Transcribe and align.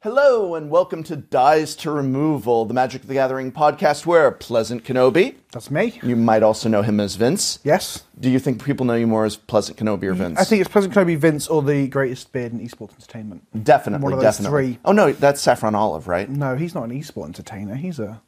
Hello, 0.00 0.54
and 0.54 0.68
welcome 0.68 1.02
to 1.04 1.16
Dies 1.16 1.74
to 1.76 1.90
Removal, 1.90 2.66
the 2.66 2.74
Magic 2.74 3.02
the 3.02 3.14
Gathering 3.14 3.50
podcast 3.50 4.04
where 4.04 4.30
Pleasant 4.30 4.84
Kenobi, 4.84 5.36
That's 5.50 5.70
me. 5.70 5.98
you 6.02 6.14
might 6.14 6.42
also 6.42 6.68
know 6.68 6.82
him 6.82 7.00
as 7.00 7.16
Vince. 7.16 7.58
Yes. 7.64 8.02
Do 8.20 8.28
you 8.30 8.38
think 8.38 8.62
people 8.62 8.84
know 8.84 8.94
you 8.94 9.06
more 9.06 9.24
as 9.24 9.36
Pleasant 9.36 9.78
Kenobi 9.78 10.02
or 10.04 10.12
Vince? 10.12 10.38
I 10.38 10.44
think 10.44 10.60
it's 10.60 10.70
Pleasant 10.70 10.92
Kenobi, 10.92 11.16
Vince, 11.16 11.48
or 11.48 11.62
the 11.62 11.88
greatest 11.88 12.30
beard 12.32 12.52
in 12.52 12.60
esports 12.60 12.92
entertainment. 12.92 13.64
definitely, 13.64 14.04
one 14.04 14.12
of 14.12 14.18
those 14.20 14.36
definitely. 14.36 14.72
three. 14.74 14.78
Oh 14.84 14.92
no, 14.92 15.12
that's 15.12 15.40
Saffron 15.40 15.74
Olive, 15.74 16.06
right? 16.06 16.28
No, 16.28 16.54
he's 16.56 16.74
not 16.74 16.84
an 16.84 16.90
esports 16.90 17.24
entertainer. 17.26 17.74
He's 17.74 17.98
a. 17.98 18.20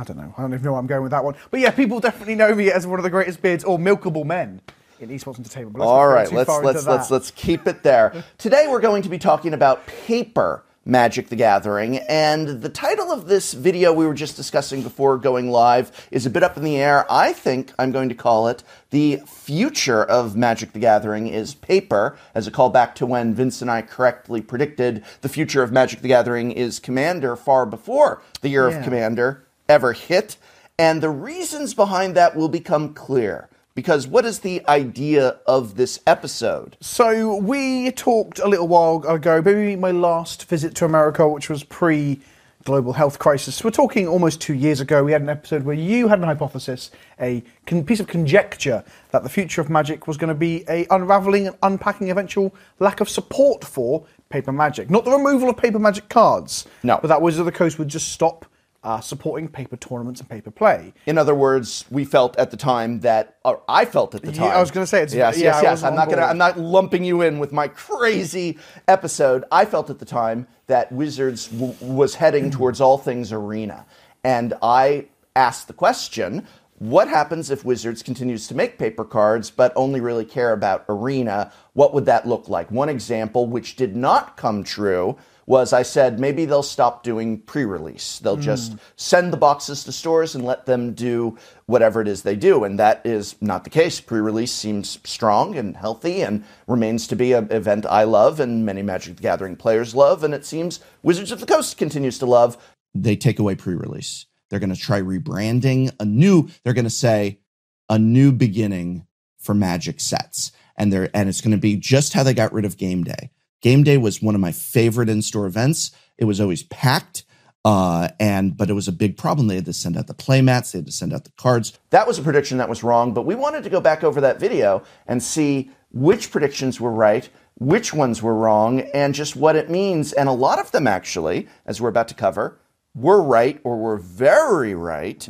I 0.00 0.04
don't 0.04 0.16
know. 0.16 0.32
I 0.38 0.40
don't 0.40 0.54
even 0.54 0.64
know 0.64 0.72
where 0.72 0.80
I'm 0.80 0.86
going 0.86 1.02
with 1.02 1.10
that 1.10 1.22
one. 1.22 1.34
But 1.50 1.60
yeah, 1.60 1.72
people 1.72 2.00
definitely 2.00 2.34
know 2.34 2.54
me 2.54 2.72
as 2.72 2.86
one 2.86 2.98
of 2.98 3.02
the 3.02 3.10
greatest 3.10 3.42
beards 3.42 3.64
or 3.64 3.78
milkable 3.78 4.24
men 4.24 4.62
in 4.98 5.10
esports 5.10 5.38
entertainment. 5.38 5.74
But 5.74 5.80
let's 5.80 5.88
All 5.90 6.08
right, 6.08 6.32
let's 6.32 6.48
let's 6.48 6.86
let's 6.86 7.10
let's 7.10 7.30
keep 7.32 7.66
it 7.66 7.82
there. 7.82 8.24
Today 8.38 8.64
we're 8.66 8.80
going 8.80 9.02
to 9.02 9.10
be 9.10 9.18
talking 9.18 9.52
about 9.52 9.86
paper 9.86 10.64
Magic 10.86 11.28
the 11.28 11.36
Gathering, 11.36 11.98
and 11.98 12.62
the 12.62 12.70
title 12.70 13.12
of 13.12 13.26
this 13.26 13.52
video 13.52 13.92
we 13.92 14.06
were 14.06 14.14
just 14.14 14.36
discussing 14.36 14.82
before 14.82 15.18
going 15.18 15.50
live 15.50 16.08
is 16.10 16.24
a 16.24 16.30
bit 16.30 16.42
up 16.42 16.56
in 16.56 16.64
the 16.64 16.78
air. 16.78 17.04
I 17.12 17.34
think 17.34 17.70
I'm 17.78 17.92
going 17.92 18.08
to 18.08 18.14
call 18.14 18.48
it 18.48 18.62
the 18.88 19.20
future 19.26 20.02
of 20.02 20.34
Magic 20.34 20.72
the 20.72 20.78
Gathering 20.78 21.26
is 21.28 21.54
paper, 21.54 22.16
as 22.34 22.46
a 22.46 22.50
callback 22.50 22.94
to 22.94 23.04
when 23.04 23.34
Vince 23.34 23.60
and 23.60 23.70
I 23.70 23.82
correctly 23.82 24.40
predicted 24.40 25.04
the 25.20 25.28
future 25.28 25.62
of 25.62 25.70
Magic 25.70 26.00
the 26.00 26.08
Gathering 26.08 26.52
is 26.52 26.80
Commander 26.80 27.36
far 27.36 27.66
before 27.66 28.22
the 28.40 28.48
year 28.48 28.70
Yeah. 28.70 28.78
of 28.78 28.84
Commander 28.84 29.44
ever 29.70 29.92
hit. 29.94 30.36
And 30.78 31.00
the 31.02 31.10
reasons 31.10 31.72
behind 31.72 32.14
that 32.16 32.34
will 32.36 32.48
become 32.48 32.92
clear. 32.92 33.48
Because 33.74 34.06
what 34.06 34.24
is 34.26 34.40
the 34.40 34.66
idea 34.68 35.38
of 35.46 35.76
this 35.76 36.00
episode? 36.06 36.76
So 36.80 37.36
we 37.36 37.92
talked 37.92 38.40
a 38.40 38.48
little 38.48 38.66
while 38.68 39.02
ago, 39.06 39.40
maybe 39.42 39.76
my 39.76 39.92
last 39.92 40.46
visit 40.46 40.74
to 40.76 40.84
America, 40.84 41.26
which 41.26 41.48
was 41.48 41.62
pre 41.62 42.20
global 42.64 42.92
health 42.92 43.18
crisis. 43.18 43.62
We're 43.64 43.70
talking 43.70 44.06
almost 44.06 44.40
two 44.40 44.52
years 44.54 44.80
ago. 44.80 45.02
We 45.04 45.12
had 45.12 45.22
an 45.22 45.30
episode 45.30 45.62
where 45.62 45.76
you 45.76 46.08
had 46.08 46.18
an 46.18 46.26
hypothesis, 46.26 46.90
a 47.18 47.42
con- 47.66 47.84
piece 47.84 48.00
of 48.00 48.06
conjecture 48.06 48.84
that 49.12 49.22
the 49.22 49.30
future 49.30 49.62
of 49.62 49.70
magic 49.70 50.06
was 50.06 50.18
going 50.18 50.28
to 50.28 50.34
be 50.34 50.64
a 50.68 50.86
unraveling 50.90 51.46
and 51.46 51.56
unpacking 51.62 52.10
eventual 52.10 52.54
lack 52.80 53.00
of 53.00 53.08
support 53.08 53.64
for 53.64 54.04
paper 54.28 54.52
magic. 54.52 54.90
Not 54.90 55.04
the 55.06 55.12
removal 55.12 55.48
of 55.48 55.56
paper 55.56 55.78
magic 55.78 56.08
cards, 56.10 56.66
No. 56.82 56.98
but 57.00 57.08
that 57.08 57.22
Wizards 57.22 57.40
of 57.40 57.46
the 57.46 57.52
Coast 57.52 57.78
would 57.78 57.88
just 57.88 58.12
stop 58.12 58.44
uh, 58.82 59.00
supporting 59.00 59.46
paper 59.46 59.76
tournaments 59.76 60.20
and 60.20 60.28
paper 60.30 60.50
play. 60.50 60.94
In 61.04 61.18
other 61.18 61.34
words, 61.34 61.84
we 61.90 62.04
felt 62.04 62.36
at 62.38 62.50
the 62.50 62.56
time 62.56 63.00
that, 63.00 63.36
or 63.44 63.60
I 63.68 63.84
felt 63.84 64.14
at 64.14 64.22
the 64.22 64.32
Yeah, 64.32 64.38
time. 64.38 64.56
I 64.56 64.60
was 64.60 64.70
gonna 64.70 64.86
say, 64.86 65.02
it's- 65.02 65.14
yes, 65.14 65.36
yeah, 65.38 65.52
yes, 65.56 65.62
yes. 65.62 65.82
I'm 65.82 65.94
not 65.94 66.08
gonna. 66.08 66.22
I'm 66.22 66.38
not 66.38 66.58
lumping 66.58 67.04
you 67.04 67.20
in 67.22 67.38
with 67.38 67.52
my 67.52 67.68
crazy 67.68 68.58
episode. 68.88 69.44
I 69.52 69.64
felt 69.64 69.90
at 69.90 69.98
the 69.98 70.04
time 70.06 70.46
that 70.66 70.90
Wizards 70.92 71.48
w- 71.48 71.74
was 71.80 72.14
heading 72.14 72.50
towards 72.50 72.80
all 72.80 72.96
things 72.98 73.32
arena, 73.32 73.84
and 74.24 74.54
I 74.62 75.06
asked 75.36 75.66
the 75.66 75.74
question: 75.74 76.46
What 76.78 77.08
happens 77.08 77.50
if 77.50 77.64
Wizards 77.66 78.02
continues 78.02 78.48
to 78.48 78.54
make 78.54 78.78
paper 78.78 79.04
cards 79.04 79.50
but 79.50 79.72
only 79.76 80.00
really 80.00 80.24
care 80.24 80.52
about 80.54 80.86
arena? 80.88 81.52
What 81.74 81.92
would 81.92 82.06
that 82.06 82.26
look 82.26 82.48
like? 82.48 82.70
One 82.70 82.88
example, 82.88 83.46
which 83.46 83.76
did 83.76 83.94
not 83.94 84.36
come 84.38 84.64
true, 84.64 85.18
was 85.50 85.72
I 85.72 85.82
said 85.82 86.20
maybe 86.20 86.44
they'll 86.44 86.62
stop 86.62 87.02
doing 87.02 87.40
pre 87.40 87.64
release. 87.64 88.20
They'll 88.20 88.36
hmm. 88.36 88.42
just 88.42 88.76
send 88.94 89.32
the 89.32 89.36
boxes 89.36 89.82
to 89.84 89.92
stores 89.92 90.36
and 90.36 90.44
let 90.44 90.64
them 90.64 90.94
do 90.94 91.36
whatever 91.66 92.00
it 92.00 92.06
is 92.06 92.22
they 92.22 92.36
do. 92.36 92.62
And 92.62 92.78
that 92.78 93.02
is 93.04 93.34
not 93.42 93.64
the 93.64 93.70
case. 93.70 94.00
Pre 94.00 94.20
release 94.20 94.52
seems 94.52 95.00
strong 95.04 95.56
and 95.56 95.76
healthy 95.76 96.22
and 96.22 96.44
remains 96.68 97.08
to 97.08 97.16
be 97.16 97.32
an 97.32 97.50
event 97.50 97.84
I 97.84 98.04
love 98.04 98.38
and 98.38 98.64
many 98.64 98.82
Magic 98.82 99.16
the 99.16 99.22
Gathering 99.22 99.56
players 99.56 99.92
love. 99.92 100.22
And 100.22 100.32
it 100.32 100.46
seems 100.46 100.78
Wizards 101.02 101.32
of 101.32 101.40
the 101.40 101.46
Coast 101.46 101.76
continues 101.76 102.18
to 102.20 102.26
love. 102.26 102.56
they 102.94 103.16
take 103.16 103.40
away 103.40 103.56
pre-release. 103.56 104.26
They're 104.48 104.60
going 104.60 104.74
to 104.74 104.80
try 104.80 105.00
rebranding 105.00 105.90
a 105.98 106.04
new. 106.04 106.48
They're 106.62 106.74
going 106.74 106.84
to 106.84 106.90
say 106.90 107.40
a 107.88 107.98
new 107.98 108.30
beginning 108.30 109.06
for 109.38 109.54
Magic 109.54 109.98
sets, 109.98 110.52
and 110.76 110.92
they're 110.92 111.10
and 111.12 111.28
it's 111.28 111.40
going 111.40 111.52
to 111.52 111.58
be 111.58 111.74
just 111.76 112.12
how 112.12 112.22
they 112.22 112.34
got 112.34 112.52
rid 112.52 112.64
of 112.64 112.76
Game 112.76 113.02
Day. 113.02 113.30
Game 113.60 113.82
Day 113.82 113.98
was 113.98 114.22
one 114.22 114.34
of 114.34 114.40
my 114.40 114.52
favorite 114.52 115.08
in-store 115.08 115.46
events. 115.46 115.90
It 116.18 116.24
was 116.24 116.40
always 116.40 116.62
packed, 116.64 117.24
uh, 117.64 118.08
and 118.18 118.56
but 118.56 118.70
it 118.70 118.74
was 118.74 118.88
a 118.88 118.92
big 118.92 119.16
problem. 119.16 119.46
They 119.46 119.56
had 119.56 119.64
to 119.66 119.72
send 119.72 119.96
out 119.96 120.06
the 120.06 120.14
playmats. 120.14 120.72
They 120.72 120.78
had 120.78 120.86
to 120.86 120.92
send 120.92 121.12
out 121.12 121.24
the 121.24 121.32
cards. 121.32 121.78
That 121.90 122.06
was 122.06 122.18
a 122.18 122.22
prediction 122.22 122.58
that 122.58 122.68
was 122.68 122.82
wrong, 122.82 123.12
but 123.12 123.26
we 123.26 123.34
wanted 123.34 123.64
to 123.64 123.70
go 123.70 123.80
back 123.80 124.02
over 124.02 124.20
that 124.20 124.40
video 124.40 124.82
and 125.06 125.22
see 125.22 125.70
which 125.92 126.30
predictions 126.30 126.80
were 126.80 126.92
right, 126.92 127.28
which 127.58 127.92
ones 127.92 128.22
were 128.22 128.34
wrong, 128.34 128.80
and 128.94 129.14
just 129.14 129.36
what 129.36 129.56
it 129.56 129.68
means. 129.68 130.12
And 130.12 130.28
a 130.28 130.32
lot 130.32 130.58
of 130.58 130.70
them, 130.72 130.86
actually, 130.86 131.48
as 131.66 131.80
we're 131.80 131.88
about 131.88 132.08
to 132.08 132.14
cover, 132.14 132.58
were 132.94 133.22
right 133.22 133.60
or 133.64 133.76
were 133.76 133.98
very 133.98 134.74
right. 134.74 135.26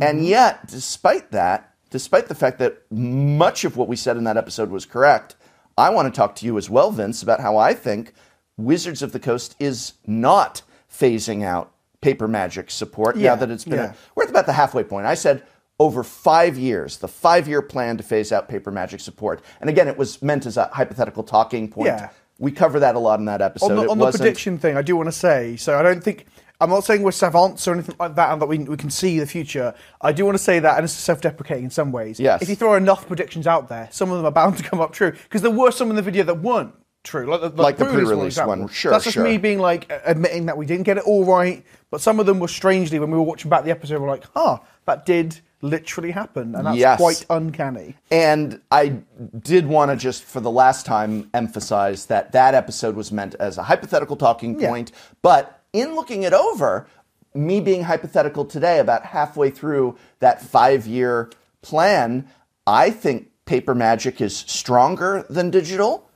And 0.00 0.24
yet, 0.26 0.66
despite 0.66 1.30
that, 1.32 1.74
despite 1.90 2.28
the 2.28 2.34
fact 2.34 2.58
that 2.58 2.82
much 2.90 3.64
of 3.64 3.76
what 3.76 3.86
we 3.86 3.96
said 3.96 4.16
in 4.16 4.24
that 4.24 4.36
episode 4.36 4.70
was 4.70 4.86
correct, 4.86 5.36
I 5.78 5.90
want 5.90 6.12
to 6.12 6.16
talk 6.16 6.34
to 6.36 6.46
you 6.46 6.58
as 6.58 6.68
well, 6.68 6.90
Vince, 6.90 7.22
about 7.22 7.40
how 7.40 7.56
I 7.56 7.74
think 7.74 8.12
Wizards 8.56 9.02
of 9.02 9.12
the 9.12 9.20
Coast 9.20 9.56
is 9.58 9.94
not 10.06 10.62
phasing 10.92 11.42
out 11.44 11.72
paper 12.00 12.28
magic 12.28 12.70
support 12.70 13.16
now 13.16 13.22
Yeah, 13.22 13.34
that 13.36 13.50
it's 13.50 13.64
been 13.64 13.78
a- 13.78 13.94
we're 14.14 14.24
at 14.24 14.30
about 14.30 14.46
the 14.46 14.52
halfway 14.52 14.84
point. 14.84 15.06
I 15.06 15.14
said 15.14 15.42
over 15.78 16.02
five 16.04 16.58
years, 16.58 16.98
the 16.98 17.08
five 17.08 17.48
year 17.48 17.62
plan 17.62 17.96
to 17.96 18.02
phase 18.02 18.30
out 18.32 18.48
paper 18.48 18.70
magic 18.70 19.00
support. 19.00 19.40
And 19.60 19.70
again, 19.70 19.88
it 19.88 19.96
was 19.96 20.20
meant 20.22 20.46
as 20.46 20.56
a 20.56 20.66
hypothetical 20.72 21.22
talking 21.22 21.68
point. 21.68 21.86
Yeah. 21.88 22.10
We 22.38 22.50
cover 22.52 22.80
that 22.80 22.94
a 22.94 22.98
lot 22.98 23.18
in 23.20 23.26
that 23.26 23.40
episode. 23.40 23.70
on 23.70 23.76
the, 23.76 23.90
on 23.90 23.98
the 23.98 24.10
prediction 24.10 24.58
thing, 24.58 24.76
I 24.76 24.82
do 24.82 24.96
want 24.96 25.06
to 25.08 25.12
say. 25.12 25.56
So 25.56 25.78
I 25.78 25.82
don't 25.82 26.02
think 26.02 26.26
I'm 26.62 26.70
not 26.70 26.84
saying 26.84 27.02
we're 27.02 27.10
savants 27.12 27.66
or 27.66 27.72
anything 27.74 27.96
like 27.98 28.14
that, 28.14 28.32
and 28.32 28.40
that 28.40 28.46
we, 28.46 28.58
we 28.58 28.76
can 28.76 28.90
see 28.90 29.18
the 29.18 29.26
future. 29.26 29.74
I 30.00 30.12
do 30.12 30.24
want 30.24 30.36
to 30.38 30.42
say 30.42 30.58
that, 30.60 30.76
and 30.76 30.84
it's 30.84 30.92
self-deprecating 30.92 31.64
in 31.64 31.70
some 31.70 31.90
ways. 31.92 32.20
Yes. 32.20 32.40
If 32.42 32.48
you 32.48 32.54
throw 32.56 32.74
enough 32.74 33.06
predictions 33.06 33.46
out 33.46 33.68
there, 33.68 33.88
some 33.90 34.10
of 34.10 34.16
them 34.18 34.26
are 34.26 34.30
bound 34.30 34.56
to 34.58 34.62
come 34.62 34.80
up 34.80 34.92
true 34.92 35.10
because 35.10 35.42
there 35.42 35.50
were 35.50 35.70
some 35.72 35.90
in 35.90 35.96
the 35.96 36.02
video 36.02 36.22
that 36.24 36.38
weren't 36.40 36.72
true, 37.04 37.26
like 37.26 37.40
the, 37.40 37.48
Like 37.62 37.76
the 37.78 37.84
pre-release 37.84 38.06
pre-release 38.08 38.32
example. 38.34 38.56
one. 38.60 38.68
Sure, 38.68 38.92
That's 38.92 39.04
just 39.04 39.14
sure. 39.14 39.24
me 39.24 39.36
being 39.38 39.58
like 39.58 39.90
admitting 40.04 40.46
that 40.46 40.56
we 40.56 40.66
didn't 40.66 40.84
get 40.84 40.98
it 40.98 41.04
all 41.04 41.24
right, 41.24 41.64
but 41.90 42.00
some 42.00 42.20
of 42.20 42.26
them 42.26 42.38
were 42.38 42.46
strangely 42.48 43.00
when 43.00 43.10
we 43.10 43.16
were 43.16 43.24
watching 43.24 43.50
back 43.50 43.64
the 43.64 43.72
episode, 43.72 44.00
we're 44.00 44.08
like, 44.08 44.24
huh, 44.34 44.58
that 44.86 45.04
did 45.04 45.40
literally 45.62 46.10
happen, 46.10 46.54
and 46.54 46.66
that's 46.66 46.76
Yes. 46.76 46.98
quite 46.98 47.24
uncanny. 47.30 47.96
And 48.10 48.60
I 48.70 48.98
did 49.40 49.66
want 49.66 49.90
to 49.90 49.96
just, 49.96 50.22
for 50.24 50.40
the 50.40 50.50
last 50.50 50.86
time, 50.86 51.28
emphasize 51.34 52.06
that 52.06 52.32
that 52.32 52.54
episode 52.54 52.94
was 52.96 53.10
meant 53.12 53.34
as 53.36 53.58
a 53.58 53.62
hypothetical 53.64 54.16
talking 54.16 54.58
Yeah. 54.60 54.68
point. 54.68 54.92
But 55.22 55.60
in 55.72 55.94
looking 55.94 56.22
it 56.22 56.32
over, 56.32 56.86
me 57.34 57.60
being 57.60 57.84
hypothetical 57.84 58.44
today, 58.44 58.78
about 58.78 59.06
halfway 59.06 59.50
through 59.50 59.96
that 60.20 60.42
five 60.42 60.86
year 60.86 61.30
plan, 61.62 62.28
I 62.66 62.90
think 62.90 63.30
paper 63.46 63.74
magic 63.74 64.20
is 64.20 64.36
stronger 64.36 65.24
than 65.28 65.50
digital 65.50 66.08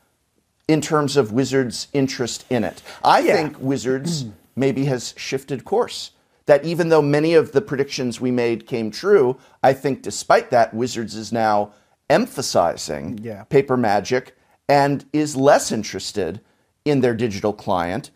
in 0.68 0.80
terms 0.80 1.16
of 1.16 1.32
Wizards' 1.32 1.88
interest 1.92 2.44
in 2.50 2.64
it. 2.64 2.82
I 3.02 3.20
Yeah. 3.20 3.34
think 3.34 3.56
Wizards 3.58 4.26
maybe 4.56 4.84
has 4.86 5.14
shifted 5.16 5.64
course. 5.64 6.10
That 6.46 6.64
even 6.64 6.90
though 6.90 7.02
many 7.02 7.34
of 7.34 7.50
the 7.52 7.60
predictions 7.60 8.20
we 8.20 8.30
made 8.30 8.66
came 8.68 8.90
true, 8.92 9.36
I 9.64 9.72
think 9.72 10.02
despite 10.02 10.50
that, 10.50 10.72
Wizards 10.72 11.16
is 11.16 11.32
now 11.32 11.72
emphasizing 12.08 13.18
Yeah. 13.22 13.44
paper 13.44 13.76
magic 13.76 14.36
and 14.68 15.04
is 15.12 15.34
less 15.36 15.72
interested 15.72 16.40
in 16.84 17.00
their 17.00 17.14
digital 17.14 17.52
client 17.52 18.10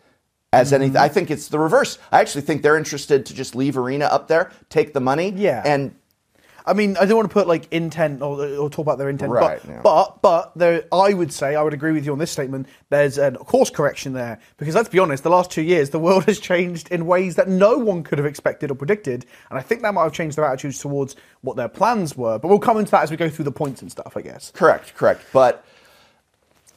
as 0.53 0.67
Mm-hmm. 0.71 0.75
anything. 0.81 0.97
I 0.97 1.07
think 1.07 1.31
it's 1.31 1.47
the 1.47 1.59
reverse. 1.59 1.97
I 2.11 2.19
actually 2.19 2.41
think 2.41 2.61
they're 2.61 2.77
interested 2.77 3.25
to 3.27 3.33
just 3.33 3.55
leave 3.55 3.77
Arena 3.77 4.05
up 4.05 4.27
there, 4.27 4.51
take 4.69 4.93
the 4.93 4.99
money, 5.01 5.33
Yeah. 5.35 5.61
and 5.65 5.95
I 6.63 6.73
mean, 6.73 6.95
I 6.97 7.05
don't 7.05 7.17
want 7.17 7.27
to 7.27 7.33
put 7.33 7.47
like 7.47 7.67
intent 7.73 8.21
or, 8.21 8.39
or 8.45 8.69
talk 8.69 8.83
about 8.85 8.99
their 8.99 9.09
intent, 9.09 9.31
Right, 9.31 9.59
but, 9.63 9.67
yeah. 9.69 9.81
but 9.81 10.21
but 10.21 10.51
there, 10.55 10.83
I 10.91 11.11
would 11.11 11.33
say 11.33 11.55
I 11.55 11.63
would 11.63 11.73
agree 11.73 11.91
with 11.91 12.05
you 12.05 12.11
on 12.11 12.19
this 12.19 12.29
statement. 12.29 12.67
There's 12.89 13.17
a 13.17 13.31
course 13.31 13.71
correction 13.71 14.13
there 14.13 14.37
because 14.57 14.75
let's 14.75 14.87
be 14.89 14.99
honest, 14.99 15.23
the 15.23 15.31
last 15.31 15.49
two 15.49 15.63
years 15.63 15.89
the 15.89 15.97
world 15.97 16.25
has 16.25 16.39
changed 16.39 16.91
in 16.91 17.07
ways 17.07 17.33
that 17.37 17.47
no 17.47 17.79
one 17.79 18.03
could 18.03 18.19
have 18.19 18.27
expected 18.27 18.69
or 18.69 18.75
predicted, 18.75 19.25
and 19.49 19.57
I 19.57 19.63
think 19.63 19.81
that 19.81 19.93
might 19.95 20.03
have 20.03 20.13
changed 20.13 20.37
their 20.37 20.45
attitudes 20.45 20.77
towards 20.79 21.15
what 21.41 21.55
their 21.57 21.67
plans 21.69 22.15
were. 22.15 22.37
But 22.37 22.49
we'll 22.49 22.59
come 22.59 22.77
into 22.77 22.91
that 22.91 23.01
as 23.03 23.09
we 23.09 23.17
go 23.17 23.27
through 23.29 23.45
the 23.45 23.51
points 23.51 23.81
and 23.81 23.89
stuff, 23.91 24.15
I 24.15 24.21
guess. 24.21 24.51
Correct, 24.53 24.93
correct. 24.95 25.23
But 25.33 25.65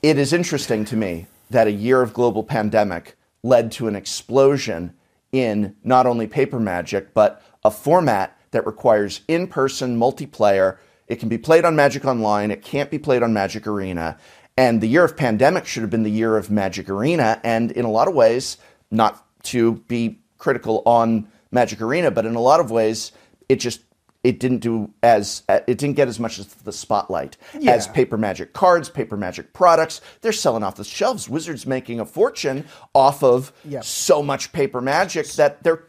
it 0.03 0.17
is 0.19 0.33
interesting 0.33 0.87
to 0.87 0.97
me 0.97 1.27
that 1.51 1.67
a 1.67 1.73
year 1.73 2.01
of 2.01 2.15
global 2.15 2.43
pandemic 2.43 3.17
led 3.45 3.71
to 3.71 3.87
an 3.87 3.95
explosion 3.95 4.95
in 5.31 5.77
not 5.85 6.07
only 6.07 6.27
paper 6.27 6.59
magic, 6.59 7.15
but 7.15 7.43
a 7.63 7.71
format 7.71 8.37
that 8.51 8.67
requires 8.67 9.21
in 9.29 9.47
person 9.47 9.97
multiplayer. 9.99 10.79
It 11.07 11.17
can 11.17 11.29
be 11.29 11.39
played 11.39 11.65
on 11.65 11.77
Magic 11.77 12.05
Online, 12.05 12.51
it 12.51 12.63
can't 12.63 12.91
be 12.91 12.99
played 12.99 13.23
on 13.23 13.33
Magic 13.33 13.67
Arena. 13.67 14.17
And 14.57 14.81
the 14.81 14.87
year 14.87 15.05
of 15.05 15.17
pandemic 15.17 15.67
should 15.67 15.83
have 15.83 15.91
been 15.91 16.05
the 16.05 16.11
year 16.11 16.37
of 16.37 16.51
Magic 16.51 16.89
Arena. 16.89 17.41
And 17.45 17.71
in 17.73 17.85
a 17.85 17.91
lot 17.91 18.09
of 18.09 18.15
ways, 18.15 18.57
not 18.91 19.25
to 19.45 19.75
be 19.89 20.21
critical 20.39 20.83
on 20.87 21.29
Magic 21.51 21.83
Arena, 21.83 22.11
but 22.11 22.25
in 22.25 22.37
a 22.37 22.41
lot 22.41 22.61
of 22.61 22.71
ways, 22.71 23.13
it 23.49 23.57
just 23.57 23.81
it 24.25 24.41
didn't 24.41 24.59
do 24.59 24.91
as 25.03 25.43
uh, 25.49 25.61
it 25.69 25.79
didn't 25.79 25.95
get 25.97 26.09
as 26.09 26.19
much 26.19 26.39
as 26.39 26.47
the 26.47 26.73
spotlight 26.73 27.37
as 27.69 27.87
paper 27.87 28.17
magic 28.17 28.53
cards, 28.55 28.89
paper 28.89 29.17
magic 29.17 29.53
products. 29.53 30.01
They're 30.23 30.33
selling 30.33 30.63
off 30.65 30.77
the 30.77 30.85
shelves. 30.85 31.29
Wizards 31.29 31.67
making 31.67 32.01
a 32.01 32.05
fortune 32.07 32.65
off 32.95 33.23
of 33.23 33.53
Yeah. 33.65 33.81
so 33.83 34.23
much 34.23 34.53
paper 34.53 34.81
magic 34.81 35.27
that 35.35 35.63
they're 35.63 35.85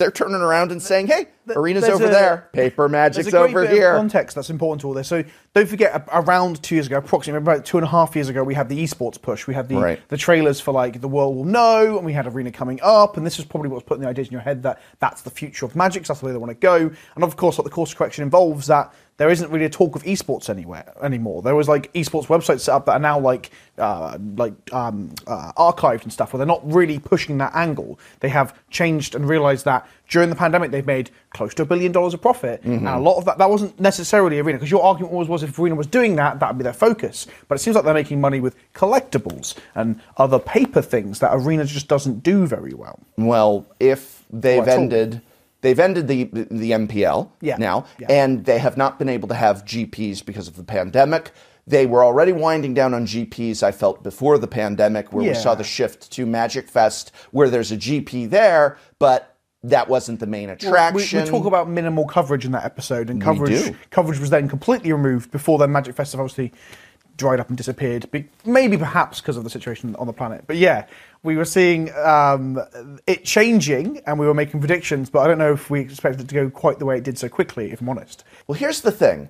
they're 0.00 0.10
turning 0.10 0.34
around 0.40 0.72
and 0.72 0.82
saying, 0.82 1.06
"Hey, 1.06 1.26
arena's 1.54 1.84
over 1.84 2.06
a- 2.06 2.08
there, 2.08 2.48
paper 2.52 2.88
magic's 2.88 3.32
over 3.32 3.64
here." 3.68 3.94
Context 3.94 4.34
that's 4.34 4.50
important 4.50 4.80
to 4.80 4.88
all 4.88 4.94
this. 4.94 5.06
So 5.06 5.22
don't 5.54 5.68
forget, 5.68 6.08
around 6.12 6.60
two 6.62 6.74
years 6.74 6.86
ago, 6.88 6.96
approximately 6.96 7.38
about 7.38 7.64
two 7.64 7.76
and 7.78 7.86
a 7.86 7.90
half 7.90 8.16
years 8.16 8.28
ago, 8.28 8.42
we 8.42 8.54
had 8.54 8.68
the 8.68 8.82
esports 8.82 9.20
push. 9.20 9.46
We 9.46 9.54
had 9.54 9.68
the 9.68 9.76
Right. 9.76 10.00
the 10.08 10.16
trailers 10.16 10.60
for 10.60 10.72
like 10.72 11.00
the 11.00 11.08
world 11.08 11.36
will 11.36 11.44
know, 11.44 11.96
and 11.96 12.04
we 12.04 12.12
had 12.12 12.26
arena 12.26 12.50
coming 12.50 12.80
up, 12.82 13.16
and 13.16 13.24
this 13.24 13.38
is 13.38 13.44
probably 13.44 13.68
what's 13.68 13.84
putting 13.84 14.02
the 14.02 14.08
ideas 14.08 14.26
in 14.28 14.32
your 14.32 14.40
head 14.42 14.64
that 14.64 14.80
that's 14.98 15.22
the 15.22 15.30
future 15.30 15.64
of 15.66 15.76
Magic. 15.76 16.02
'cause 16.02 16.08
That's 16.08 16.20
the 16.20 16.26
way 16.26 16.32
they 16.32 16.38
want 16.38 16.50
to 16.50 16.54
go. 16.54 16.90
And 17.14 17.22
of 17.24 17.36
course, 17.36 17.56
what 17.58 17.64
the 17.64 17.70
course 17.70 17.94
correction 17.94 18.24
involves 18.24 18.66
that 18.66 18.92
there 19.20 19.28
isn't 19.28 19.50
really 19.50 19.66
a 19.66 19.70
talk 19.70 19.96
of 19.96 20.02
esports 20.04 20.48
anywhere 20.48 20.94
anymore. 21.02 21.42
There 21.42 21.54
was 21.54 21.68
like 21.68 21.92
esports 21.92 22.28
websites 22.28 22.60
set 22.60 22.74
up 22.74 22.86
that 22.86 22.92
are 22.92 22.98
now 22.98 23.20
like 23.20 23.50
uh, 23.76 24.16
like 24.34 24.54
um, 24.72 25.14
uh, 25.26 25.52
archived 25.58 26.04
and 26.04 26.10
stuff, 26.10 26.32
where 26.32 26.38
they're 26.38 26.46
not 26.46 26.62
really 26.64 26.98
pushing 26.98 27.36
that 27.36 27.54
angle. 27.54 27.98
They 28.20 28.30
have 28.30 28.58
changed 28.70 29.14
and 29.14 29.28
realised 29.28 29.66
that 29.66 29.86
during 30.08 30.30
the 30.30 30.36
pandemic 30.36 30.70
they've 30.70 30.86
made 30.86 31.10
close 31.34 31.52
to 31.56 31.62
a 31.64 31.66
billion 31.66 31.92
dollars 31.92 32.14
of 32.14 32.22
profit, 32.22 32.62
and 32.62 32.88
a 32.88 32.98
lot 32.98 33.18
of 33.18 33.26
that 33.26 33.36
that 33.36 33.50
wasn't 33.50 33.78
necessarily 33.78 34.38
arena 34.38 34.56
because 34.56 34.70
your 34.70 34.82
argument 34.82 35.12
always 35.12 35.28
was 35.28 35.42
if 35.42 35.58
arena 35.58 35.74
was 35.74 35.86
doing 35.86 36.16
that, 36.16 36.40
that 36.40 36.48
would 36.48 36.58
be 36.58 36.64
their 36.64 36.72
focus. 36.72 37.26
But 37.46 37.56
it 37.56 37.58
seems 37.58 37.74
like 37.74 37.84
they're 37.84 37.92
making 37.92 38.22
money 38.22 38.40
with 38.40 38.56
collectibles 38.72 39.54
and 39.74 40.00
other 40.16 40.38
paper 40.38 40.80
things 40.80 41.18
that 41.18 41.32
arena 41.34 41.66
just 41.66 41.88
doesn't 41.88 42.22
do 42.22 42.46
very 42.46 42.72
well. 42.72 42.98
Well, 43.18 43.66
if 43.78 44.24
they've 44.30 44.64
Well, 44.64 44.80
ended, 44.80 45.20
they've 45.60 45.78
ended 45.78 46.08
the 46.08 46.24
the 46.24 46.70
MPL 46.72 47.30
Yeah, 47.40 47.56
now, 47.56 47.86
yeah. 47.98 48.06
and 48.10 48.44
they 48.44 48.58
have 48.58 48.76
not 48.76 48.98
been 48.98 49.08
able 49.08 49.28
to 49.28 49.34
have 49.34 49.64
GPs 49.64 50.24
because 50.24 50.48
of 50.48 50.56
the 50.56 50.64
pandemic. 50.64 51.32
They 51.66 51.86
were 51.86 52.04
already 52.04 52.32
winding 52.32 52.74
down 52.74 52.94
on 52.94 53.06
GPs. 53.06 53.62
I 53.62 53.70
felt 53.70 54.02
before 54.02 54.38
the 54.38 54.48
pandemic, 54.48 55.12
where 55.12 55.24
we 55.28 55.34
saw 55.34 55.54
the 55.54 55.62
shift 55.64 56.10
to 56.12 56.26
Magic 56.26 56.68
Fest, 56.68 57.12
where 57.30 57.48
there's 57.48 57.70
a 57.70 57.76
GP 57.76 58.30
there, 58.30 58.76
but 58.98 59.36
that 59.62 59.88
wasn't 59.88 60.18
the 60.20 60.26
main 60.26 60.48
We, 60.48 60.54
attraction. 60.54 61.22
we 61.22 61.28
talk 61.30 61.44
about 61.44 61.68
minimal 61.68 62.06
coverage 62.06 62.44
in 62.46 62.52
that 62.52 62.64
episode, 62.64 63.10
and 63.10 63.20
coverage 63.22 63.74
coverage 63.90 64.18
was 64.18 64.30
then 64.30 64.48
completely 64.48 64.90
removed 64.92 65.30
before 65.30 65.58
then 65.58 65.70
Magic 65.70 65.94
Fest 65.94 66.14
obviously 66.14 66.52
dried 67.20 67.38
up 67.38 67.48
and 67.48 67.56
disappeared. 67.56 68.08
Maybe 68.44 68.76
perhaps 68.76 69.20
because 69.20 69.36
of 69.36 69.44
the 69.44 69.50
situation 69.50 69.94
on 69.96 70.06
the 70.06 70.12
planet. 70.12 70.44
But 70.46 70.56
yeah, 70.56 70.86
we 71.22 71.36
were 71.36 71.44
seeing 71.44 71.94
um, 71.94 72.58
it 73.06 73.24
changing, 73.24 74.00
and 74.06 74.18
we 74.18 74.26
were 74.26 74.34
making 74.34 74.58
predictions. 74.58 75.10
But 75.10 75.20
I 75.20 75.28
don't 75.28 75.38
know 75.38 75.52
if 75.52 75.70
we 75.70 75.80
expected 75.80 76.22
it 76.22 76.28
to 76.28 76.34
go 76.34 76.50
quite 76.50 76.78
the 76.78 76.86
way 76.86 76.96
it 76.96 77.04
did 77.04 77.18
so 77.18 77.28
quickly. 77.28 77.70
If 77.70 77.80
I'm 77.80 77.88
honest. 77.88 78.24
Well, 78.46 78.58
here's 78.58 78.80
the 78.80 78.90
thing. 78.90 79.28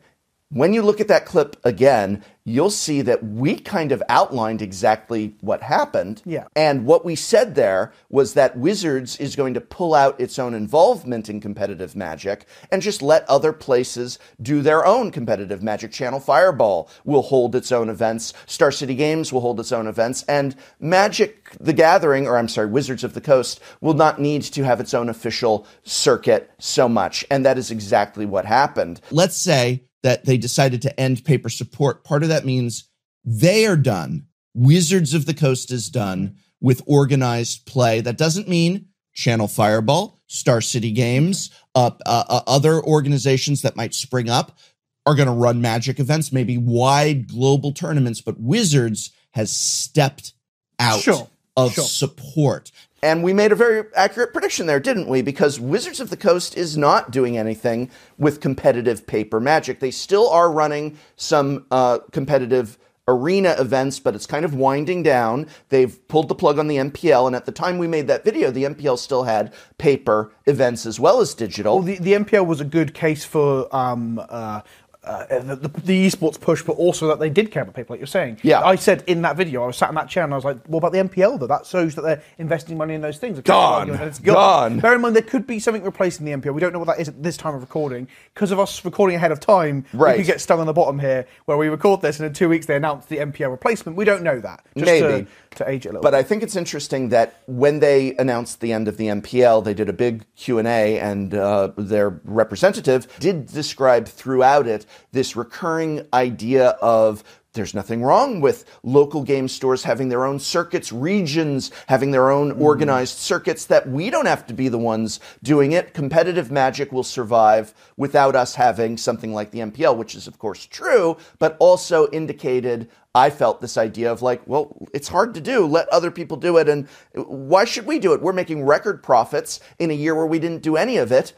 When 0.52 0.74
you 0.74 0.82
look 0.82 1.00
at 1.00 1.06
that 1.06 1.26
clip 1.26 1.56
again, 1.62 2.24
you'll 2.44 2.70
see 2.70 3.02
that 3.02 3.22
we 3.22 3.56
kind 3.56 3.92
of 3.92 4.02
outlined 4.08 4.60
exactly 4.60 5.36
what 5.40 5.62
happened. 5.62 6.22
Yeah. 6.24 6.48
And 6.56 6.86
what 6.86 7.04
we 7.04 7.14
said 7.14 7.54
there 7.54 7.92
was 8.08 8.34
that 8.34 8.56
Wizards 8.56 9.16
is 9.20 9.36
going 9.36 9.54
to 9.54 9.60
pull 9.60 9.94
out 9.94 10.20
its 10.20 10.40
own 10.40 10.54
involvement 10.54 11.28
in 11.28 11.40
competitive 11.40 11.94
magic 11.94 12.46
and 12.72 12.82
just 12.82 13.00
let 13.00 13.28
other 13.28 13.52
places 13.52 14.18
do 14.42 14.60
their 14.60 14.84
own 14.84 15.12
competitive 15.12 15.62
magic. 15.62 15.92
Channel 15.92 16.18
Fireball 16.18 16.90
will 17.04 17.22
hold 17.22 17.54
its 17.54 17.70
own 17.70 17.88
events, 17.88 18.34
Star 18.46 18.72
City 18.72 18.96
Games 18.96 19.32
will 19.32 19.42
hold 19.42 19.60
its 19.60 19.70
own 19.70 19.86
events, 19.86 20.24
and 20.24 20.56
Magic 20.80 21.50
the 21.60 21.72
Gathering, 21.72 22.26
or 22.26 22.36
I'm 22.36 22.48
sorry, 22.48 22.66
Wizards 22.66 23.04
of 23.04 23.14
the 23.14 23.20
Coast, 23.20 23.60
will 23.80 23.94
not 23.94 24.20
need 24.20 24.42
to 24.42 24.64
have 24.64 24.80
its 24.80 24.94
own 24.94 25.08
official 25.08 25.64
circuit 25.84 26.50
so 26.58 26.88
much. 26.88 27.24
And 27.30 27.46
that 27.46 27.58
is 27.58 27.70
exactly 27.70 28.26
what 28.26 28.46
happened. 28.46 29.00
let's 29.12 29.36
say 29.36 29.84
that 30.02 30.24
they 30.24 30.36
decided 30.36 30.82
to 30.82 31.00
end 31.00 31.24
paper 31.24 31.48
support. 31.48 32.04
Part 32.04 32.22
of 32.22 32.28
that 32.28 32.44
means 32.44 32.88
they 33.24 33.66
are 33.66 33.76
done. 33.76 34.26
Wizards 34.54 35.14
of 35.14 35.26
the 35.26 35.34
Coast 35.34 35.70
is 35.70 35.90
done 35.90 36.36
with 36.60 36.82
organized 36.86 37.66
play. 37.66 38.00
That 38.00 38.18
doesn't 38.18 38.48
mean 38.48 38.86
Channel 39.14 39.48
Fireball, 39.48 40.20
Star 40.26 40.60
City 40.60 40.90
Games, 40.92 41.50
uh, 41.74 41.90
uh, 42.06 42.24
uh, 42.28 42.40
other 42.46 42.82
organizations 42.82 43.62
that 43.62 43.76
might 43.76 43.94
spring 43.94 44.28
up 44.28 44.58
are 45.06 45.14
going 45.14 45.26
to 45.28 45.32
run 45.32 45.60
magic 45.60 45.98
events, 45.98 46.32
maybe 46.32 46.58
wide 46.58 47.28
global 47.28 47.72
tournaments, 47.72 48.20
but 48.20 48.38
Wizards 48.38 49.10
has 49.32 49.50
stepped 49.50 50.34
out 50.78 51.00
Sure, 51.00 51.28
of 51.56 51.72
sure. 51.72 51.84
support. 51.84 52.70
And 53.02 53.22
we 53.22 53.32
made 53.32 53.50
a 53.50 53.54
very 53.54 53.84
accurate 53.94 54.32
prediction 54.32 54.66
there, 54.66 54.80
didn't 54.80 55.08
we? 55.08 55.22
Because 55.22 55.58
Wizards 55.58 56.00
of 56.00 56.10
the 56.10 56.16
Coast 56.16 56.56
is 56.56 56.76
not 56.76 57.10
doing 57.10 57.38
anything 57.38 57.90
with 58.18 58.40
competitive 58.40 59.06
paper 59.06 59.40
magic. 59.40 59.80
They 59.80 59.90
still 59.90 60.28
are 60.28 60.52
running 60.52 60.98
some 61.16 61.66
uh, 61.70 62.00
competitive 62.12 62.78
arena 63.08 63.56
events, 63.58 63.98
but 63.98 64.14
it's 64.14 64.26
kind 64.26 64.44
of 64.44 64.54
winding 64.54 65.02
down. 65.02 65.46
They've 65.68 66.06
pulled 66.08 66.28
the 66.28 66.34
plug 66.34 66.58
on 66.58 66.68
the 66.68 66.76
MPL, 66.76 67.26
and 67.26 67.34
at 67.34 67.44
the 67.44 67.52
time 67.52 67.78
we 67.78 67.88
made 67.88 68.06
that 68.06 68.24
video, 68.24 68.50
the 68.50 68.64
MPL 68.64 68.98
still 68.98 69.24
had 69.24 69.52
paper 69.78 70.32
events 70.46 70.86
as 70.86 71.00
well 71.00 71.20
as 71.20 71.34
digital. 71.34 71.76
Well, 71.76 71.84
the, 71.84 71.98
the 71.98 72.12
MPL 72.12 72.46
was 72.46 72.60
a 72.60 72.64
good 72.64 72.94
case 72.94 73.24
for 73.24 73.74
um, 73.74 74.24
uh, 74.28 74.60
uh, 75.02 75.38
the, 75.40 75.56
the, 75.56 75.68
the 75.80 76.06
esports 76.06 76.38
push, 76.38 76.62
but 76.62 76.74
also 76.74 77.06
that 77.08 77.18
they 77.18 77.30
did 77.30 77.50
care 77.50 77.62
about 77.62 77.74
people, 77.74 77.94
like 77.94 78.00
you're 78.00 78.06
saying. 78.06 78.38
Yeah. 78.42 78.60
I 78.60 78.74
said 78.76 79.02
in 79.06 79.22
that 79.22 79.36
video, 79.36 79.62
I 79.64 79.66
was 79.68 79.76
sat 79.78 79.88
in 79.88 79.94
that 79.94 80.08
chair 80.10 80.24
and 80.24 80.32
I 80.32 80.36
was 80.36 80.44
like, 80.44 80.58
what 80.66 80.78
about 80.78 80.92
the 80.92 80.98
MPL 80.98 81.40
though? 81.40 81.46
That 81.46 81.64
shows 81.64 81.94
that 81.94 82.02
they're 82.02 82.22
investing 82.38 82.76
money 82.76 82.94
in 82.94 83.00
those 83.00 83.16
things. 83.18 83.40
Gone. 83.40 83.88
it's 83.90 84.18
Gone. 84.18 84.78
Bear 84.80 84.94
in 84.94 85.00
mind, 85.00 85.16
there 85.16 85.22
could 85.22 85.46
be 85.46 85.58
something 85.58 85.82
replacing 85.82 86.26
the 86.26 86.32
MPL. 86.32 86.52
We 86.52 86.60
don't 86.60 86.72
know 86.72 86.78
what 86.78 86.88
that 86.88 87.00
is 87.00 87.08
at 87.08 87.22
this 87.22 87.36
time 87.38 87.54
of 87.54 87.62
recording. 87.62 88.08
Because 88.34 88.50
of 88.50 88.58
us 88.60 88.84
recording 88.84 89.16
ahead 89.16 89.32
of 89.32 89.40
time, 89.40 89.86
Right. 89.94 90.18
we 90.18 90.22
could 90.22 90.26
get 90.32 90.40
stung 90.40 90.60
on 90.60 90.66
the 90.66 90.72
bottom 90.74 90.98
here, 90.98 91.26
where 91.46 91.56
we 91.56 91.68
record 91.68 92.02
this 92.02 92.20
and 92.20 92.26
in 92.26 92.34
two 92.34 92.48
weeks 92.50 92.66
they 92.66 92.76
announce 92.76 93.06
the 93.06 93.16
MPL 93.18 93.50
replacement. 93.50 93.96
We 93.96 94.04
don't 94.04 94.22
know 94.22 94.38
that. 94.40 94.64
Just 94.76 94.84
Maybe. 94.86 95.24
To, 95.24 95.26
to 95.56 95.68
age 95.68 95.86
it 95.86 95.88
a 95.88 95.92
little 95.92 96.02
But 96.02 96.10
bit. 96.12 96.18
I 96.18 96.22
think 96.22 96.42
it's 96.42 96.56
interesting 96.56 97.08
that 97.08 97.40
when 97.46 97.80
they 97.80 98.14
announced 98.16 98.60
the 98.60 98.72
end 98.72 98.86
of 98.86 98.98
the 98.98 99.06
MPL, 99.06 99.64
they 99.64 99.74
did 99.74 99.88
a 99.88 99.92
big 99.92 100.24
Q 100.36 100.58
and 100.58 100.68
A, 100.68 100.98
and 101.00 101.34
uh, 101.34 101.72
their 101.76 102.20
representative 102.24 103.08
did 103.18 103.46
describe 103.46 104.06
throughout 104.06 104.66
it 104.66 104.86
this 105.12 105.36
recurring 105.36 106.06
idea 106.12 106.68
of. 106.80 107.24
There's 107.52 107.74
nothing 107.74 108.04
wrong 108.04 108.40
with 108.40 108.64
local 108.84 109.24
game 109.24 109.48
stores 109.48 109.82
having 109.82 110.08
their 110.08 110.24
own 110.24 110.38
circuits, 110.38 110.92
regions 110.92 111.72
having 111.88 112.12
their 112.12 112.30
own 112.30 112.52
mm-hmm. 112.52 112.62
organized 112.62 113.18
circuits, 113.18 113.64
that 113.64 113.88
we 113.88 114.08
don't 114.08 114.26
have 114.26 114.46
to 114.46 114.54
be 114.54 114.68
the 114.68 114.78
ones 114.78 115.18
doing 115.42 115.72
it. 115.72 115.92
Competitive 115.92 116.52
magic 116.52 116.92
will 116.92 117.02
survive 117.02 117.74
without 117.96 118.36
us 118.36 118.54
having 118.54 118.96
something 118.96 119.34
like 119.34 119.50
the 119.50 119.58
MPL, 119.58 119.96
which 119.96 120.14
is, 120.14 120.28
of 120.28 120.38
course, 120.38 120.64
true, 120.64 121.16
but 121.40 121.56
also 121.58 122.08
indicated 122.10 122.88
I 123.14 123.30
felt 123.30 123.60
this 123.60 123.76
idea 123.76 124.12
of 124.12 124.22
like, 124.22 124.40
well, 124.46 124.76
it's 124.94 125.08
hard 125.08 125.34
to 125.34 125.40
do. 125.40 125.66
Let 125.66 125.88
other 125.88 126.12
people 126.12 126.36
do 126.36 126.58
it. 126.58 126.68
And 126.68 126.88
why 127.14 127.64
should 127.64 127.86
we 127.86 127.98
do 127.98 128.12
it? 128.12 128.22
We're 128.22 128.32
making 128.32 128.64
record 128.64 129.02
profits 129.02 129.58
in 129.78 129.90
a 129.90 129.94
year 129.94 130.14
where 130.14 130.26
we 130.26 130.38
didn't 130.38 130.62
do 130.62 130.76
any 130.76 130.96
of 130.96 131.10
it. 131.10 131.32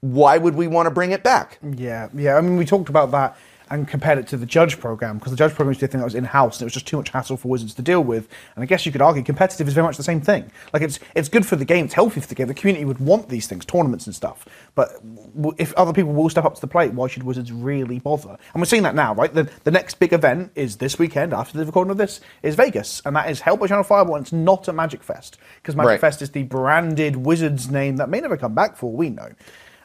Why 0.00 0.38
would 0.38 0.54
we 0.54 0.66
want 0.66 0.86
to 0.86 0.90
bring 0.90 1.10
it 1.10 1.22
back? 1.22 1.58
Yeah, 1.62 2.08
yeah. 2.14 2.36
I 2.36 2.40
mean, 2.40 2.56
we 2.56 2.64
talked 2.64 2.88
about 2.88 3.10
that 3.12 3.36
and 3.70 3.88
compared 3.88 4.18
it 4.18 4.26
to 4.28 4.36
the 4.36 4.46
judge 4.46 4.78
program 4.78 5.18
because 5.18 5.32
the 5.32 5.36
judge 5.36 5.54
program 5.54 5.74
be 5.76 5.86
thing 5.86 5.98
that 5.98 6.04
was 6.04 6.14
in 6.14 6.24
house 6.24 6.56
and 6.56 6.62
it 6.62 6.66
was 6.66 6.72
just 6.72 6.86
too 6.86 6.96
much 6.96 7.08
hassle 7.08 7.36
for 7.36 7.48
wizards 7.48 7.74
to 7.74 7.82
deal 7.82 8.02
with. 8.02 8.28
And 8.54 8.62
I 8.62 8.66
guess 8.66 8.86
you 8.86 8.92
could 8.92 9.02
argue 9.02 9.22
competitive 9.22 9.66
is 9.66 9.74
very 9.74 9.86
much 9.86 9.96
the 9.96 10.02
same 10.02 10.20
thing. 10.20 10.50
Like 10.72 10.82
it's 10.82 11.00
it's 11.14 11.28
good 11.28 11.44
for 11.44 11.56
the 11.56 11.64
game, 11.64 11.86
it's 11.86 11.94
healthy 11.94 12.20
for 12.20 12.28
the 12.28 12.34
game. 12.34 12.46
The 12.46 12.54
community 12.54 12.84
would 12.84 13.00
want 13.00 13.28
these 13.28 13.46
things, 13.46 13.64
tournaments 13.64 14.06
and 14.06 14.14
stuff. 14.14 14.46
But 14.74 15.00
if 15.58 15.72
other 15.74 15.92
people 15.92 16.12
will 16.12 16.30
step 16.30 16.44
up 16.44 16.54
to 16.54 16.60
the 16.60 16.68
plate, 16.68 16.92
why 16.92 17.08
should 17.08 17.24
wizards 17.24 17.50
really 17.50 17.98
bother? 17.98 18.36
And 18.54 18.62
we're 18.62 18.66
seeing 18.66 18.84
that 18.84 18.94
now, 18.94 19.14
right? 19.14 19.32
The 19.32 19.50
the 19.64 19.70
next 19.70 19.98
big 19.98 20.12
event 20.12 20.52
is 20.54 20.76
this 20.76 20.98
weekend 20.98 21.32
after 21.32 21.58
the 21.58 21.66
recording 21.66 21.90
of 21.90 21.96
this 21.96 22.20
is 22.42 22.54
Vegas, 22.54 23.02
and 23.04 23.16
that 23.16 23.28
is 23.30 23.40
held 23.40 23.58
by 23.58 23.66
Channel 23.66 23.84
Fireball. 23.84 24.16
And 24.16 24.24
it's 24.24 24.32
not 24.32 24.68
a 24.68 24.72
Magic 24.72 25.02
Fest 25.02 25.38
because 25.56 25.74
Magic 25.74 25.86
Right. 25.86 26.00
Fest 26.00 26.22
is 26.22 26.30
the 26.30 26.44
branded 26.44 27.16
Wizards 27.16 27.68
name 27.68 27.96
that 27.96 28.08
may 28.08 28.20
never 28.20 28.36
come 28.36 28.54
back 28.54 28.76
for 28.76 28.86
all 28.86 28.96
we 28.96 29.10
know. 29.10 29.30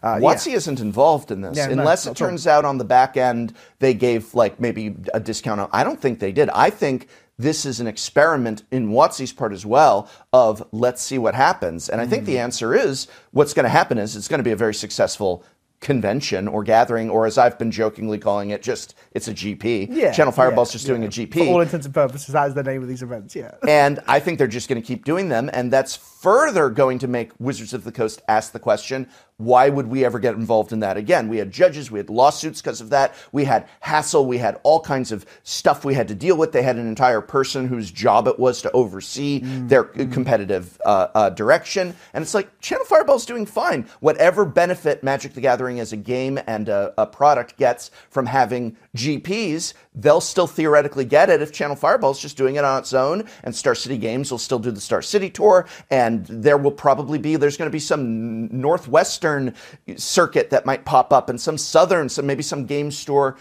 Uh, 0.03 0.19
yeah. 0.21 0.27
WotC 0.27 0.53
isn't 0.53 0.79
involved 0.79 1.31
in 1.31 1.41
this 1.41 1.57
Yeah, 1.57 1.69
unless 1.69 2.05
not 2.05 2.13
it 2.13 2.17
turns 2.17 2.47
out 2.47 2.65
on 2.65 2.77
the 2.77 2.85
back 2.85 3.17
end 3.17 3.53
they 3.79 3.93
gave 3.93 4.33
like 4.33 4.59
maybe 4.59 4.95
a 5.13 5.19
discount. 5.19 5.69
I 5.71 5.83
don't 5.83 6.01
think 6.01 6.19
they 6.19 6.31
did. 6.31 6.49
I 6.49 6.69
think 6.69 7.07
this 7.37 7.65
is 7.65 7.79
an 7.79 7.87
experiment 7.87 8.63
in 8.71 8.89
WotC's 8.89 9.33
part 9.33 9.51
as 9.51 9.65
well 9.65 10.09
of 10.33 10.63
let's 10.71 11.01
see 11.01 11.17
what 11.17 11.35
happens. 11.35 11.89
And 11.89 11.99
I 12.01 12.07
think 12.07 12.23
Mm. 12.23 12.27
the 12.27 12.39
answer 12.39 12.75
is 12.75 13.07
what's 13.31 13.53
going 13.53 13.63
to 13.63 13.69
happen 13.69 13.97
is 13.97 14.15
it's 14.15 14.27
going 14.27 14.39
to 14.39 14.43
be 14.43 14.51
a 14.51 14.55
very 14.55 14.73
successful 14.73 15.43
convention 15.81 16.47
or 16.47 16.63
gathering, 16.63 17.09
or 17.09 17.25
as 17.25 17.39
I've 17.39 17.57
been 17.57 17.71
jokingly 17.71 18.19
calling 18.19 18.51
it, 18.51 18.61
just 18.61 18.93
it's 19.13 19.27
a 19.27 19.33
GP. 19.33 19.87
Yeah, 19.89 20.11
Channel 20.11 20.31
Fireball's 20.31 20.69
yeah, 20.69 20.73
just 20.73 20.85
doing 20.85 21.01
yeah. 21.01 21.07
a 21.07 21.11
GP. 21.11 21.33
For 21.33 21.45
all 21.47 21.61
intents 21.61 21.87
and 21.87 21.95
purposes, 21.95 22.27
that 22.27 22.47
is 22.49 22.53
the 22.53 22.61
name 22.61 22.83
of 22.83 22.87
these 22.87 23.01
events. 23.01 23.35
Yeah. 23.35 23.55
and 23.67 23.99
I 24.07 24.19
think 24.19 24.37
they're 24.37 24.47
just 24.47 24.69
going 24.69 24.79
to 24.79 24.85
keep 24.85 25.03
doing 25.03 25.29
them. 25.29 25.49
And 25.51 25.73
that's 25.73 25.95
further 25.95 26.69
going 26.69 26.99
to 26.99 27.07
make 27.07 27.31
Wizards 27.39 27.73
of 27.73 27.83
the 27.83 27.91
Coast 27.91 28.21
ask 28.27 28.51
the 28.51 28.59
question 28.59 29.09
why 29.41 29.69
would 29.69 29.87
we 29.87 30.05
ever 30.05 30.19
get 30.19 30.35
involved 30.35 30.71
in 30.71 30.79
that 30.79 30.97
again? 30.97 31.27
We 31.27 31.37
had 31.37 31.51
judges, 31.51 31.91
we 31.91 31.99
had 31.99 32.09
lawsuits 32.09 32.61
because 32.61 32.81
of 32.81 32.89
that, 32.89 33.15
we 33.31 33.45
had 33.45 33.67
hassle, 33.79 34.25
we 34.25 34.37
had 34.37 34.59
all 34.63 34.79
kinds 34.79 35.11
of 35.11 35.25
stuff 35.43 35.83
we 35.83 35.93
had 35.93 36.07
to 36.07 36.15
deal 36.15 36.37
with. 36.37 36.51
They 36.51 36.61
had 36.61 36.77
an 36.77 36.87
entire 36.87 37.21
person 37.21 37.67
whose 37.67 37.91
job 37.91 38.27
it 38.27 38.39
was 38.39 38.61
to 38.61 38.71
oversee 38.71 39.39
their 39.43 39.83
competitive 39.83 40.79
uh, 40.85 41.07
uh, 41.13 41.29
direction. 41.29 41.95
And 42.13 42.21
it's 42.21 42.33
like, 42.33 42.59
Channel 42.59 42.85
Fireball's 42.85 43.25
doing 43.25 43.45
fine. 43.45 43.87
Whatever 43.99 44.45
benefit 44.45 45.03
Magic 45.03 45.33
the 45.33 45.41
Gathering 45.41 45.79
as 45.79 45.93
a 45.93 45.97
game 45.97 46.39
and 46.47 46.69
a, 46.69 46.93
a 46.97 47.05
product 47.05 47.57
gets 47.57 47.91
from 48.09 48.25
having 48.25 48.77
GPs, 48.95 49.73
they'll 49.93 50.21
still 50.21 50.47
theoretically 50.47 51.05
get 51.05 51.29
it 51.29 51.41
if 51.41 51.51
Channel 51.51 51.75
Fireball's 51.75 52.19
just 52.19 52.37
doing 52.37 52.55
it 52.55 52.63
on 52.63 52.79
its 52.79 52.93
own. 52.93 53.27
And 53.43 53.55
Star 53.55 53.75
City 53.75 53.97
Games 53.97 54.31
will 54.31 54.37
still 54.37 54.59
do 54.59 54.71
the 54.71 54.81
Star 54.81 55.01
City 55.01 55.29
tour. 55.29 55.67
And 55.89 56.25
there 56.27 56.57
will 56.57 56.71
probably 56.71 57.17
be, 57.17 57.35
there's 57.35 57.57
going 57.57 57.69
to 57.69 57.73
be 57.73 57.79
some 57.79 58.47
Northwestern 58.47 59.55
circuit 59.97 60.49
that 60.51 60.65
might 60.65 60.85
pop 60.85 61.11
up 61.11 61.29
and 61.29 61.39
some 61.39 61.57
Southern, 61.57 62.09
some 62.09 62.25
maybe 62.25 62.43
some 62.43 62.65
game 62.65 62.91
store 62.91 63.37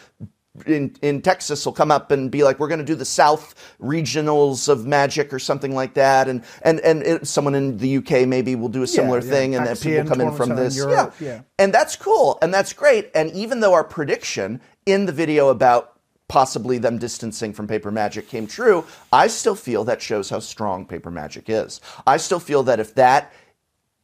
in, 0.67 0.95
in 1.01 1.23
Texas 1.23 1.65
will 1.65 1.73
come 1.73 1.91
up 1.91 2.11
and 2.11 2.31
be 2.31 2.43
like, 2.43 2.59
we're 2.59 2.69
going 2.69 2.81
to 2.81 2.85
do 2.85 2.95
the 2.95 3.05
South 3.05 3.55
regionals 3.81 4.69
of 4.69 4.87
Magic 4.87 5.33
or 5.33 5.39
something 5.39 5.75
like 5.75 5.95
that, 5.95 6.29
and 6.29 6.43
and 6.63 6.81
and 6.81 7.03
it, 7.03 7.27
someone 7.27 7.55
in 7.55 7.79
the 7.79 7.99
UK 7.99 8.27
maybe 8.27 8.57
will 8.57 8.69
do 8.69 8.83
a 8.83 8.87
similar 8.87 9.21
yeah, 9.21 9.31
thing, 9.31 9.55
and 9.55 9.67
then 9.67 9.77
people 9.77 10.09
come 10.09 10.21
in 10.21 10.35
from 10.35 10.57
this, 10.57 10.77
Europe, 10.77 11.15
yeah. 11.21 11.43
and 11.59 11.73
that's 11.73 11.97
cool, 11.97 12.39
and 12.43 12.53
that's 12.53 12.73
great, 12.73 13.11
and 13.15 13.31
even 13.31 13.61
though 13.61 13.73
our 13.73 13.85
prediction 13.85 14.61
in 14.87 15.07
the 15.07 15.13
video 15.13 15.49
about 15.49 15.90
possibly 16.31 16.79
them 16.79 16.97
distancing 16.97 17.53
from 17.53 17.67
paper 17.67 17.91
magic 17.91 18.29
came 18.29 18.47
true, 18.47 18.87
I 19.13 19.27
still 19.27 19.57
feel 19.57 19.83
that 19.85 20.01
shows 20.01 20.31
how 20.31 20.39
strong 20.39 20.87
paper 20.87 21.11
magic 21.11 21.51
is. 21.51 21.81
I 22.07 22.19
still 22.19 22.39
feel 22.39 22.63
that 22.63 22.79
if 22.79 22.95
that 22.95 23.33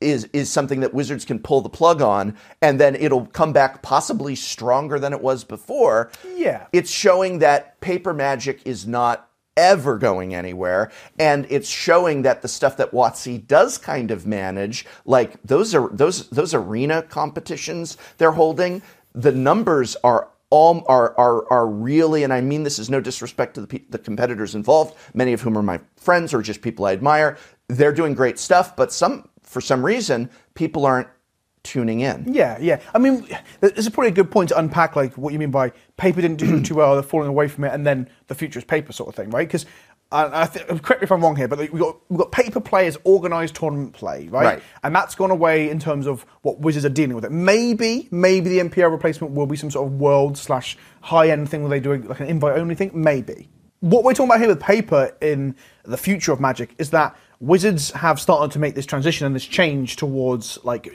is 0.01 0.25
is 0.33 0.51
something 0.51 0.81
that 0.81 0.93
Wizards 0.93 1.25
can 1.25 1.39
pull 1.39 1.61
the 1.61 1.71
plug 1.71 2.03
on, 2.03 2.37
and 2.61 2.81
then 2.81 2.97
it'll 2.97 3.27
come 3.27 3.53
back 3.53 3.81
possibly 3.81 4.35
stronger 4.35 4.99
than 4.99 5.13
it 5.13 5.21
was 5.23 5.45
before. 5.45 6.11
Yeah. 6.35 6.67
it's 6.73 6.91
showing 6.91 7.39
that 7.39 7.81
paper 7.81 8.13
magic 8.13 8.61
is 8.67 8.87
not 8.87 9.31
ever 9.57 9.97
going 9.97 10.35
anywhere, 10.35 10.91
and 11.19 11.47
it's 11.49 11.69
showing 11.69 12.23
that 12.23 12.43
the 12.43 12.49
stuff 12.49 12.77
that 12.77 12.91
WotC 12.91 13.47
does 13.47 13.79
kind 13.79 14.11
of 14.11 14.27
manage, 14.27 14.85
like 15.05 15.41
those 15.45 15.77
are 15.77 15.89
those 15.93 16.29
those 16.31 16.53
arena 16.55 17.03
competitions 17.03 17.97
they're 18.19 18.33
holding, 18.33 18.83
the 19.15 19.33
numbers 19.33 19.97
are. 20.03 20.29
All 20.51 20.85
are, 20.89 21.19
are 21.19 21.51
are 21.53 21.67
really, 21.67 22.23
and 22.23 22.33
I 22.33 22.41
mean 22.41 22.63
this 22.63 22.79
is 22.79 22.89
no 22.89 23.01
disrespect 23.01 23.55
to 23.55 23.67
the, 23.67 23.83
the 23.91 23.99
competitors 23.99 24.55
involved, 24.55 24.97
many 25.13 25.33
of 25.33 25.41
whom 25.41 25.59
are 25.59 25.63
my 25.63 25.81
friends 25.97 26.33
or 26.33 26.41
just 26.41 26.63
people 26.63 26.85
I 26.85 26.93
admire. 26.93 27.37
They're 27.69 27.93
doing 27.93 28.15
great 28.15 28.39
stuff, 28.39 28.77
but 28.77 28.93
some 28.93 29.29
for 29.43 29.61
some 29.61 29.85
reason, 29.85 30.31
people 30.55 30.87
aren't 30.87 31.09
tuning 31.63 32.01
in. 32.01 32.33
Yeah, 32.33 32.59
yeah. 32.61 32.81
I 32.95 32.99
mean, 32.99 33.27
this 33.61 33.73
is 33.77 33.89
probably 33.89 34.11
a 34.11 34.15
good 34.15 34.31
point 34.31 34.51
to 34.51 34.59
unpack, 34.59 34.95
like 34.95 35.19
what 35.19 35.33
you 35.33 35.39
mean 35.39 35.51
by 35.51 35.73
paper 35.97 36.21
didn't 36.21 36.37
do 36.37 36.63
too 36.63 36.77
well, 36.77 36.95
they're 36.95 37.03
falling 37.03 37.29
away 37.29 37.49
from 37.49 37.65
it, 37.65 37.73
and 37.75 37.87
then 37.87 38.09
the 38.29 38.35
future 38.35 38.59
is 38.59 38.65
paper 38.65 38.93
sort 38.93 39.09
of 39.09 39.15
thing, 39.15 39.31
right? 39.31 39.49
Because 39.49 39.67
I, 40.13 40.43
I 40.43 40.47
think, 40.47 40.83
correct 40.83 41.03
me 41.03 41.07
if 41.07 41.13
I'm 41.13 41.21
wrong 41.21 41.35
here, 41.35 41.49
but 41.49 41.59
we've 41.59 41.81
got, 41.81 41.99
we've 42.09 42.19
got 42.19 42.31
paper 42.31 42.61
play 42.61 42.87
as 42.87 42.97
organised 43.05 43.57
tournament 43.57 43.93
play, 43.93 44.29
right? 44.29 44.45
Right. 44.45 44.63
And 44.85 44.95
that's 44.95 45.15
gone 45.17 45.33
away 45.33 45.69
in 45.69 45.81
terms 45.81 46.07
of 46.07 46.25
what 46.43 46.61
Wizards 46.61 46.85
are 46.85 46.91
dealing 46.91 47.17
with 47.17 47.25
it. 47.25 47.33
Maybe, 47.33 48.09
maybe 48.11 48.49
the 48.49 48.69
MPL 48.69 48.91
replacement 48.91 49.35
will 49.35 49.47
be 49.47 49.57
some 49.57 49.71
sort 49.71 49.87
of 49.87 49.95
world 49.95 50.39
slash 50.39 50.77
high 51.01 51.31
end 51.31 51.49
thing 51.49 51.63
where 51.63 51.71
they 51.71 51.81
do 51.81 51.97
like 51.97 52.21
an 52.21 52.29
invite 52.29 52.57
only 52.57 52.77
thing. 52.77 52.93
Maybe. 52.95 53.49
What 53.81 54.05
we're 54.05 54.15
talking 54.15 54.31
about 54.31 54.41
here 54.41 54.49
with 54.49 54.61
paper 54.61 55.15
in 55.21 55.57
the 55.85 55.97
future 55.97 56.33
of 56.33 56.41
Magic 56.41 56.75
is 56.79 56.91
that 56.91 57.17
Wizards 57.39 57.91
have 57.91 58.19
started 58.19 58.51
to 58.53 58.59
make 58.59 58.75
this 58.75 58.87
transition 58.87 59.27
and 59.27 59.37
this 59.37 59.45
change 59.45 59.97
towards 59.97 60.59
like 60.65 60.89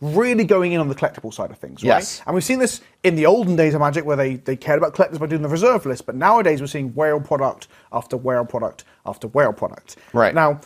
really 0.00 0.44
going 0.44 0.72
in 0.72 0.80
on 0.80 0.88
the 0.88 0.94
collectible 0.94 1.34
side 1.34 1.50
of 1.50 1.58
things, 1.58 1.82
right? 1.82 1.88
Yes. 1.88 2.22
And 2.24 2.34
we've 2.34 2.44
seen 2.44 2.60
this 2.60 2.80
in 3.02 3.16
the 3.16 3.26
olden 3.26 3.56
days 3.56 3.74
of 3.74 3.80
Magic 3.80 4.04
where 4.04 4.16
they, 4.16 4.36
they 4.36 4.54
cared 4.54 4.78
about 4.78 4.94
collectors 4.94 5.18
by 5.18 5.26
doing 5.26 5.42
the 5.42 5.48
reserve 5.48 5.84
list, 5.84 6.06
but 6.06 6.14
nowadays 6.14 6.60
we're 6.60 6.68
seeing 6.68 6.94
whale 6.94 7.20
product 7.20 7.66
after 7.92 8.16
whale 8.16 8.44
product 8.44 8.84
after 9.06 9.26
whale 9.28 9.52
product. 9.52 9.96
Right. 10.12 10.32
Now, 10.34 10.60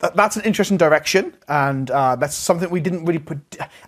th- 0.00 0.14
that's 0.14 0.34
an 0.36 0.42
interesting 0.42 0.76
direction, 0.76 1.36
and 1.46 1.88
uh, 1.92 2.16
that's 2.16 2.34
something 2.34 2.68
we 2.68 2.80
didn't 2.80 3.04
really 3.04 3.20
put. 3.20 3.38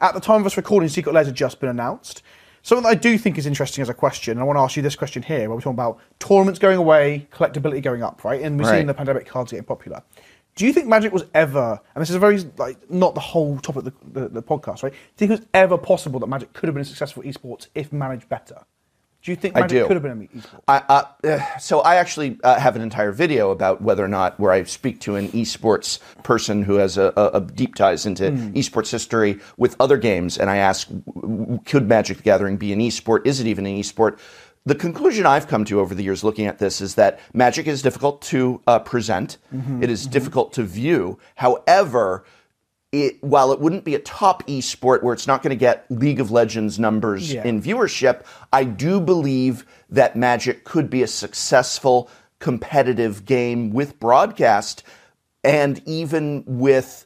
At 0.01 0.15
the 0.15 0.21
time 0.21 0.41
of 0.43 0.47
us 0.47 0.57
recording, 0.57 0.89
Secret 0.89 1.13
Lairs 1.13 1.27
had 1.27 1.35
just 1.35 1.59
been 1.59 1.71
announced. 1.71 2.23
Something 2.63 2.83
that 2.85 2.91
I 2.91 2.95
do 2.97 3.17
think 3.19 3.39
is 3.39 3.47
interesting 3.47 3.83
as 3.83 3.89
a 3.89 3.95
question, 3.95 4.33
and 4.33 4.41
I 4.41 4.45
want 4.45 4.59
to 4.59 4.61
ask 4.61 4.77
you 4.77 4.83
this 4.83 4.97
question 4.97 5.23
here, 5.23 5.41
where 5.49 5.51
we're 5.51 5.61
talking 5.61 5.73
about 5.75 5.99
tournaments 6.19 6.59
going 6.59 6.77
away, 6.77 7.27
collectability 7.33 7.83
going 7.83 8.03
up, 8.03 8.25
right? 8.25 8.43
And 8.43 8.59
we're 8.59 8.67
Right. 8.67 8.77
seeing 8.77 8.87
the 8.87 8.95
pandemic 8.95 9.27
cards 9.27 9.53
getting 9.53 9.65
popular. 9.65 10.03
Do 10.59 10.67
you 10.67 10.73
think 10.73 10.89
Magic 10.89 11.13
was 11.13 11.25
ever, 11.35 11.81
and 11.95 12.03
this 12.03 12.11
is 12.11 12.17
a 12.17 12.19
very 12.19 12.37
like 12.57 12.91
not 12.91 13.15
the 13.15 13.21
whole 13.21 13.59
topic 13.59 13.87
of 13.87 13.95
the, 14.13 14.21
the, 14.21 14.29
the 14.29 14.43
podcast, 14.43 14.83
right? 14.83 14.93
Do 14.93 15.25
you 15.25 15.29
think 15.29 15.31
it 15.31 15.39
was 15.39 15.49
ever 15.55 15.79
possible 15.79 16.19
that 16.19 16.27
Magic 16.27 16.53
could 16.53 16.67
have 16.67 16.75
been 16.75 16.83
a 16.83 16.85
successful 16.85 17.23
esports 17.23 17.69
if 17.77 17.93
managed 17.93 18.29
better? 18.29 18.65
Do 19.23 19.31
you 19.31 19.37
think 19.37 19.57
I 19.57 19.61
Magic 19.61 19.83
do. 19.83 19.87
could 19.87 19.95
have 19.95 20.03
been 20.03 20.13
an 20.13 20.29
esports? 20.35 20.63
I, 20.67 20.77
uh, 20.89 21.05
uh, 21.23 21.59
so 21.59 21.79
I 21.81 21.95
actually 21.95 22.41
uh, 22.43 22.59
have 22.59 22.75
an 22.75 22.83
entire 22.83 23.13
video 23.13 23.53
about 23.53 23.83
whether 23.83 24.05
or 24.05 24.09
not 24.09 24.41
where 24.41 24.51
I 24.51 24.65
speak 24.65 24.99
to 25.03 25.15
an 25.15 25.29
esports 25.29 26.01
person 26.25 26.65
who 26.65 26.75
has 26.75 26.99
a, 26.99 27.13
a, 27.17 27.27
a 27.35 27.41
deep 27.41 27.77
ties 27.77 28.05
into 28.05 28.25
esports 28.25 28.91
history 28.91 29.39
with 29.59 29.77
other 29.79 29.97
games, 29.97 30.39
and 30.39 30.51
I 30.51 30.57
ask, 30.57 30.89
could 31.67 31.89
Magic 31.89 32.17
the 32.17 32.23
Gathering 32.25 32.57
be 32.57 32.73
an 32.73 32.81
esport? 32.81 33.25
Is 33.29 33.39
it 33.39 33.47
even 33.47 33.65
an 33.65 33.77
esport? 33.77 34.19
The 34.67 34.75
conclusion 34.75 35.25
I've 35.27 35.47
come 35.49 35.65
to 35.67 35.81
over 35.81 35.95
the 35.95 36.03
years 36.03 36.23
looking 36.23 36.47
at 36.47 36.59
this 36.59 36.81
is 36.81 36.95
that 36.97 37.21
Magic 37.33 37.67
is 37.67 37.81
difficult 37.83 38.21
to 38.23 38.61
uh, 38.67 38.79
present. 38.81 39.39
It 39.81 39.89
is 39.91 40.07
difficult 40.07 40.53
to 40.55 40.63
view. 40.63 41.19
However, 41.37 42.25
it, 42.93 43.23
while 43.23 43.53
it 43.53 43.61
wouldn't 43.61 43.85
be 43.85 43.95
a 43.95 43.99
top 43.99 44.47
esport 44.47 45.03
where 45.03 45.13
it's 45.15 45.27
not 45.27 45.43
going 45.43 45.51
to 45.51 45.57
get 45.57 45.85
League 45.91 46.21
of 46.21 46.31
Legends 46.31 46.79
numbers 46.79 47.33
Yeah. 47.33 47.45
in 47.45 47.61
viewership, 47.63 48.25
I 48.53 48.65
do 48.65 49.01
believe 49.01 49.65
that 49.91 50.17
Magic 50.17 50.65
could 50.65 50.89
be 50.91 51.03
a 51.03 51.07
successful 51.07 52.11
competitive 52.39 53.25
game 53.25 53.71
with 53.73 53.99
broadcast 53.99 54.83
and 55.45 55.83
even 55.87 56.45
with 56.47 57.05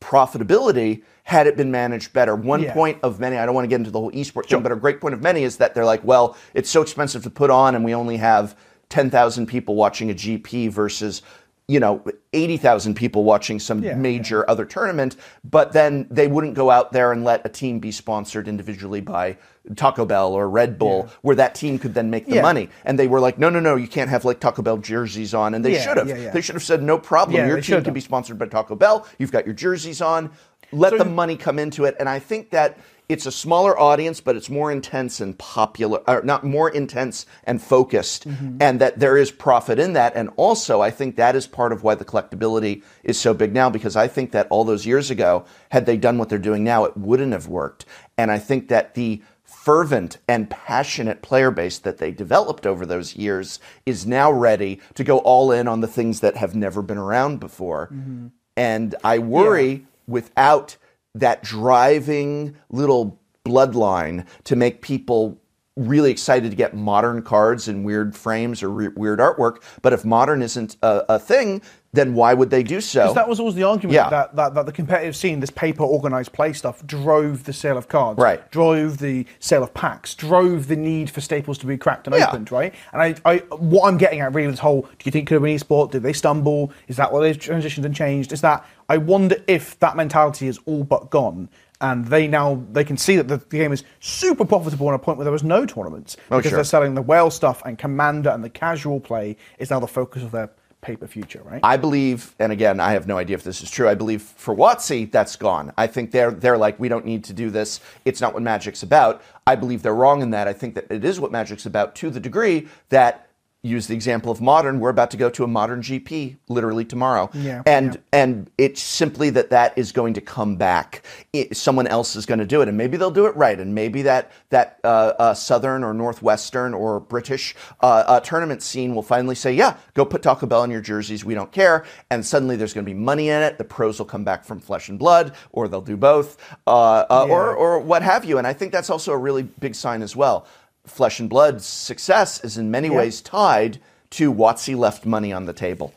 profitability 0.00 1.02
had 1.30 1.46
it 1.46 1.56
been 1.56 1.70
managed 1.70 2.12
better. 2.12 2.34
One 2.34 2.60
Yeah. 2.64 2.72
point 2.74 2.98
of 3.04 3.20
many, 3.20 3.38
I 3.38 3.46
don't 3.46 3.54
want 3.54 3.64
to 3.64 3.68
get 3.68 3.76
into 3.76 3.92
the 3.92 4.00
whole 4.00 4.10
esports 4.10 4.48
thing, 4.48 4.62
but 4.62 4.72
a 4.72 4.76
great 4.76 5.00
point 5.00 5.14
of 5.14 5.22
many 5.22 5.44
is 5.44 5.58
that 5.58 5.74
they're 5.76 5.84
like, 5.84 6.00
well, 6.02 6.36
it's 6.54 6.68
so 6.68 6.82
expensive 6.82 7.22
to 7.22 7.30
put 7.30 7.50
on 7.50 7.76
and 7.76 7.84
we 7.84 7.94
only 7.94 8.16
have 8.16 8.56
10,000 8.88 9.46
people 9.46 9.76
watching 9.76 10.10
a 10.10 10.14
GP 10.14 10.72
versus 10.72 11.22
you 11.68 11.78
know 11.78 12.02
80,000 12.32 12.94
people 12.94 13.22
watching 13.22 13.60
some 13.60 13.80
Yeah, 13.80 13.94
major 13.94 14.44
other 14.50 14.64
tournament 14.64 15.14
but 15.48 15.72
then 15.72 16.08
they 16.10 16.26
wouldn't 16.26 16.54
go 16.54 16.68
out 16.68 16.90
there 16.90 17.12
and 17.12 17.22
let 17.22 17.46
a 17.46 17.48
team 17.48 17.78
be 17.78 17.92
sponsored 17.92 18.48
individually 18.48 19.00
by 19.00 19.36
Taco 19.76 20.04
Bell 20.04 20.32
or 20.32 20.50
Red 20.50 20.80
Bull 20.80 21.08
where 21.22 21.36
that 21.36 21.54
team 21.54 21.78
could 21.78 21.94
then 21.94 22.10
make 22.10 22.26
the 22.26 22.36
Yeah. 22.36 22.42
money. 22.42 22.70
And 22.84 22.98
they 22.98 23.06
were 23.06 23.20
like 23.20 23.38
no 23.38 23.50
no 23.50 23.60
no 23.60 23.76
you 23.76 23.86
can't 23.86 24.10
have 24.10 24.24
like 24.24 24.40
Taco 24.40 24.62
Bell 24.62 24.78
jerseys 24.78 25.32
on. 25.32 25.54
And 25.54 25.64
they 25.64 25.74
Yeah, 25.74 25.80
should 25.84 25.96
have 25.98 26.08
yeah, 26.08 26.16
yeah. 26.16 26.30
they 26.32 26.40
should 26.40 26.56
have 26.56 26.64
said 26.64 26.82
no 26.82 26.98
problem 26.98 27.36
Yeah, 27.36 27.46
your 27.46 27.60
team 27.60 27.84
can 27.84 27.94
be 27.94 28.00
sponsored 28.00 28.36
by 28.36 28.46
Taco 28.46 28.74
Bell. 28.74 29.06
You've 29.20 29.30
got 29.30 29.46
your 29.46 29.54
jerseys 29.54 30.02
on 30.02 30.30
let 30.72 30.90
So- 30.92 30.98
the 30.98 31.04
money 31.04 31.36
come 31.36 31.58
into 31.58 31.84
it 31.84 31.96
and 31.98 32.08
I 32.08 32.18
think 32.18 32.50
that 32.50 32.78
it's 33.08 33.26
a 33.26 33.32
smaller 33.32 33.76
audience, 33.76 34.20
but 34.20 34.36
it's 34.36 34.48
more 34.48 34.70
intense 34.70 35.20
and 35.20 35.36
popular, 35.36 35.98
or 36.06 36.22
not 36.22 36.44
more 36.44 36.70
intense 36.70 37.26
and 37.42 37.60
focused, 37.60 38.28
Mm-hmm. 38.28 38.58
and 38.60 38.80
that 38.80 39.00
there 39.00 39.16
is 39.16 39.32
profit 39.32 39.80
in 39.80 39.94
that. 39.94 40.12
And 40.14 40.30
also, 40.36 40.80
I 40.80 40.90
think 40.92 41.16
that 41.16 41.34
is 41.34 41.48
part 41.48 41.72
of 41.72 41.82
why 41.82 41.96
the 41.96 42.04
collectability 42.04 42.84
is 43.02 43.18
so 43.18 43.34
big 43.34 43.52
now, 43.52 43.68
because 43.68 43.96
I 43.96 44.06
think 44.06 44.30
that 44.30 44.46
all 44.48 44.62
those 44.62 44.86
years 44.86 45.10
ago, 45.10 45.44
had 45.70 45.86
they 45.86 45.96
done 45.96 46.18
what 46.18 46.28
they're 46.28 46.38
doing 46.38 46.62
now, 46.62 46.84
it 46.84 46.96
wouldn't 46.96 47.32
have 47.32 47.48
worked. 47.48 47.84
And 48.16 48.30
I 48.30 48.38
think 48.38 48.68
that 48.68 48.94
the 48.94 49.20
fervent 49.42 50.18
and 50.28 50.48
passionate 50.48 51.20
player 51.20 51.50
base 51.50 51.78
that 51.78 51.98
they 51.98 52.12
developed 52.12 52.64
over 52.64 52.86
those 52.86 53.16
years 53.16 53.58
is 53.84 54.06
now 54.06 54.30
ready 54.30 54.80
to 54.94 55.02
go 55.02 55.18
all 55.18 55.50
in 55.50 55.66
on 55.66 55.80
the 55.80 55.88
things 55.88 56.20
that 56.20 56.36
have 56.36 56.54
never 56.54 56.80
been 56.80 56.96
around 56.96 57.40
before. 57.40 57.88
Mm-hmm. 57.92 58.28
And 58.56 58.94
I 59.02 59.18
worry 59.18 59.84
without 60.10 60.76
that 61.14 61.42
driving 61.42 62.56
little 62.70 63.18
bloodline 63.44 64.26
to 64.44 64.56
make 64.56 64.82
people 64.82 65.38
really 65.76 66.10
excited 66.10 66.50
to 66.50 66.56
get 66.56 66.74
modern 66.74 67.22
cards 67.22 67.66
in 67.68 67.82
weird 67.84 68.14
frames 68.14 68.62
or 68.62 68.68
re- 68.68 68.88
weird 68.88 69.18
artwork. 69.18 69.62
But 69.80 69.92
if 69.94 70.04
modern 70.04 70.42
isn't 70.42 70.76
a, 70.82 71.14
a 71.14 71.18
thing, 71.18 71.62
then 71.92 72.12
why 72.14 72.34
would 72.34 72.50
they 72.50 72.62
do 72.62 72.80
so? 72.80 73.00
Because 73.02 73.14
that 73.14 73.28
was 73.28 73.40
always 73.40 73.54
the 73.54 73.62
argument 73.62 73.94
Yeah. 73.94 74.10
that, 74.10 74.36
that, 74.36 74.54
that 74.54 74.66
the 74.66 74.72
competitive 74.72 75.16
scene, 75.16 75.40
this 75.40 75.50
paper 75.50 75.82
organized 75.82 76.32
play 76.32 76.52
stuff, 76.52 76.86
drove 76.86 77.44
the 77.44 77.52
sale 77.52 77.78
of 77.78 77.88
cards, 77.88 78.18
Right. 78.20 78.48
Drove 78.50 78.98
the 78.98 79.26
sale 79.38 79.62
of 79.62 79.72
packs, 79.72 80.14
drove 80.14 80.66
the 80.68 80.76
need 80.76 81.08
for 81.08 81.20
staples 81.22 81.56
to 81.58 81.66
be 81.66 81.78
cracked 81.78 82.06
and 82.06 82.14
Yeah. 82.16 82.28
opened, 82.28 82.52
right? 82.52 82.74
And 82.92 83.00
I, 83.00 83.14
I, 83.24 83.38
what 83.56 83.88
I'm 83.88 83.96
getting 83.96 84.20
at 84.20 84.34
really 84.34 84.50
this 84.50 84.60
whole, 84.60 84.82
do 84.82 84.88
you 85.04 85.12
think 85.12 85.28
could 85.28 85.34
have 85.34 85.42
been 85.42 85.56
esport? 85.56 85.92
Did 85.92 86.02
they 86.02 86.12
stumble? 86.12 86.72
Is 86.88 86.96
that 86.96 87.10
what 87.12 87.20
they've 87.20 87.38
transitioned 87.38 87.84
and 87.86 87.94
changed? 87.94 88.32
Is 88.32 88.42
that 88.42 88.64
I 88.90 88.96
wonder 88.98 89.36
if 89.46 89.78
that 89.78 89.96
mentality 89.96 90.48
is 90.48 90.58
all 90.66 90.82
but 90.82 91.10
gone. 91.10 91.48
And 91.80 92.04
they 92.06 92.26
now 92.26 92.62
they 92.72 92.84
can 92.84 92.98
see 92.98 93.16
that 93.16 93.28
the, 93.28 93.38
the 93.38 93.56
game 93.56 93.72
is 93.72 93.84
super 94.00 94.44
profitable 94.44 94.88
on 94.88 94.94
a 94.94 94.98
point 94.98 95.16
where 95.16 95.24
there 95.24 95.32
was 95.32 95.44
no 95.44 95.64
tournaments 95.64 96.16
oh, 96.30 96.36
because 96.36 96.46
Oh, 96.46 96.50
sure. 96.50 96.56
they're 96.58 96.64
selling 96.64 96.94
the 96.94 97.00
whale 97.02 97.30
stuff 97.30 97.62
and 97.64 97.78
commander 97.78 98.30
and 98.30 98.44
the 98.44 98.50
casual 98.50 99.00
play 99.00 99.36
is 99.58 99.70
now 99.70 99.80
the 99.80 99.86
focus 99.86 100.22
of 100.22 100.32
their 100.32 100.50
paper 100.82 101.06
future, 101.06 101.40
right? 101.44 101.60
I 101.62 101.76
believe, 101.76 102.34
and 102.38 102.50
again, 102.52 102.80
I 102.80 102.92
have 102.92 103.06
no 103.06 103.16
idea 103.16 103.36
if 103.36 103.44
this 103.44 103.62
is 103.62 103.70
true. 103.70 103.88
I 103.88 103.94
believe 103.94 104.22
for 104.22 104.54
WotC, 104.56 105.10
that's 105.12 105.36
gone. 105.36 105.72
I 105.78 105.86
think 105.86 106.10
they're 106.10 106.32
they're 106.32 106.58
like, 106.58 106.78
we 106.80 106.88
don't 106.88 107.06
need 107.06 107.22
to 107.24 107.32
do 107.32 107.48
this. 107.48 107.80
It's 108.04 108.20
not 108.20 108.34
what 108.34 108.42
Magic's 108.42 108.82
about. 108.82 109.22
I 109.46 109.54
believe 109.54 109.82
they're 109.82 109.94
wrong 109.94 110.20
in 110.20 110.30
that. 110.30 110.48
I 110.48 110.52
think 110.52 110.74
that 110.74 110.90
it 110.90 111.04
is 111.04 111.20
what 111.20 111.30
Magic's 111.30 111.64
about 111.64 111.94
to 111.96 112.10
the 112.10 112.20
degree 112.20 112.66
that 112.88 113.29
use 113.62 113.86
the 113.86 113.94
example 113.94 114.32
of 114.32 114.40
modern. 114.40 114.80
We're 114.80 114.88
about 114.90 115.10
to 115.10 115.16
go 115.16 115.28
to 115.30 115.44
a 115.44 115.46
modern 115.46 115.82
GP 115.82 116.36
literally 116.48 116.84
tomorrow, 116.84 117.28
Yeah, 117.34 117.62
and 117.66 117.94
yeah. 117.94 118.00
and 118.12 118.50
it's 118.56 118.82
simply 118.82 119.28
that 119.30 119.50
that 119.50 119.76
is 119.76 119.92
going 119.92 120.14
to 120.14 120.20
come 120.20 120.56
back. 120.56 121.02
It, 121.32 121.56
someone 121.56 121.86
else 121.86 122.16
is 122.16 122.24
going 122.24 122.38
to 122.40 122.46
do 122.46 122.62
it, 122.62 122.68
and 122.68 122.78
maybe 122.78 122.96
they'll 122.96 123.10
do 123.10 123.26
it 123.26 123.36
right, 123.36 123.58
and 123.58 123.74
maybe 123.74 124.02
that 124.02 124.32
that 124.48 124.80
uh, 124.82 125.12
uh, 125.18 125.34
southern 125.34 125.84
or 125.84 125.92
northwestern 125.92 126.72
or 126.72 127.00
British 127.00 127.54
uh, 127.82 128.04
uh, 128.06 128.20
tournament 128.20 128.62
scene 128.62 128.94
will 128.94 129.02
finally 129.02 129.34
say, 129.34 129.52
"Yeah, 129.52 129.76
go 129.92 130.04
put 130.06 130.22
Taco 130.22 130.46
Bell 130.46 130.64
in 130.64 130.70
your 130.70 130.80
jerseys. 130.80 131.24
We 131.24 131.34
don't 131.34 131.52
care." 131.52 131.84
And 132.10 132.24
suddenly 132.24 132.56
there's 132.56 132.72
going 132.72 132.86
to 132.86 132.90
be 132.90 132.98
money 132.98 133.28
in 133.28 133.42
it. 133.42 133.58
The 133.58 133.64
pros 133.64 133.98
will 133.98 134.06
come 134.06 134.24
back 134.24 134.44
from 134.44 134.60
Flesh 134.60 134.88
and 134.88 134.98
Blood, 134.98 135.34
or 135.52 135.68
they'll 135.68 135.82
do 135.82 135.98
both, 135.98 136.38
uh, 136.66 137.04
uh, 137.10 137.26
or 137.28 137.54
or 137.54 137.78
what 137.78 138.02
have 138.02 138.24
you. 138.24 138.38
And 138.38 138.46
I 138.46 138.54
think 138.54 138.72
that's 138.72 138.88
also 138.88 139.12
a 139.12 139.18
really 139.18 139.42
big 139.42 139.74
sign 139.74 140.00
as 140.00 140.16
well. 140.16 140.46
Flesh 140.86 141.20
and 141.20 141.28
Blood's 141.28 141.64
success 141.66 142.42
is 142.44 142.56
in 142.58 142.70
many 142.70 142.88
Yeah. 142.88 142.96
ways 142.96 143.20
tied 143.20 143.78
to 144.10 144.32
WotC 144.32 144.76
left 144.76 145.06
money 145.06 145.32
on 145.32 145.44
the 145.46 145.52
table, 145.52 145.92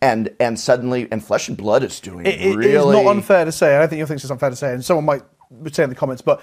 and 0.00 0.30
and 0.38 0.58
suddenly 0.60 1.08
and 1.10 1.24
Flesh 1.24 1.48
and 1.48 1.56
Blood 1.56 1.82
is 1.82 1.98
doing 2.00 2.24
Mm-hmm. 2.26 2.26
It- 2.28 2.40
it 2.52 2.56
really. 2.56 2.98
is 2.98 3.04
not 3.04 3.10
unfair 3.10 3.44
to 3.44 3.52
say. 3.52 3.74
I 3.74 3.80
don't 3.80 3.88
think 3.88 3.98
you 3.98 4.06
think 4.06 4.20
it's 4.22 4.30
unfair 4.30 4.50
to 4.50 4.56
say, 4.56 4.72
and 4.72 4.84
someone 4.84 5.04
might 5.04 5.22
say 5.74 5.82
in 5.84 5.88
the 5.90 5.96
comments, 5.96 6.22
but 6.22 6.40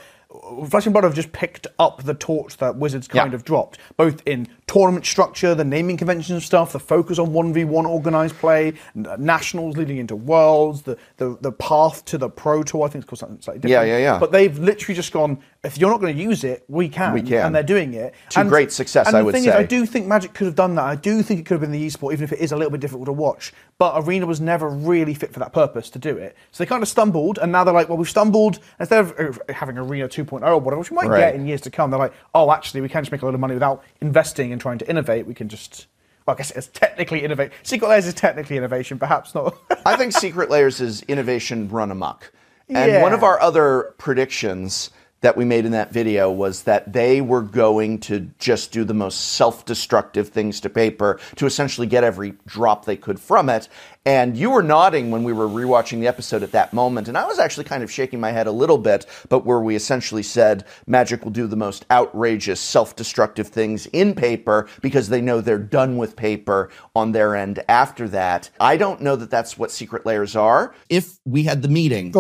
Flesh 0.70 0.86
and 0.86 0.94
Blood 0.94 1.04
have 1.04 1.14
just 1.14 1.32
picked 1.32 1.68
up 1.80 2.04
the 2.04 2.14
torch 2.14 2.58
that 2.58 2.76
Wizards 2.78 3.08
kind 3.08 3.32
Yeah. 3.32 3.36
of 3.36 3.44
dropped, 3.46 3.78
both 3.96 4.22
in 4.26 4.48
tournament 4.74 5.06
structure, 5.06 5.53
the 5.53 5.63
naming 5.63 5.98
conventions 5.98 6.32
and 6.32 6.42
stuff, 6.42 6.74
the 6.74 6.80
focus 6.80 7.20
on 7.20 7.32
one 7.32 7.53
v 7.53 7.63
one 7.63 7.86
organized 7.86 8.36
play, 8.38 8.74
nationals 9.18 9.77
leading 9.77 9.98
into 9.98 10.15
worlds, 10.15 10.82
the, 10.82 10.98
the 11.18 11.38
the 11.42 11.51
path 11.51 12.03
to 12.06 12.18
the 12.18 12.30
pro 12.30 12.63
tour. 12.63 12.86
I 12.86 12.89
think 12.89 13.03
it's 13.03 13.10
called 13.10 13.20
something 13.20 13.42
slightly 13.42 13.62
different. 13.62 13.88
yeah, 13.88 13.98
yeah. 13.98 14.03
Yeah. 14.13 14.20
But 14.20 14.32
they've 14.32 14.58
literally 14.58 14.96
just 14.96 15.12
gone. 15.12 15.39
If 15.63 15.77
you're 15.77 15.89
not 15.89 16.01
going 16.01 16.15
to 16.18 16.22
use 16.22 16.44
it, 16.44 16.65
we 16.68 16.89
can. 16.89 17.13
We 17.13 17.22
can. 17.22 17.46
and 17.46 17.56
they're 17.56 17.63
doing 17.63 17.94
it 17.94 18.13
To 18.32 18.42
And- 18.42 18.50
great 18.50 18.72
success, 18.72 19.08
and 19.08 19.15
I 19.15 19.20
the 19.20 19.25
would 19.25 19.34
thing 19.34 19.44
Is, 19.46 19.50
I 19.50 19.63
do 19.63 19.86
think 19.86 20.08
Magic 20.08 20.34
could 20.34 20.46
have 20.46 20.56
done 20.56 20.75
that. 20.75 20.84
I 20.84 20.96
do 20.96 21.22
think 21.22 21.39
it 21.39 21.46
could 21.46 21.53
have 21.53 21.62
been 21.62 21.72
the 21.72 21.88
esport, 21.88 22.12
even 22.12 22.24
if 22.25 22.34
it 22.34 22.39
is 22.39 22.51
a 22.51 22.58
little 22.58 22.72
bit 22.72 22.82
difficult 22.82 23.06
to 23.06 23.13
watch. 23.13 23.53
But 23.77 23.94
Arena 24.03 24.25
was 24.25 24.42
never 24.42 24.68
really 24.70 25.13
fit 25.13 25.32
for 25.32 25.39
that 25.39 25.53
purpose 25.53 25.89
to 25.92 26.00
do 26.00 26.18
it. 26.18 26.36
So 26.51 26.63
they 26.63 26.68
kind 26.68 26.84
of 26.84 26.89
stumbled, 26.89 27.38
and 27.42 27.51
now 27.51 27.63
they're 27.63 27.74
like, 27.74 27.88
well, 27.88 27.98
we've 27.98 28.10
stumbled. 28.10 28.60
Instead 28.80 29.00
of 29.06 29.39
uh, 29.50 29.53
having 29.53 29.77
Arena 29.77 30.10
2.0 30.10 30.42
or 30.46 30.58
whatever, 30.60 30.80
which 30.80 30.92
we 30.92 30.96
might 30.96 31.08
Right. 31.08 31.20
get 31.20 31.36
in 31.36 31.46
years 31.48 31.62
to 31.62 31.72
come, 31.72 31.92
they're 31.92 32.00
like, 32.00 32.13
oh, 32.36 32.51
actually, 32.51 32.82
we 32.82 32.89
can 32.89 33.03
just 33.03 33.12
make 33.13 33.22
a 33.22 33.25
lot 33.25 33.34
of 33.34 33.39
money 33.39 33.53
without 33.53 33.84
investing 34.01 34.51
and 34.51 34.60
trying 34.63 34.77
to 34.79 34.89
innovate. 34.89 35.27
We 35.27 35.34
can 35.36 35.50
just. 35.50 35.88
Well, 36.25 36.36
I 36.36 36.38
guess 36.38 36.51
it's 36.51 36.67
technically 36.67 37.22
innovate. 37.22 37.51
Secret 37.63 37.89
Lairs 37.89 38.08
is 38.08 38.13
technically 38.13 38.55
innovation, 38.55 38.98
perhaps 38.98 39.36
not. 39.36 39.58
I 39.86 39.98
think 39.98 40.13
Secret 40.13 40.50
Lairs 40.50 40.79
is 40.79 41.01
innovation 41.03 41.67
run 41.67 41.91
amok. 41.91 42.32
And 42.70 42.89
Yeah. 42.93 43.01
one 43.01 43.12
of 43.12 43.24
our 43.24 43.39
other 43.41 43.93
predictions 43.98 44.89
that 45.24 45.36
we 45.38 45.46
made 45.46 45.65
in 45.65 45.72
that 45.72 45.92
video 45.92 46.30
was 46.30 46.63
that 46.63 46.92
they 46.92 47.22
were 47.22 47.42
going 47.42 47.98
to 47.98 48.30
just 48.39 48.72
do 48.72 48.84
the 48.84 48.94
most 48.94 49.20
self 49.34 49.65
destructive 49.65 50.30
things 50.30 50.60
to 50.60 50.70
paper 50.70 51.20
to 51.38 51.46
essentially 51.46 51.88
get 51.88 52.03
every 52.03 52.34
drop 52.46 52.86
they 52.86 52.98
could 52.98 53.20
from 53.20 53.50
it. 53.50 53.68
And 54.06 54.36
you 54.36 54.50
were 54.50 54.62
nodding 54.62 55.12
when 55.12 55.24
we 55.24 55.32
were 55.32 55.48
rewatching 55.48 56.01
the 56.01 56.08
episode 56.08 56.44
at 56.44 56.51
that 56.51 56.74
moment. 56.74 57.08
And 57.08 57.18
I 57.18 57.25
was 57.25 57.39
actually 57.39 57.63
kind 57.63 57.84
of 57.84 57.89
shaking 57.92 58.20
my 58.20 58.32
head 58.32 58.48
a 58.48 58.51
little 58.51 58.77
bit, 58.77 59.06
but 59.30 59.46
where 59.46 59.62
we 59.62 59.75
essentially 59.77 60.24
said 60.24 60.65
Magic 60.86 61.24
will 61.24 61.32
do 61.32 61.48
the 61.48 61.56
most 61.56 61.86
outrageous 61.89 62.60
self 62.60 62.96
destructive 62.98 63.48
things 63.48 63.86
in 63.88 64.13
paper 64.15 64.68
because 64.82 65.08
they 65.08 65.22
know 65.22 65.39
they're 65.39 65.58
done 65.58 65.96
with 65.96 66.18
paper 66.18 66.70
on 66.96 67.13
their 67.13 67.34
end 67.34 67.63
after 67.70 68.10
that. 68.10 68.50
I 68.60 68.75
don't 68.75 69.00
know 69.01 69.15
that 69.15 69.32
that's 69.32 69.58
what 69.58 69.72
secret 69.72 70.06
lairs 70.06 70.36
are. 70.36 70.75
if 70.89 71.18
we 71.24 71.44
had 71.44 71.62
the 71.62 71.70
meeting 71.70 72.12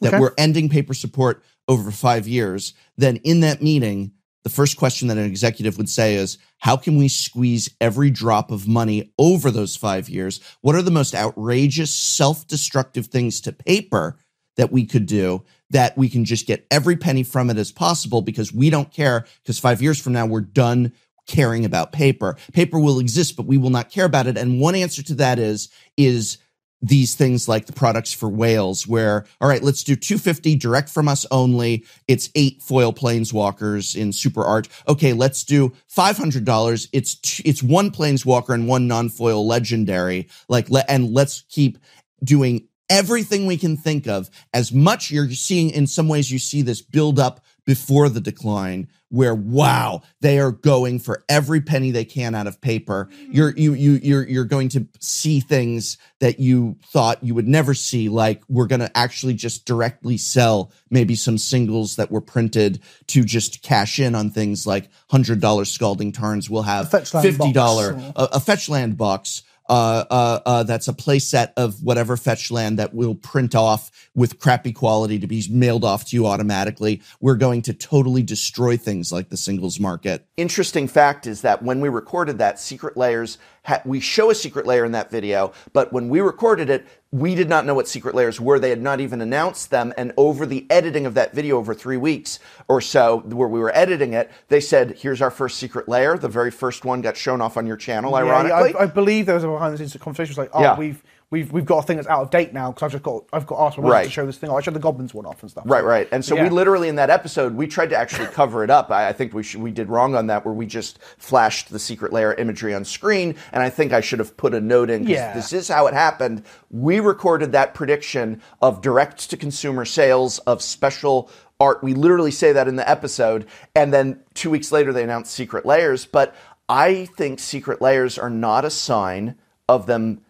that 0.00 0.14
Okay. 0.14 0.18
we're 0.20 0.34
ending 0.38 0.68
paper 0.68 0.94
support 0.94 1.42
over 1.68 1.90
five 1.90 2.28
years, 2.28 2.74
then 2.96 3.16
in 3.16 3.40
that 3.40 3.62
meeting, 3.62 4.12
the 4.44 4.50
first 4.50 4.76
question 4.76 5.08
that 5.08 5.16
an 5.16 5.24
executive 5.24 5.78
would 5.78 5.88
say 5.88 6.16
is, 6.16 6.36
how 6.58 6.76
can 6.76 6.98
we 6.98 7.08
squeeze 7.08 7.70
every 7.80 8.10
drop 8.10 8.50
of 8.50 8.68
money 8.68 9.12
over 9.18 9.50
those 9.50 9.74
five 9.74 10.08
years? 10.08 10.40
What 10.60 10.74
are 10.74 10.82
the 10.82 10.90
most 10.90 11.14
outrageous, 11.14 11.94
self 11.94 12.46
destructive 12.46 13.06
things 13.06 13.40
to 13.42 13.52
paper 13.52 14.18
that 14.56 14.70
we 14.70 14.84
could 14.84 15.06
do 15.06 15.42
that 15.70 15.96
we 15.96 16.08
can 16.08 16.24
just 16.24 16.46
get 16.46 16.66
every 16.70 16.94
penny 16.94 17.22
from 17.22 17.50
it 17.50 17.56
as 17.56 17.72
possible 17.72 18.20
because 18.20 18.52
we 18.52 18.68
don't 18.68 18.92
care? 18.92 19.24
Because 19.42 19.58
five 19.58 19.80
years 19.80 19.98
from 20.00 20.12
now, 20.12 20.26
we're 20.26 20.42
done 20.42 20.92
caring 21.26 21.64
about 21.64 21.92
paper. 21.92 22.36
Paper 22.52 22.78
will 22.78 23.00
exist, 23.00 23.36
but 23.36 23.46
we 23.46 23.56
will 23.56 23.70
not 23.70 23.90
care 23.90 24.04
about 24.04 24.26
it. 24.26 24.36
And 24.36 24.60
one 24.60 24.74
answer 24.74 25.02
to 25.04 25.14
that 25.14 25.38
is, 25.38 25.70
is 25.96 26.36
these 26.84 27.14
things 27.14 27.48
like 27.48 27.64
the 27.64 27.72
products 27.72 28.12
for 28.12 28.28
whales 28.28 28.86
where 28.86 29.24
all 29.40 29.48
right 29.48 29.62
let's 29.62 29.82
do 29.82 29.96
250 29.96 30.54
direct 30.56 30.90
from 30.90 31.08
us 31.08 31.24
only. 31.30 31.84
It's 32.06 32.28
eight 32.34 32.62
foil 32.62 32.92
planeswalkers 32.92 33.96
in 33.96 34.12
super 34.12 34.44
art. 34.44 34.68
Okay 34.86 35.14
let's 35.14 35.44
do 35.44 35.72
$500 35.90 36.88
it's 36.92 37.14
t- 37.14 37.42
it's 37.46 37.62
one 37.62 37.90
planeswalker 37.90 38.52
and 38.52 38.68
one 38.68 38.86
non-foil 38.86 39.46
legendary. 39.46 40.28
Like 40.48 40.68
le- 40.68 40.84
and 40.86 41.10
let's 41.12 41.44
keep 41.48 41.78
doing 42.22 42.68
everything 42.90 43.46
we 43.46 43.56
can 43.56 43.78
think 43.78 44.06
of. 44.06 44.28
As 44.52 44.70
much 44.70 45.10
you're 45.10 45.30
seeing 45.30 45.70
in 45.70 45.86
some 45.86 46.06
ways 46.06 46.30
you 46.30 46.38
see 46.38 46.60
this 46.60 46.82
build 46.82 47.18
up 47.18 47.40
before 47.64 48.08
the 48.08 48.20
decline 48.20 48.88
where 49.08 49.34
wow 49.34 50.02
they 50.20 50.38
are 50.38 50.50
going 50.50 50.98
for 50.98 51.24
every 51.28 51.60
penny 51.60 51.90
they 51.90 52.04
can 52.04 52.34
out 52.34 52.46
of 52.46 52.60
paper 52.60 53.08
mm-hmm. 53.12 53.32
you're 53.32 53.56
you 53.56 53.72
you 53.74 53.92
you're 54.02 54.26
you're 54.26 54.44
going 54.44 54.68
to 54.68 54.86
see 55.00 55.40
things 55.40 55.98
that 56.20 56.40
you 56.40 56.76
thought 56.86 57.22
you 57.22 57.34
would 57.34 57.46
never 57.46 57.74
see 57.74 58.08
like 58.08 58.42
we're 58.48 58.66
going 58.66 58.80
to 58.80 58.96
actually 58.96 59.34
just 59.34 59.64
directly 59.66 60.16
sell 60.16 60.72
maybe 60.90 61.14
some 61.14 61.38
singles 61.38 61.96
that 61.96 62.10
were 62.10 62.20
printed 62.20 62.80
to 63.06 63.22
just 63.22 63.62
cash 63.62 64.00
in 64.00 64.14
on 64.14 64.30
things 64.30 64.66
like 64.66 64.88
$100 65.12 65.66
scalding 65.66 66.12
tarns 66.12 66.50
we'll 66.50 66.62
have 66.62 66.90
fetch 66.90 67.14
land 67.14 67.26
$50 67.26 67.54
box. 67.54 68.12
a, 68.16 68.36
a 68.36 68.40
fetch 68.40 68.68
land 68.68 68.96
box 68.96 69.42
uh, 69.68 70.04
uh, 70.10 70.40
uh, 70.44 70.62
that's 70.62 70.88
a 70.88 70.92
play 70.92 71.18
set 71.18 71.52
of 71.56 71.82
whatever 71.82 72.16
fetch 72.16 72.50
land 72.50 72.78
that 72.78 72.94
will 72.94 73.14
print 73.14 73.54
off 73.54 73.90
with 74.14 74.38
crappy 74.38 74.72
quality 74.72 75.18
to 75.18 75.26
be 75.26 75.44
mailed 75.50 75.84
off 75.84 76.04
to 76.06 76.16
you 76.16 76.26
automatically. 76.26 77.02
We're 77.20 77.36
going 77.36 77.62
to 77.62 77.74
totally 77.74 78.22
destroy 78.22 78.76
things 78.76 79.10
like 79.10 79.30
the 79.30 79.36
singles 79.36 79.80
market. 79.80 80.26
Interesting 80.36 80.88
fact 80.88 81.26
is 81.26 81.40
that 81.42 81.62
when 81.62 81.80
we 81.80 81.88
recorded 81.88 82.38
that, 82.38 82.60
Secret 82.60 82.96
Lairs, 82.96 83.38
we 83.84 84.00
show 84.00 84.30
a 84.30 84.34
secret 84.34 84.66
lair 84.66 84.84
in 84.84 84.92
that 84.92 85.10
video, 85.10 85.52
but 85.72 85.92
when 85.92 86.08
we 86.08 86.20
recorded 86.20 86.70
it, 86.70 86.86
we 87.12 87.34
did 87.34 87.48
not 87.48 87.64
know 87.64 87.74
what 87.74 87.86
secret 87.86 88.14
lairs 88.14 88.40
were. 88.40 88.58
They 88.58 88.70
had 88.70 88.82
not 88.82 89.00
even 89.00 89.20
announced 89.20 89.70
them. 89.70 89.92
And 89.96 90.12
over 90.16 90.46
the 90.46 90.66
editing 90.68 91.06
of 91.06 91.14
that 91.14 91.32
video 91.32 91.58
over 91.58 91.72
three 91.72 91.96
weeks 91.96 92.40
or 92.68 92.80
so, 92.80 93.20
where 93.20 93.46
we 93.48 93.60
were 93.60 93.74
editing 93.76 94.14
it, 94.14 94.30
they 94.48 94.60
said, 94.60 94.96
here's 94.98 95.22
our 95.22 95.30
first 95.30 95.58
secret 95.58 95.88
lair. 95.88 96.18
The 96.18 96.28
very 96.28 96.50
first 96.50 96.84
one 96.84 97.00
got 97.02 97.16
shown 97.16 97.40
off 97.40 97.56
on 97.56 97.66
your 97.66 97.76
channel, 97.76 98.10
Yeah, 98.10 98.18
ironically. 98.18 98.74
I, 98.74 98.82
I 98.82 98.86
believe 98.86 99.26
there 99.26 99.36
was 99.36 99.44
a 99.44 99.48
behind 99.48 99.74
the 99.74 99.78
scenes 99.78 99.96
conversation. 99.96 100.32
It's 100.32 100.38
like, 100.38 100.50
oh, 100.52 100.60
Yeah. 100.60 100.76
we've 100.76 101.02
we've 101.34 101.52
weve 101.52 101.64
got 101.66 101.78
a 101.78 101.82
thing 101.82 101.96
that's 101.96 102.08
out 102.08 102.22
of 102.22 102.30
date 102.30 102.52
now 102.52 102.70
because 102.70 102.84
I've 102.84 102.92
just 102.92 103.02
got 103.04 103.24
I've 103.32 103.46
got 103.46 103.66
asked 103.66 103.78
my 103.78 103.88
Right. 103.88 104.04
to 104.04 104.10
show 104.10 104.24
this 104.24 104.38
thing. 104.38 104.50
Oh, 104.50 104.56
I 104.56 104.60
showed 104.60 104.74
the 104.74 104.80
goblins 104.80 105.12
one 105.12 105.26
off 105.26 105.42
and 105.42 105.50
stuff. 105.50 105.64
Right, 105.66 105.84
right. 105.84 106.08
And 106.12 106.24
so 106.24 106.34
Yeah. 106.36 106.44
we 106.44 106.48
literally 106.50 106.88
in 106.88 106.96
that 106.96 107.10
episode 107.10 107.54
we 107.54 107.66
tried 107.66 107.90
to 107.90 107.96
actually 107.96 108.26
cover 108.28 108.62
it 108.64 108.70
up. 108.70 108.90
I, 108.90 109.08
I 109.08 109.12
think 109.12 109.34
we 109.34 109.42
should, 109.42 109.60
we 109.60 109.70
did 109.70 109.88
wrong 109.88 110.14
on 110.14 110.28
that 110.28 110.44
where 110.44 110.54
we 110.54 110.64
just 110.66 110.98
flashed 111.18 111.70
the 111.70 111.78
secret 111.78 112.12
lair 112.12 112.34
imagery 112.34 112.74
on 112.74 112.84
screen, 112.84 113.34
and 113.52 113.62
I 113.62 113.70
think 113.70 113.92
I 113.92 114.00
should 114.00 114.20
have 114.20 114.36
put 114.36 114.54
a 114.54 114.60
note 114.60 114.90
in. 114.90 115.02
'cause 115.02 115.10
Yeah. 115.10 115.34
This 115.34 115.52
is 115.52 115.68
how 115.68 115.86
it 115.88 115.94
happened. 115.94 116.42
We 116.70 117.00
recorded 117.00 117.52
that 117.52 117.74
prediction 117.74 118.40
of 118.62 118.80
direct 118.80 119.28
to 119.30 119.36
consumer 119.36 119.84
sales 119.84 120.38
of 120.40 120.62
special 120.62 121.28
art. 121.60 121.82
We 121.82 121.94
literally 121.94 122.30
say 122.30 122.52
that 122.52 122.68
in 122.68 122.76
the 122.76 122.88
episode, 122.88 123.46
and 123.74 123.92
then 123.92 124.20
two 124.34 124.50
weeks 124.50 124.72
later 124.72 124.92
they 124.92 125.02
announced 125.02 125.32
secret 125.32 125.66
lairs. 125.66 126.04
But 126.06 126.34
I 126.68 127.06
think 127.16 127.40
secret 127.40 127.80
lairs 127.82 128.18
are 128.18 128.30
not 128.30 128.64
a 128.64 128.70
sign 128.70 129.34
of 129.68 129.86
them 129.86 130.20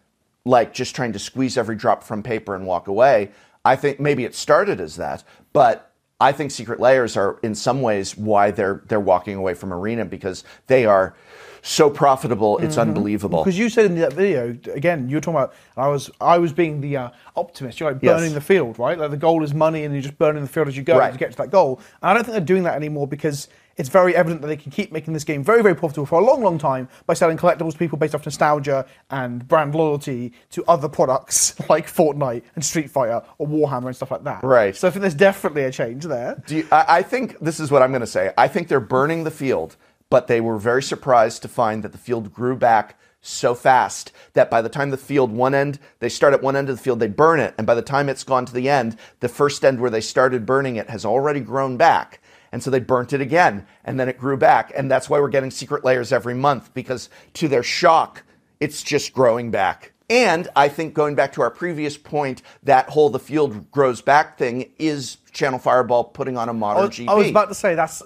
like 0.45 0.73
just 0.73 0.95
trying 0.95 1.11
to 1.13 1.19
squeeze 1.19 1.57
every 1.57 1.75
drop 1.75 2.03
from 2.03 2.23
paper 2.23 2.55
and 2.55 2.65
walk 2.65 2.87
away. 2.87 3.31
I 3.65 3.75
think 3.75 3.99
maybe 3.99 4.23
it 4.25 4.35
started 4.35 4.79
as 4.79 4.95
that, 4.97 5.23
but 5.51 5.91
I 6.21 6.31
think 6.31 6.51
secret 6.51 6.79
lairs 6.79 7.17
are 7.17 7.39
in 7.43 7.55
some 7.55 7.81
ways 7.81 8.15
why 8.15 8.51
they're 8.51 8.83
they're 8.87 8.99
walking 8.99 9.35
away 9.35 9.53
from 9.55 9.73
arena 9.73 10.05
because 10.05 10.43
they 10.67 10.85
are 10.85 11.15
so 11.63 11.89
profitable. 11.89 12.59
It's 12.59 12.77
unbelievable. 12.77 13.43
Because 13.43 13.57
you 13.57 13.69
said 13.69 13.85
in 13.87 13.95
that 13.99 14.13
video 14.13 14.49
again, 14.71 15.09
you 15.09 15.17
were 15.17 15.21
talking 15.21 15.35
about. 15.39 15.53
I 15.75 15.87
was 15.87 16.11
I 16.21 16.37
was 16.37 16.53
being 16.53 16.79
the 16.79 16.95
uh, 16.95 17.09
optimist. 17.35 17.79
You're 17.79 17.91
like 17.91 18.03
Yes. 18.03 18.19
burning 18.19 18.35
the 18.35 18.41
field, 18.41 18.77
right? 18.77 18.97
Like 18.99 19.09
the 19.09 19.17
goal 19.17 19.43
is 19.43 19.53
money, 19.53 19.83
and 19.83 19.93
you're 19.95 20.03
just 20.03 20.17
burning 20.19 20.43
the 20.43 20.47
field 20.49 20.67
as 20.67 20.77
you 20.77 20.83
go 20.83 20.97
Right. 20.99 21.11
to 21.11 21.17
get 21.17 21.31
to 21.31 21.37
that 21.37 21.49
goal. 21.49 21.81
And 22.03 22.11
I 22.11 22.13
don't 22.13 22.23
think 22.23 22.33
they're 22.33 22.45
doing 22.45 22.63
that 22.63 22.75
anymore 22.75 23.07
because 23.07 23.47
it's 23.77 23.89
very 23.89 24.15
evident 24.15 24.41
that 24.41 24.47
they 24.47 24.57
can 24.57 24.71
keep 24.71 24.91
making 24.91 25.13
this 25.13 25.23
game 25.23 25.43
very, 25.43 25.61
very 25.61 25.75
profitable 25.75 26.05
for 26.05 26.19
a 26.19 26.23
long, 26.23 26.41
long 26.41 26.57
time 26.57 26.87
by 27.05 27.13
selling 27.13 27.37
collectibles 27.37 27.73
to 27.73 27.77
people 27.77 27.97
based 27.97 28.15
off 28.15 28.25
nostalgia 28.25 28.85
and 29.09 29.47
brand 29.47 29.75
loyalty 29.75 30.33
to 30.51 30.63
other 30.67 30.87
products 30.87 31.59
like 31.69 31.87
Fortnite 31.87 32.43
and 32.55 32.63
Street 32.63 32.89
Fighter 32.89 33.21
or 33.37 33.47
Warhammer 33.47 33.87
and 33.87 33.95
stuff 33.95 34.11
like 34.11 34.23
that. 34.23 34.43
Right. 34.43 34.75
So 34.75 34.87
I 34.87 34.91
think 34.91 35.01
there's 35.01 35.15
definitely 35.15 35.63
a 35.63 35.71
change 35.71 36.05
there. 36.05 36.41
Do 36.47 36.57
you, 36.57 36.67
I, 36.71 36.85
I 36.87 37.01
think 37.01 37.39
this 37.39 37.59
is 37.59 37.71
what 37.71 37.81
I'm 37.81 37.91
going 37.91 38.01
to 38.01 38.07
say. 38.07 38.31
I 38.37 38.47
think 38.47 38.67
they're 38.67 38.79
burning 38.79 39.23
the 39.23 39.31
field, 39.31 39.75
but 40.09 40.27
they 40.27 40.41
were 40.41 40.57
very 40.57 40.83
surprised 40.83 41.41
to 41.41 41.47
find 41.47 41.83
that 41.83 41.91
the 41.91 41.97
field 41.97 42.33
grew 42.33 42.55
back 42.55 42.97
so 43.21 43.55
fast 43.55 44.11
that 44.33 44.51
by 44.51 44.61
the 44.61 44.69
time 44.69 44.91
the 44.91 44.97
field 44.97 45.31
one 45.31 45.55
end 45.55 45.79
they 45.97 46.09
start 46.09 46.31
at 46.31 46.43
one 46.43 46.55
end 46.55 46.69
of 46.69 46.77
the 46.77 46.81
field 46.81 46.99
they 46.99 47.07
burn 47.07 47.39
it 47.39 47.55
and 47.57 47.65
by 47.65 47.73
the 47.73 47.81
time 47.81 48.07
it's 48.07 48.23
gone 48.23 48.45
to 48.45 48.53
the 48.53 48.69
end 48.69 48.95
the 49.19 49.27
first 49.27 49.65
end 49.65 49.81
where 49.81 49.89
they 49.89 49.99
started 49.99 50.45
burning 50.45 50.75
it 50.75 50.87
has 50.91 51.03
already 51.03 51.39
grown 51.39 51.75
back 51.75 52.21
and 52.55 52.63
so 52.63 52.71
they 52.71 52.79
burnt 52.79 53.11
it 53.11 53.19
again 53.19 53.67
and 53.83 53.99
then 53.99 54.07
it 54.07 54.17
grew 54.17 54.37
back 54.37 54.71
and 54.77 54.89
that's 54.89 55.09
why 55.09 55.19
we're 55.19 55.27
getting 55.27 55.51
secret 55.51 55.83
lairs 55.83 56.13
every 56.13 56.33
month 56.33 56.73
because 56.73 57.09
to 57.33 57.49
their 57.49 57.61
shock 57.61 58.23
it's 58.61 58.81
just 58.81 59.11
growing 59.11 59.51
back 59.51 59.91
and 60.09 60.47
I 60.55 60.69
think 60.69 60.93
going 60.93 61.15
back 61.15 61.33
to 61.33 61.41
our 61.41 61.49
previous 61.49 61.97
point, 61.97 62.43
that 62.61 62.89
whole 62.89 63.09
the 63.09 63.17
field 63.17 63.71
grows 63.71 64.01
back 64.01 64.37
thing 64.37 64.71
is 64.77 65.17
Channel 65.31 65.57
Fireball 65.57 66.03
putting 66.03 66.37
on 66.37 66.47
a 66.47 66.53
modern 66.53 66.83
I 66.83 66.85
was, 66.85 66.95
GP. 66.95 67.07
I 67.07 67.13
was 67.15 67.29
about 67.29 67.49
to 67.49 67.55
say 67.55 67.73
that's. 67.73 68.03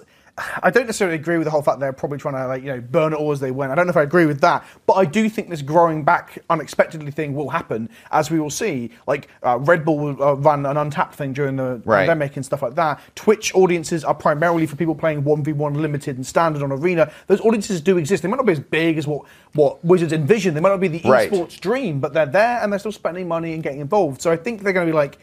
I 0.62 0.70
don't 0.70 0.86
necessarily 0.86 1.16
agree 1.16 1.36
with 1.38 1.44
the 1.46 1.50
whole 1.50 1.62
fact 1.62 1.80
they're 1.80 1.92
probably 1.92 2.18
trying 2.18 2.34
to 2.34 2.46
like 2.46 2.62
you 2.62 2.68
know 2.68 2.80
burn 2.80 3.12
it 3.12 3.16
all 3.16 3.32
as 3.32 3.40
they 3.40 3.50
went. 3.50 3.72
I 3.72 3.74
don't 3.74 3.86
know 3.86 3.90
if 3.90 3.96
I 3.96 4.02
agree 4.02 4.26
with 4.26 4.40
that, 4.40 4.64
but 4.86 4.94
I 4.94 5.04
do 5.04 5.28
think 5.28 5.48
this 5.50 5.62
growing 5.62 6.04
back 6.04 6.38
unexpectedly 6.50 7.10
thing 7.10 7.34
will 7.34 7.50
happen 7.50 7.88
as 8.10 8.30
we 8.30 8.40
will 8.40 8.50
see. 8.50 8.90
Like 9.06 9.28
uh, 9.42 9.58
Red 9.58 9.84
Bull 9.84 9.98
will 9.98 10.22
uh, 10.22 10.34
run 10.34 10.66
an 10.66 10.76
untapped 10.76 11.14
thing 11.14 11.32
during 11.32 11.56
the 11.56 11.80
Right. 11.84 12.00
pandemic 12.06 12.36
and 12.36 12.44
stuff 12.44 12.62
like 12.62 12.74
that. 12.76 13.00
Twitch 13.14 13.54
audiences 13.54 14.04
are 14.04 14.14
primarily 14.14 14.66
for 14.66 14.76
people 14.76 14.94
playing 14.94 15.24
one 15.24 15.42
v 15.44 15.52
one 15.52 15.74
limited 15.74 16.16
and 16.16 16.26
standard 16.26 16.62
on 16.62 16.72
arena. 16.72 17.10
Those 17.26 17.40
audiences 17.40 17.80
do 17.80 17.96
exist. 17.98 18.22
They 18.22 18.28
might 18.28 18.36
not 18.36 18.46
be 18.46 18.52
as 18.52 18.60
big 18.60 18.98
as 18.98 19.06
what 19.06 19.24
what 19.54 19.84
Wizards 19.84 20.12
envision. 20.12 20.54
They 20.54 20.60
might 20.60 20.70
not 20.70 20.80
be 20.80 20.88
the 20.88 21.08
Right. 21.08 21.30
esports 21.30 21.58
dream, 21.60 22.00
but 22.00 22.12
they're 22.12 22.26
there 22.26 22.60
and 22.62 22.72
they're 22.72 22.78
still 22.78 22.92
spending 22.92 23.28
money 23.28 23.54
and 23.54 23.62
getting 23.62 23.80
involved. 23.80 24.20
So 24.22 24.30
I 24.30 24.36
think 24.36 24.62
they're 24.62 24.72
going 24.72 24.86
to 24.86 24.92
be 24.92 24.96
like 24.96 25.18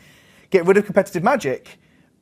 get 0.49 0.65
rid 0.65 0.77
of 0.77 0.86
competitive 0.86 1.23
magic 1.23 1.77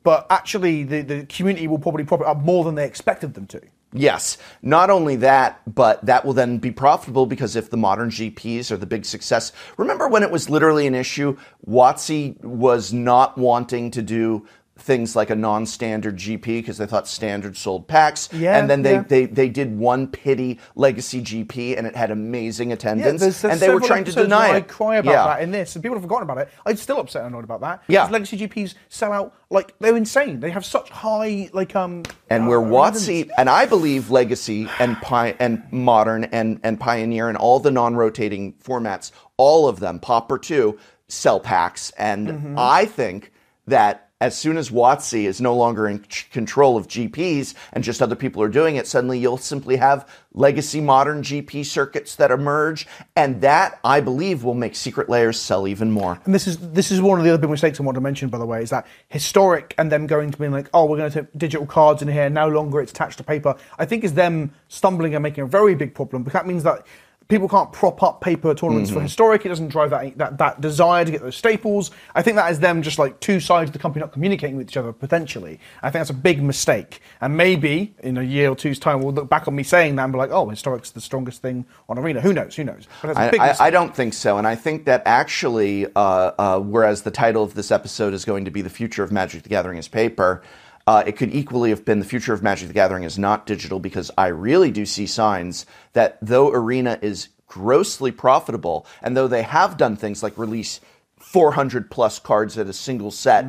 but 0.05 0.27
actually 0.29 0.83
the, 0.83 1.01
the 1.01 1.25
community 1.25 1.67
will 1.67 1.79
probably 1.79 2.05
prop 2.05 2.21
it 2.21 2.27
up 2.27 2.37
more 2.37 2.63
than 2.63 2.75
they 2.75 2.85
expected 2.85 3.33
them 3.33 3.47
to. 3.47 3.61
Yes. 3.91 4.37
Not 4.61 4.89
only 4.89 5.15
that, 5.17 5.61
but 5.73 6.05
that 6.05 6.23
will 6.23 6.33
then 6.33 6.59
be 6.59 6.69
profitable 6.69 7.25
because 7.25 7.55
if 7.55 7.69
the 7.69 7.77
modern 7.77 8.09
GPs 8.09 8.69
are 8.69 8.77
the 8.77 8.85
big 8.85 9.03
success. 9.03 9.51
Remember 9.77 10.07
when 10.07 10.21
it 10.21 10.29
was 10.29 10.49
literally 10.49 10.85
an 10.85 10.93
issue? 10.93 11.37
WotC 11.67 12.41
was 12.43 12.93
not 12.93 13.37
wanting 13.37 13.89
to 13.91 14.01
do 14.01 14.45
things 14.77 15.15
like 15.15 15.29
a 15.29 15.35
non-standard 15.35 16.17
GP 16.17 16.43
because 16.43 16.77
they 16.77 16.85
thought 16.85 17.07
standard 17.07 17.55
sold 17.55 17.87
packs. 17.87 18.27
Yeah, 18.33 18.57
and 18.57 18.69
then 18.69 18.81
they, 18.81 18.93
yeah. 18.95 19.03
they 19.07 19.25
they 19.25 19.47
did 19.47 19.77
one 19.77 20.05
pity 20.07 20.59
legacy 20.75 21.21
GP 21.21 21.77
and 21.77 21.87
it 21.87 21.95
had 21.95 22.11
amazing 22.11 22.73
attendance. 22.73 23.21
there's- 23.21 23.41
there's 23.41 23.53
and 23.53 23.61
they 23.61 23.73
were 23.73 23.79
trying 23.79 24.03
to 24.03 24.11
deny 24.11 24.49
it. 24.49 24.53
I 24.55 24.61
cry 24.61 24.97
about 24.97 25.11
Yeah. 25.11 25.25
that 25.27 25.41
in 25.41 25.51
this, 25.51 25.75
and 25.75 25.81
people 25.83 25.95
have 25.95 26.03
forgotten 26.03 26.23
about 26.23 26.39
it. 26.39 26.49
I'm 26.65 26.75
still 26.75 26.99
upset 26.99 27.21
and 27.23 27.33
annoyed 27.33 27.45
about 27.45 27.61
that. 27.61 27.83
Yeah. 27.87 28.01
because 28.03 28.11
legacy 28.11 28.37
GPs 28.37 28.75
sell 28.89 29.13
out 29.13 29.33
like 29.49 29.73
they're 29.79 29.95
insane. 29.95 30.41
They 30.41 30.51
have 30.51 30.65
such 30.65 30.89
high 30.89 31.49
like 31.53 31.73
um. 31.75 32.03
and 32.29 32.47
where 32.47 32.59
uh, 32.61 32.65
WotC 32.69 33.29
and 33.37 33.49
I 33.49 33.65
believe 33.65 34.11
Legacy 34.11 34.67
and 34.79 34.97
Pi- 34.97 35.35
and 35.39 35.63
Modern 35.71 36.25
and 36.25 36.59
and 36.63 36.77
Pioneer 36.79 37.29
and 37.29 37.37
all 37.37 37.61
the 37.61 37.71
non-rotating 37.71 38.53
formats, 38.61 39.11
all 39.37 39.69
of 39.69 39.79
them, 39.79 39.99
Pauper 39.99 40.37
too, 40.37 40.77
sell 41.07 41.39
packs, 41.39 41.91
and 41.97 42.27
Mm-hmm. 42.27 42.55
I 42.57 42.85
think 42.85 43.31
that 43.67 44.04
as 44.21 44.37
soon 44.37 44.57
as 44.57 44.69
WotC 44.69 45.25
is 45.25 45.41
no 45.41 45.53
longer 45.53 45.89
in 45.89 45.99
control 46.31 46.77
of 46.77 46.87
GPs 46.87 47.53
and 47.73 47.83
just 47.83 48.01
other 48.01 48.15
people 48.15 48.41
are 48.41 48.47
doing 48.47 48.77
it, 48.77 48.87
suddenly 48.87 49.19
you'll 49.19 49.37
simply 49.37 49.75
have 49.75 50.09
legacy 50.33 50.79
modern 50.79 51.21
GP 51.21 51.65
circuits 51.65 52.15
that 52.15 52.31
emerge, 52.31 52.87
and 53.17 53.41
that 53.41 53.77
I 53.83 53.99
believe 53.99 54.43
will 54.43 54.53
make 54.53 54.75
Secret 54.75 55.09
Lairs 55.09 55.39
sell 55.39 55.67
even 55.67 55.91
more. 55.91 56.17
And 56.23 56.33
this 56.33 56.47
is 56.47 56.57
this 56.59 56.91
is 56.91 57.01
one 57.01 57.19
of 57.19 57.25
the 57.25 57.31
other 57.31 57.41
big 57.41 57.49
mistakes 57.49 57.77
I 57.79 57.83
want 57.83 57.95
to 57.95 58.01
mention, 58.01 58.29
by 58.29 58.37
the 58.37 58.45
way, 58.45 58.63
is 58.63 58.69
that 58.69 58.87
historic 59.09 59.75
and 59.77 59.91
them 59.91 60.07
going 60.07 60.31
to 60.31 60.37
being 60.37 60.51
like, 60.51 60.69
oh, 60.73 60.85
we're 60.85 60.97
going 60.97 61.11
to 61.11 61.21
take 61.21 61.37
digital 61.37 61.65
cards 61.65 62.01
in 62.01 62.07
here. 62.07 62.29
No 62.29 62.47
longer 62.47 62.79
it's 62.81 62.91
attached 62.91 63.17
to 63.17 63.23
paper. 63.23 63.55
I 63.77 63.85
think 63.85 64.05
is 64.05 64.13
them 64.13 64.53
stumbling 64.69 65.13
and 65.13 65.23
making 65.23 65.43
a 65.43 65.47
very 65.47 65.75
big 65.75 65.93
problem 65.93 66.23
because 66.23 66.39
that 66.39 66.47
means 66.47 66.63
that 66.63 66.85
people 67.27 67.49
can't 67.49 67.71
prop 67.71 68.03
up 68.03 68.21
paper 68.21 68.53
tournaments 68.53 68.89
Mm-hmm. 68.89 68.99
for 68.99 69.03
historic. 69.03 69.45
It 69.45 69.49
doesn't 69.49 69.69
drive 69.69 69.89
that, 69.89 70.17
that 70.17 70.37
that 70.37 70.61
desire 70.61 71.03
to 71.05 71.11
get 71.11 71.21
those 71.21 71.35
staples. 71.35 71.91
I 72.13 72.21
think 72.21 72.35
that 72.35 72.51
is 72.51 72.59
them 72.59 72.81
just 72.81 72.99
like 72.99 73.19
two 73.19 73.39
sides 73.39 73.69
of 73.69 73.73
the 73.73 73.79
company 73.79 74.01
not 74.01 74.11
communicating 74.13 74.57
with 74.57 74.67
each 74.69 74.77
other 74.77 74.91
potentially. 74.93 75.59
I 75.81 75.89
think 75.89 76.01
that's 76.01 76.09
a 76.11 76.13
big 76.13 76.43
mistake. 76.43 77.01
And 77.21 77.35
maybe 77.35 77.95
in 78.03 78.17
a 78.17 78.21
year 78.23 78.49
or 78.49 78.55
two's 78.55 78.77
time, 78.79 79.01
we'll 79.01 79.13
look 79.13 79.29
back 79.29 79.47
on 79.47 79.55
me 79.55 79.63
saying 79.63 79.95
that 79.95 80.03
and 80.03 80.13
be 80.13 80.19
like, 80.19 80.31
oh, 80.31 80.47
historic's 80.49 80.91
the 80.91 81.01
strongest 81.01 81.41
thing 81.41 81.65
on 81.89 81.97
arena. 81.97 82.21
Who 82.21 82.33
knows? 82.33 82.55
Who 82.55 82.63
knows? 82.63 82.87
But 83.01 83.15
that's 83.15 83.35
a 83.35 83.41
I, 83.41 83.47
I. 83.47 83.67
I 83.67 83.69
don't 83.71 83.95
think 83.95 84.13
so, 84.13 84.37
and 84.37 84.45
I 84.45 84.55
think 84.55 84.85
that 84.85 85.01
actually, 85.05 85.87
uh, 85.95 86.31
uh, 86.37 86.59
whereas 86.59 87.01
the 87.01 87.11
title 87.11 87.43
of 87.43 87.55
this 87.55 87.71
episode 87.71 88.13
is 88.13 88.25
going 88.25 88.45
to 88.45 88.51
be 88.51 88.61
"The 88.61 88.69
Future 88.69 89.03
of 89.03 89.11
Magic: 89.11 89.43
The 89.43 89.49
Gathering 89.49 89.77
is 89.79 89.87
Paper," 89.87 90.43
uh, 90.87 91.03
it 91.05 91.13
could 91.17 91.33
equally 91.33 91.69
have 91.71 91.83
been 91.85 91.99
"The 91.99 92.05
Future 92.05 92.33
of 92.33 92.43
Magic: 92.43 92.67
The 92.67 92.73
Gathering 92.73 93.03
is 93.03 93.17
Not 93.17 93.45
Digital," 93.45 93.79
because 93.79 94.11
I 94.17 94.27
really 94.27 94.71
do 94.71 94.85
see 94.85 95.07
signs 95.07 95.65
that 95.93 96.17
though 96.21 96.51
Arena 96.51 96.99
is 97.01 97.29
grossly 97.47 98.11
profitable, 98.11 98.85
and 99.01 99.15
though 99.15 99.27
they 99.27 99.43
have 99.43 99.77
done 99.77 99.95
things 99.95 100.21
like 100.23 100.37
release 100.37 100.79
400 101.19 101.89
plus 101.89 102.19
cards 102.19 102.57
at 102.57 102.67
a 102.67 102.73
single 102.73 103.11
set. 103.11 103.45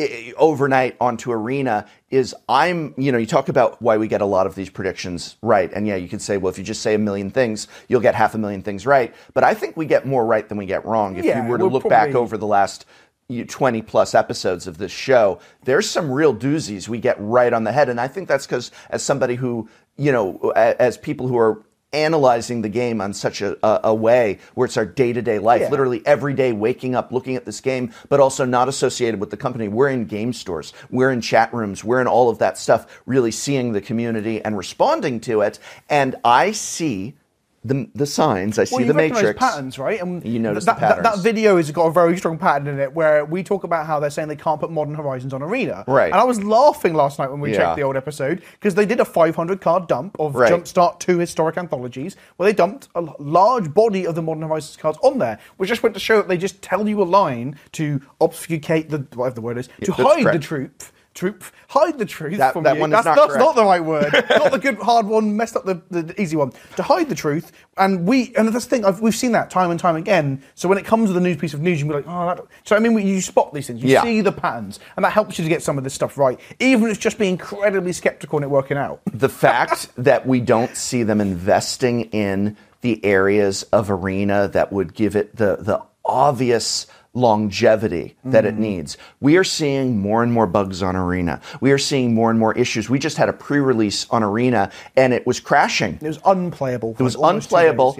i- 0.00 0.32
overnight 0.38 0.96
onto 0.98 1.30
arena 1.30 1.84
is 2.10 2.34
i'm 2.48 2.94
you 2.96 3.12
know 3.12 3.18
you 3.18 3.26
talk 3.26 3.50
about 3.50 3.80
why 3.82 3.98
we 3.98 4.08
get 4.08 4.22
a 4.22 4.24
lot 4.24 4.46
of 4.46 4.54
these 4.54 4.70
predictions 4.70 5.36
right 5.42 5.70
and 5.74 5.86
yeah 5.86 5.94
you 5.96 6.08
could 6.08 6.22
say 6.22 6.38
well 6.38 6.48
if 6.50 6.56
you 6.56 6.64
just 6.64 6.80
say 6.80 6.94
a 6.94 6.98
million 6.98 7.30
things 7.30 7.68
you'll 7.88 8.00
get 8.00 8.14
half 8.14 8.34
a 8.34 8.38
million 8.38 8.62
things 8.62 8.86
right 8.86 9.14
but 9.34 9.44
i 9.44 9.52
think 9.52 9.76
we 9.76 9.84
get 9.84 10.06
more 10.06 10.24
right 10.24 10.48
than 10.48 10.56
we 10.56 10.64
get 10.64 10.86
wrong 10.86 11.16
if 11.18 11.24
Yeah, 11.26 11.42
you 11.44 11.50
were 11.50 11.58
to 11.58 11.66
look 11.66 11.82
back 11.90 12.14
over 12.14 12.38
the 12.38 12.46
last 12.46 12.86
20 13.30 13.82
plus 13.82 14.14
episodes 14.14 14.66
of 14.66 14.78
this 14.78 14.92
show 14.92 15.38
there's 15.64 15.88
some 15.88 16.10
real 16.10 16.34
doozies 16.34 16.88
we 16.88 16.98
get 16.98 17.16
right 17.20 17.52
on 17.52 17.64
the 17.64 17.72
head. 17.72 17.88
And 17.88 18.00
i 18.00 18.08
think 18.08 18.28
that's 18.28 18.46
because 18.46 18.70
as 18.90 19.02
somebody 19.02 19.36
who 19.36 19.68
you 19.96 20.12
know 20.12 20.50
as 20.56 20.96
people 20.98 21.28
who 21.28 21.38
are 21.38 21.62
analyzing 21.92 22.62
the 22.62 22.68
game 22.68 23.00
on 23.00 23.12
such 23.12 23.42
a, 23.42 23.56
a, 23.66 23.80
a 23.88 23.94
way 23.94 24.38
where 24.54 24.64
it's 24.64 24.76
our 24.76 24.86
day-to-day 24.86 25.40
life 25.40 25.60
Yeah. 25.62 25.70
literally 25.70 26.02
every 26.06 26.34
day 26.34 26.52
waking 26.52 26.94
up 26.94 27.10
looking 27.10 27.34
at 27.34 27.44
this 27.44 27.60
game 27.60 27.92
but 28.08 28.20
also 28.20 28.44
not 28.44 28.68
associated 28.68 29.18
with 29.18 29.30
the 29.30 29.36
company. 29.36 29.66
We're 29.66 29.88
in 29.88 30.04
game 30.04 30.32
stores. 30.32 30.72
We're 30.90 31.10
in 31.10 31.20
chat 31.20 31.52
rooms. 31.52 31.82
We're 31.82 32.00
in 32.00 32.06
all 32.06 32.28
of 32.30 32.38
that 32.38 32.58
stuff 32.58 32.86
really 33.06 33.32
seeing 33.32 33.72
the 33.72 33.80
community 33.80 34.40
and 34.40 34.56
responding 34.56 35.18
to 35.22 35.40
it. 35.40 35.58
And 35.88 36.14
i 36.24 36.52
see 36.52 37.14
the, 37.62 37.90
the 37.94 38.06
signs 38.06 38.58
i 38.58 38.64
see 38.64 38.76
Well, 38.76 38.86
the 38.86 38.94
matrix 38.94 39.38
patterns, 39.38 39.78
right? 39.78 40.00
And 40.00 40.24
You 40.24 40.38
notice 40.38 40.64
that, 40.64 40.76
the 40.76 40.80
that, 40.80 41.02
that 41.02 41.18
video 41.18 41.58
has 41.58 41.70
got 41.70 41.86
a 41.86 41.90
very 41.92 42.16
strong 42.16 42.38
pattern 42.38 42.68
in 42.68 42.78
it 42.80 42.94
where 42.94 43.24
we 43.26 43.42
talk 43.42 43.64
about 43.64 43.86
how 43.86 44.00
they're 44.00 44.08
saying 44.08 44.28
they 44.28 44.36
can't 44.36 44.58
put 44.58 44.70
Modern 44.70 44.94
Horizons 44.94 45.34
on 45.34 45.42
Arena. 45.42 45.84
Right. 45.86 46.06
And 46.10 46.14
I 46.14 46.24
was 46.24 46.42
laughing 46.42 46.94
last 46.94 47.18
night 47.18 47.30
when 47.30 47.40
we 47.40 47.50
Yeah. 47.52 47.58
checked 47.58 47.76
the 47.76 47.82
old 47.82 47.96
episode 47.96 48.42
because 48.52 48.74
they 48.74 48.86
did 48.86 48.98
a 48.98 49.04
500 49.04 49.60
card 49.60 49.88
dump 49.88 50.16
of 50.18 50.34
Right. 50.36 50.50
Jumpstart 50.50 51.00
2 51.00 51.18
historic 51.18 51.58
anthologies 51.58 52.16
where 52.36 52.50
they 52.50 52.56
dumped 52.56 52.88
a 52.94 53.02
large 53.18 53.74
body 53.74 54.06
of 54.06 54.14
the 54.14 54.22
Modern 54.22 54.42
Horizons 54.44 54.78
cards 54.78 54.98
on 55.02 55.18
there, 55.18 55.38
which 55.58 55.68
just 55.68 55.82
went 55.82 55.92
to 55.94 56.00
show 56.00 56.16
that 56.16 56.28
they 56.28 56.38
just 56.38 56.62
tell 56.62 56.88
you 56.88 57.02
a 57.02 57.04
line 57.04 57.56
to 57.72 58.00
obfuscate 58.22 58.88
the, 58.88 59.06
whatever 59.14 59.34
the 59.34 59.40
word 59.42 59.58
is, 59.58 59.68
to 59.82 59.92
hide 59.92 60.24
the 60.32 60.38
truth. 60.38 60.92
Troop, 61.12 61.42
hide 61.68 61.98
the 61.98 62.04
truth 62.04 62.38
That- 62.38 62.52
from 62.52 62.62
that 62.62 62.76
you. 62.76 62.80
one 62.82 62.90
is 62.92 63.02
that's 63.04 63.16
not 63.16 63.28
that's 63.28 63.38
not 63.38 63.56
the 63.56 63.64
right 63.64 63.84
word. 63.84 64.12
not 64.30 64.52
the 64.52 64.58
good 64.58 64.78
hard 64.78 65.06
one. 65.06 65.36
Messed 65.36 65.56
up 65.56 65.64
the, 65.64 65.82
the, 65.90 66.02
the 66.02 66.20
easy 66.22 66.36
one. 66.36 66.52
To 66.76 66.82
hide 66.84 67.08
the 67.08 67.16
truth, 67.16 67.50
and 67.76 68.06
we 68.06 68.32
and 68.36 68.48
that's 68.48 68.64
the 68.66 68.70
thing. 68.70 68.84
I've, 68.84 69.00
we've 69.00 69.14
seen 69.14 69.32
that 69.32 69.50
time 69.50 69.72
and 69.72 69.80
time 69.80 69.96
again. 69.96 70.40
So 70.54 70.68
when 70.68 70.78
it 70.78 70.84
comes 70.84 71.10
to 71.10 71.12
the 71.12 71.20
news 71.20 71.36
piece 71.36 71.52
of 71.52 71.60
news, 71.60 71.80
you 71.80 71.86
be 71.88 71.94
like, 71.94 72.04
oh, 72.06 72.26
that. 72.26 72.40
So 72.64 72.76
I 72.76 72.78
mean, 72.78 72.96
you 73.04 73.20
spot 73.20 73.52
these 73.52 73.66
things. 73.66 73.82
You 73.82 73.90
Yeah. 73.90 74.02
see 74.02 74.20
the 74.20 74.30
patterns, 74.32 74.78
and 74.96 75.04
that 75.04 75.12
helps 75.12 75.36
you 75.36 75.42
to 75.44 75.48
get 75.48 75.62
some 75.64 75.76
of 75.78 75.84
this 75.84 75.94
stuff 75.94 76.16
right. 76.16 76.38
Even 76.60 76.84
if 76.84 76.90
it's 76.94 77.00
just 77.00 77.18
being 77.18 77.32
incredibly 77.32 77.92
skeptical 77.92 78.38
and 78.38 78.44
it 78.44 78.48
working 78.48 78.76
out. 78.76 79.00
the 79.12 79.28
fact 79.28 79.88
that 79.96 80.26
we 80.26 80.40
don't 80.40 80.76
see 80.76 81.02
them 81.02 81.20
investing 81.20 82.02
in 82.12 82.56
the 82.82 83.04
areas 83.04 83.64
of 83.72 83.90
arena 83.90 84.48
that 84.48 84.72
would 84.72 84.94
give 84.94 85.16
it 85.16 85.34
the 85.36 85.56
the 85.56 85.82
obvious 86.10 86.86
longevity 87.12 88.16
that 88.24 88.44
it 88.44 88.52
mm-hmm. 88.52 88.62
needs. 88.62 88.96
We 89.20 89.36
are 89.36 89.44
seeing 89.44 89.98
more 89.98 90.22
and 90.22 90.32
more 90.32 90.46
bugs 90.46 90.82
on 90.82 90.94
arena. 90.94 91.40
We 91.60 91.72
are 91.72 91.78
seeing 91.78 92.14
more 92.14 92.30
and 92.30 92.38
more 92.38 92.56
issues. 92.56 92.88
We 92.88 92.98
just 92.98 93.16
had 93.16 93.28
a 93.28 93.32
pre-release 93.32 94.06
on 94.10 94.22
arena 94.22 94.70
and 94.96 95.12
it 95.12 95.26
was 95.26 95.40
crashing. 95.40 95.94
It 95.94 96.02
was 96.02 96.20
unplayable. 96.24 96.96
It 96.98 97.02
was 97.02 97.16
unplayable. 97.16 97.96